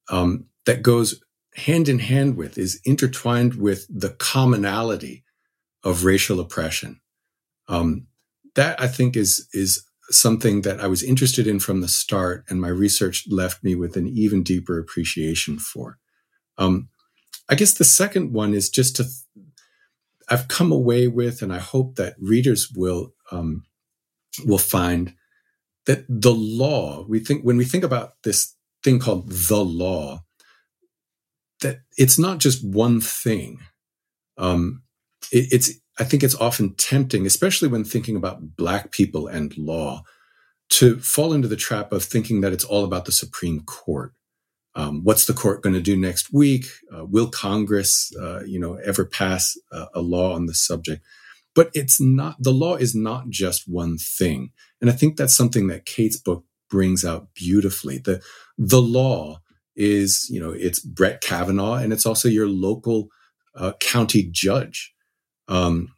um, 0.09 0.47
that 0.67 0.83
goes 0.83 1.23
hand 1.57 1.89
in 1.89 2.01
hand 2.01 2.37
with, 2.37 2.59
is 2.59 2.81
intertwined 2.85 3.55
with 3.55 3.87
the 3.89 4.11
commonality 4.11 5.25
of 5.83 6.05
racial 6.05 6.41
oppression. 6.41 7.01
Um, 7.69 8.07
that 8.55 8.81
I 8.81 8.89
think 8.89 9.17
is 9.17 9.49
is 9.53 9.85
something 10.11 10.63
that 10.63 10.81
I 10.81 10.87
was 10.87 11.03
interested 11.03 11.47
in 11.47 11.61
from 11.61 11.81
the 11.81 11.89
start, 11.89 12.45
and 12.49 12.61
my 12.61 12.69
research 12.69 13.25
left 13.29 13.65
me 13.65 13.75
with 13.75 13.97
an 13.97 14.09
even 14.09 14.43
deeper 14.43 14.79
appreciation 14.79 15.59
for. 15.59 15.99
Um, 16.59 16.89
I 17.49 17.55
guess 17.55 17.75
the 17.75 17.85
second 17.85 18.33
one 18.33 18.55
is 18.55 18.69
just 18.71 18.97
to 18.97 19.07
I've 20.29 20.49
come 20.49 20.73
away 20.73 21.09
with, 21.09 21.43
and 21.43 21.53
I 21.53 21.59
hope 21.59 21.97
that 21.97 22.15
readers 22.19 22.71
will 22.75 23.13
um, 23.31 23.65
will 24.45 24.59
find 24.59 25.15
that 25.87 26.05
the 26.09 26.35
law, 26.35 27.05
we 27.07 27.21
think 27.21 27.45
when 27.45 27.57
we 27.57 27.65
think 27.65 27.85
about 27.85 28.23
this 28.25 28.55
thing 28.83 28.99
called 28.99 29.31
the 29.31 29.65
law, 29.65 30.24
that 31.65 31.81
it's 31.99 32.19
not 32.19 32.39
just 32.39 32.65
one 32.65 33.01
thing. 33.01 33.59
Um, 34.39 34.83
it, 35.33 35.49
it's 35.51 35.71
I 35.99 36.05
think 36.05 36.23
it's 36.23 36.35
often 36.37 36.75
tempting, 36.75 37.27
especially 37.27 37.69
when 37.69 37.85
thinking 37.85 38.17
about 38.17 38.57
black 38.57 38.93
people 38.93 39.27
and 39.27 39.57
law, 39.57 40.03
to 40.71 40.99
fall 41.01 41.33
into 41.33 41.49
the 41.49 41.57
trap 41.57 41.93
of 41.93 42.05
thinking 42.05 42.41
that 42.41 42.53
it's 42.53 42.65
all 42.65 42.85
about 42.85 43.05
the 43.07 43.13
Supreme 43.13 43.61
Court. 43.61 44.13
Um, 44.77 45.05
what's 45.05 45.27
the 45.27 45.33
court 45.33 45.63
going 45.63 45.75
to 45.75 45.81
do 45.81 45.97
next 45.97 46.33
week? 46.33 46.67
Uh, 46.93 47.05
will 47.05 47.29
Congress, 47.29 48.13
uh, 48.21 48.43
you 48.45 48.59
know, 48.59 48.75
ever 48.85 49.05
pass 49.05 49.57
a, 49.71 49.87
a 49.95 50.01
law 50.01 50.35
on 50.35 50.47
the 50.47 50.55
subject? 50.55 51.03
But 51.55 51.71
it's 51.75 52.01
not. 52.01 52.37
The 52.41 52.53
law 52.53 52.75
is 52.77 52.95
not 52.95 53.29
just 53.31 53.69
one 53.69 53.99
thing, 53.99 54.51
and 54.81 54.91
I 54.91 54.93
think 54.93 55.17
that's 55.17 55.37
something 55.37 55.69
that 55.69 55.87
Kate's 55.87 56.19
book 56.19 56.45
brings 56.69 57.05
out 57.05 57.29
beautifully. 57.35 57.99
the 57.99 58.21
The 58.59 58.83
law 58.83 59.41
is, 59.77 60.29
you 60.31 60.41
know, 60.41 60.51
it's 60.51 60.81
Brett 60.81 61.21
Kavanaugh, 61.21 61.75
and 61.75 61.93
it's 61.93 62.07
also 62.07 62.29
your 62.29 62.49
local 62.49 63.09
uh, 63.55 63.73
county 63.81 64.29
judge. 64.31 64.95
Um, 65.49 65.89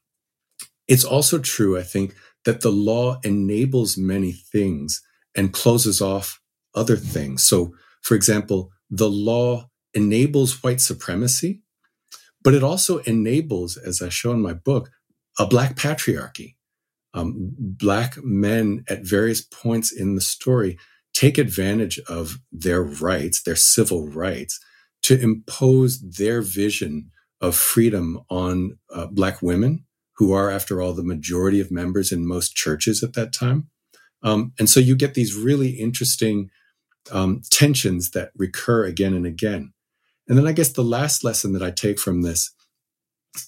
it's 0.89 1.05
also 1.05 1.39
true, 1.39 1.79
I 1.79 1.83
think, 1.83 2.15
that 2.45 2.61
the 2.61 2.71
law 2.71 3.19
enables 3.25 3.97
many 3.97 4.33
things 4.33 5.03
and 5.35 5.53
closes 5.53 6.01
off 6.01 6.41
other 6.75 6.97
things. 6.97 7.43
So, 7.43 7.75
for 8.03 8.15
example, 8.15 8.71
the 8.91 9.11
law 9.11 9.69
enables 9.95 10.63
white 10.63 10.81
supremacy, 10.81 11.63
but 12.43 12.55
it 12.55 12.63
also 12.63 12.99
enables, 12.99 13.77
as 13.77 14.01
I 14.01 14.09
show 14.09 14.33
in 14.33 14.41
my 14.41 14.53
book, 14.53 14.91
a 15.39 15.47
black 15.47 15.75
patriarchy. 15.77 16.55
Um, 17.15 17.55
black 17.57 18.23
men 18.23 18.85
at 18.91 19.03
various 19.03 19.41
points 19.41 19.91
in 19.91 20.17
the 20.17 20.21
story 20.21 20.79
take 21.15 21.39
advantage 21.39 21.99
of 22.09 22.39
their 22.53 22.83
rights, 22.83 23.43
their 23.43 23.57
civil 23.57 24.09
rights, 24.09 24.61
to 25.03 25.21
impose 25.21 26.01
their 26.01 26.43
vision 26.43 27.11
of 27.41 27.55
freedom 27.55 28.21
on 28.31 28.79
uh, 28.93 29.07
black 29.07 29.43
women 29.43 29.85
who 30.17 30.33
are, 30.33 30.51
after 30.51 30.81
all, 30.81 30.93
the 30.93 31.03
majority 31.03 31.61
of 31.61 31.71
members 31.71 32.11
in 32.11 32.27
most 32.27 32.55
churches 32.55 33.03
at 33.03 33.13
that 33.13 33.33
time. 33.33 33.69
Um, 34.23 34.53
and 34.59 34.69
so 34.69 34.81
you 34.81 34.97
get 34.97 35.15
these 35.15 35.35
really 35.35 35.71
interesting 35.71 36.51
um, 37.13 37.43
tensions 37.51 38.11
that 38.11 38.31
recur 38.37 38.85
again 38.85 39.15
and 39.15 39.27
again. 39.27 39.73
And 40.29 40.37
then 40.37 40.47
I 40.47 40.53
guess 40.53 40.73
the 40.73 40.83
last 40.83 41.23
lesson 41.23 41.53
that 41.53 41.63
I 41.63 41.71
take 41.71 41.99
from 42.01 42.23
this 42.23 42.51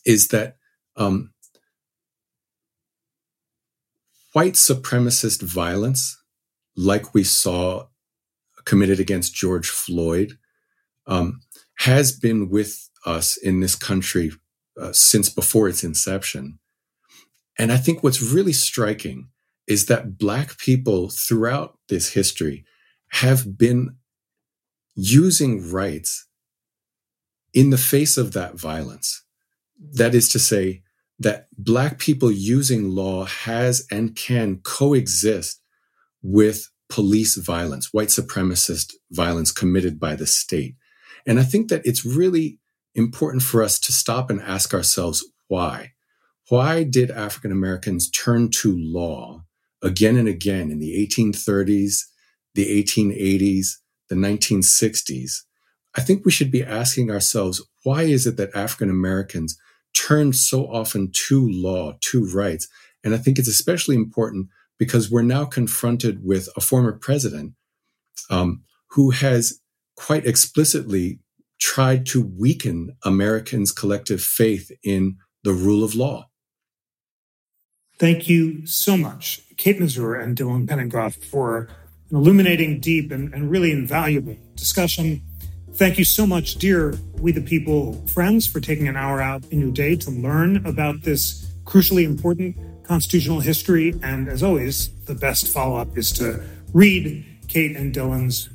is 0.04 0.28
that 0.28 0.56
um, 0.96 1.32
white 4.32 4.54
supremacist 4.54 5.42
violence, 5.42 6.16
like 6.78 7.12
we 7.12 7.24
saw 7.24 7.86
committed 8.64 9.00
against 9.00 9.34
George 9.34 9.68
Floyd, 9.68 10.38
um, 11.08 11.40
has 11.78 12.12
been 12.12 12.48
with 12.48 12.88
us 13.04 13.36
in 13.36 13.58
this 13.58 13.74
country 13.74 14.30
uh, 14.80 14.92
since 14.92 15.28
before 15.28 15.68
its 15.68 15.82
inception. 15.82 16.60
And 17.58 17.72
I 17.72 17.78
think 17.78 18.02
what's 18.02 18.22
really 18.22 18.52
striking 18.52 19.30
is 19.66 19.86
that 19.86 20.18
Black 20.18 20.56
people 20.58 21.10
throughout 21.10 21.76
this 21.88 22.12
history 22.12 22.64
have 23.08 23.58
been 23.58 23.96
using 24.94 25.68
rights 25.72 26.28
in 27.52 27.70
the 27.70 27.78
face 27.78 28.16
of 28.16 28.34
that 28.34 28.54
violence. 28.54 29.24
That 29.94 30.14
is 30.14 30.28
to 30.28 30.38
say, 30.38 30.82
that 31.18 31.48
Black 31.56 31.98
people 31.98 32.30
using 32.30 32.90
law 32.90 33.24
has 33.24 33.84
and 33.90 34.14
can 34.14 34.58
coexist 34.58 35.60
with 36.22 36.68
police 36.88 37.36
violence, 37.36 37.92
white 37.92 38.08
supremacist 38.08 38.94
violence 39.10 39.52
committed 39.52 40.00
by 40.00 40.14
the 40.14 40.26
state. 40.26 40.74
And 41.26 41.38
I 41.38 41.42
think 41.42 41.68
that 41.68 41.84
it's 41.84 42.04
really 42.04 42.58
important 42.94 43.42
for 43.42 43.62
us 43.62 43.78
to 43.80 43.92
stop 43.92 44.30
and 44.30 44.40
ask 44.40 44.72
ourselves 44.72 45.24
why. 45.48 45.92
Why 46.48 46.82
did 46.82 47.10
African 47.10 47.52
Americans 47.52 48.10
turn 48.10 48.50
to 48.62 48.74
law 48.76 49.44
again 49.82 50.16
and 50.16 50.28
again 50.28 50.70
in 50.70 50.78
the 50.78 51.06
1830s, 51.06 52.04
the 52.54 52.82
1880s, 52.82 53.66
the 54.08 54.16
1960s? 54.16 55.42
I 55.96 56.00
think 56.00 56.24
we 56.24 56.30
should 56.30 56.50
be 56.50 56.64
asking 56.64 57.10
ourselves 57.10 57.62
why 57.84 58.02
is 58.02 58.26
it 58.26 58.36
that 58.36 58.54
African 58.54 58.90
Americans 58.90 59.58
turn 59.94 60.32
so 60.32 60.66
often 60.66 61.10
to 61.12 61.48
law, 61.48 61.94
to 62.00 62.26
rights? 62.26 62.68
And 63.04 63.14
I 63.14 63.18
think 63.18 63.38
it's 63.38 63.48
especially 63.48 63.96
important 63.96 64.48
because 64.78 65.10
we're 65.10 65.22
now 65.22 65.44
confronted 65.44 66.24
with 66.24 66.48
a 66.56 66.60
former 66.60 66.92
president 66.92 67.54
um, 68.30 68.62
who 68.90 69.10
has 69.10 69.60
quite 69.96 70.26
explicitly 70.26 71.18
tried 71.60 72.06
to 72.06 72.22
weaken 72.22 72.96
Americans' 73.04 73.72
collective 73.72 74.22
faith 74.22 74.70
in 74.84 75.16
the 75.42 75.52
rule 75.52 75.82
of 75.82 75.94
law. 75.94 76.28
Thank 77.98 78.28
you 78.28 78.64
so 78.64 78.96
much, 78.96 79.40
Kate 79.56 79.80
Masur 79.80 80.22
and 80.22 80.36
Dylan 80.36 80.66
Penningroth, 80.66 81.24
for 81.24 81.68
an 82.10 82.16
illuminating, 82.16 82.78
deep, 82.78 83.10
and, 83.10 83.34
and 83.34 83.50
really 83.50 83.72
invaluable 83.72 84.36
discussion. 84.54 85.20
Thank 85.74 85.98
you 85.98 86.04
so 86.04 86.26
much, 86.26 86.56
dear 86.56 86.94
We 87.18 87.32
the 87.32 87.40
People 87.40 87.94
friends, 88.06 88.46
for 88.46 88.60
taking 88.60 88.86
an 88.86 88.96
hour 88.96 89.20
out 89.20 89.44
in 89.50 89.60
your 89.60 89.72
day 89.72 89.96
to 89.96 90.10
learn 90.10 90.64
about 90.64 91.02
this 91.02 91.50
crucially 91.64 92.04
important 92.04 92.56
constitutional 92.88 93.40
history. 93.40 93.94
And 94.02 94.28
as 94.28 94.42
always, 94.42 94.88
the 95.04 95.14
best 95.14 95.46
follow 95.48 95.76
up 95.76 95.96
is 95.96 96.10
to 96.12 96.42
read 96.72 97.24
Kate 97.46 97.76
and 97.76 97.94
Dylan's 97.94 98.48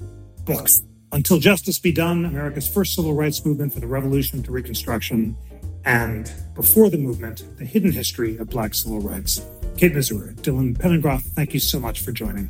books. 0.44 0.82
Until 1.12 1.38
Justice 1.38 1.78
Be 1.78 1.92
Done, 1.92 2.26
America's 2.26 2.68
first 2.68 2.96
civil 2.96 3.14
rights 3.14 3.46
movement 3.46 3.72
for 3.72 3.80
the 3.80 3.88
Revolution 3.88 4.42
to 4.44 4.52
Reconstruction, 4.52 5.38
and 5.86 6.32
before 6.56 6.90
the 6.90 6.98
movement, 6.98 7.44
the 7.58 7.66
hidden 7.66 7.92
history 7.92 8.38
of 8.38 8.50
Black 8.50 8.74
civil 8.74 9.00
rights. 9.00 9.42
Kate 9.78 9.94
Masur, 9.94 10.34
Dylan 10.42 10.76
Penningroth, 10.76 11.24
thank 11.36 11.54
you 11.54 11.60
so 11.60 11.80
much 11.80 12.02
for 12.02 12.12
joining. 12.12 12.50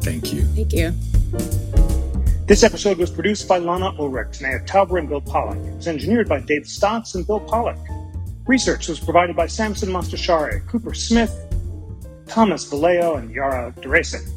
Thank 0.00 0.32
you. 0.32 0.42
Thank 0.46 0.72
you. 0.72 0.92
This 2.46 2.64
episode 2.64 2.98
was 2.98 3.10
produced 3.10 3.46
by 3.46 3.58
Lana 3.58 3.94
Ulrich, 3.98 4.38
Tanaya 4.38 4.66
Tauber, 4.66 4.98
and 4.98 5.08
Bill 5.08 5.20
Pollock. 5.20 5.58
It 5.58 5.76
was 5.76 5.86
engineered 5.86 6.28
by 6.28 6.40
Dave 6.40 6.66
Stotts 6.66 7.14
and 7.14 7.24
Bill 7.24 7.40
Pollock. 7.40 7.78
Research 8.46 8.88
was 8.88 8.98
provided 8.98 9.36
by 9.36 9.46
Samson 9.46 9.88
Mostashari, 9.90 10.66
Cooper 10.66 10.94
Smith, 10.94 11.32
Thomas 12.26 12.64
Vallejo, 12.64 13.16
and 13.16 13.30
Yara 13.30 13.72
Duracek. 13.80 14.28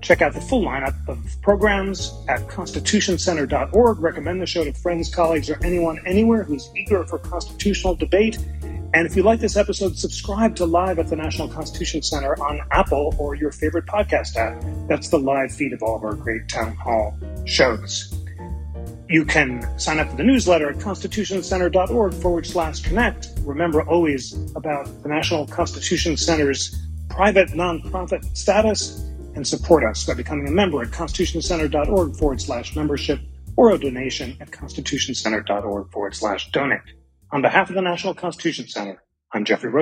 Check 0.00 0.20
out 0.20 0.32
the 0.32 0.40
full 0.40 0.64
lineup 0.64 0.96
of 1.06 1.18
programs 1.42 2.12
at 2.28 2.40
constitutioncenter.org. 2.48 4.00
Recommend 4.00 4.40
the 4.40 4.46
show 4.46 4.64
to 4.64 4.72
friends, 4.72 5.14
colleagues, 5.14 5.48
or 5.48 5.58
anyone 5.62 6.00
anywhere 6.06 6.42
who's 6.42 6.70
eager 6.76 7.04
for 7.06 7.18
constitutional 7.18 7.94
debate. 7.94 8.38
And 8.94 9.06
if 9.06 9.16
you 9.16 9.22
like 9.22 9.40
this 9.40 9.56
episode, 9.56 9.96
subscribe 9.96 10.56
to 10.56 10.66
Live 10.66 10.98
at 10.98 11.08
the 11.08 11.16
National 11.16 11.48
Constitution 11.48 12.02
Center 12.02 12.34
on 12.42 12.60
Apple 12.72 13.14
or 13.18 13.34
your 13.36 13.52
favorite 13.52 13.86
podcast 13.86 14.36
app. 14.36 14.62
That's 14.88 15.08
the 15.08 15.18
live 15.18 15.52
feed 15.52 15.72
of 15.72 15.82
all 15.82 15.96
of 15.96 16.04
our 16.04 16.14
great 16.14 16.48
town 16.48 16.74
hall 16.74 17.16
shows. 17.44 18.21
You 19.08 19.24
can 19.24 19.78
sign 19.78 19.98
up 19.98 20.10
for 20.10 20.16
the 20.16 20.22
newsletter 20.22 20.70
at 20.70 20.76
constitutioncenter.org 20.76 22.14
forward 22.14 22.46
slash 22.46 22.82
connect. 22.82 23.30
Remember 23.40 23.82
always 23.82 24.32
about 24.54 24.86
the 25.02 25.08
National 25.08 25.46
Constitution 25.46 26.16
Center's 26.16 26.74
private 27.10 27.50
nonprofit 27.50 28.36
status 28.36 29.00
and 29.34 29.46
support 29.46 29.84
us 29.84 30.04
by 30.04 30.14
becoming 30.14 30.48
a 30.48 30.50
member 30.50 30.82
at 30.82 30.88
constitutioncenter.org 30.90 32.16
forward 32.16 32.40
slash 32.40 32.74
membership 32.76 33.20
or 33.56 33.72
a 33.72 33.78
donation 33.78 34.36
at 34.40 34.50
constitutioncenter.org 34.50 35.90
forward 35.90 36.14
slash 36.14 36.50
donate. 36.52 36.80
On 37.32 37.42
behalf 37.42 37.68
of 37.68 37.74
the 37.74 37.82
National 37.82 38.14
Constitution 38.14 38.68
Center, 38.68 39.02
I'm 39.32 39.44
Jeffrey 39.44 39.70
Rosen. 39.70 39.80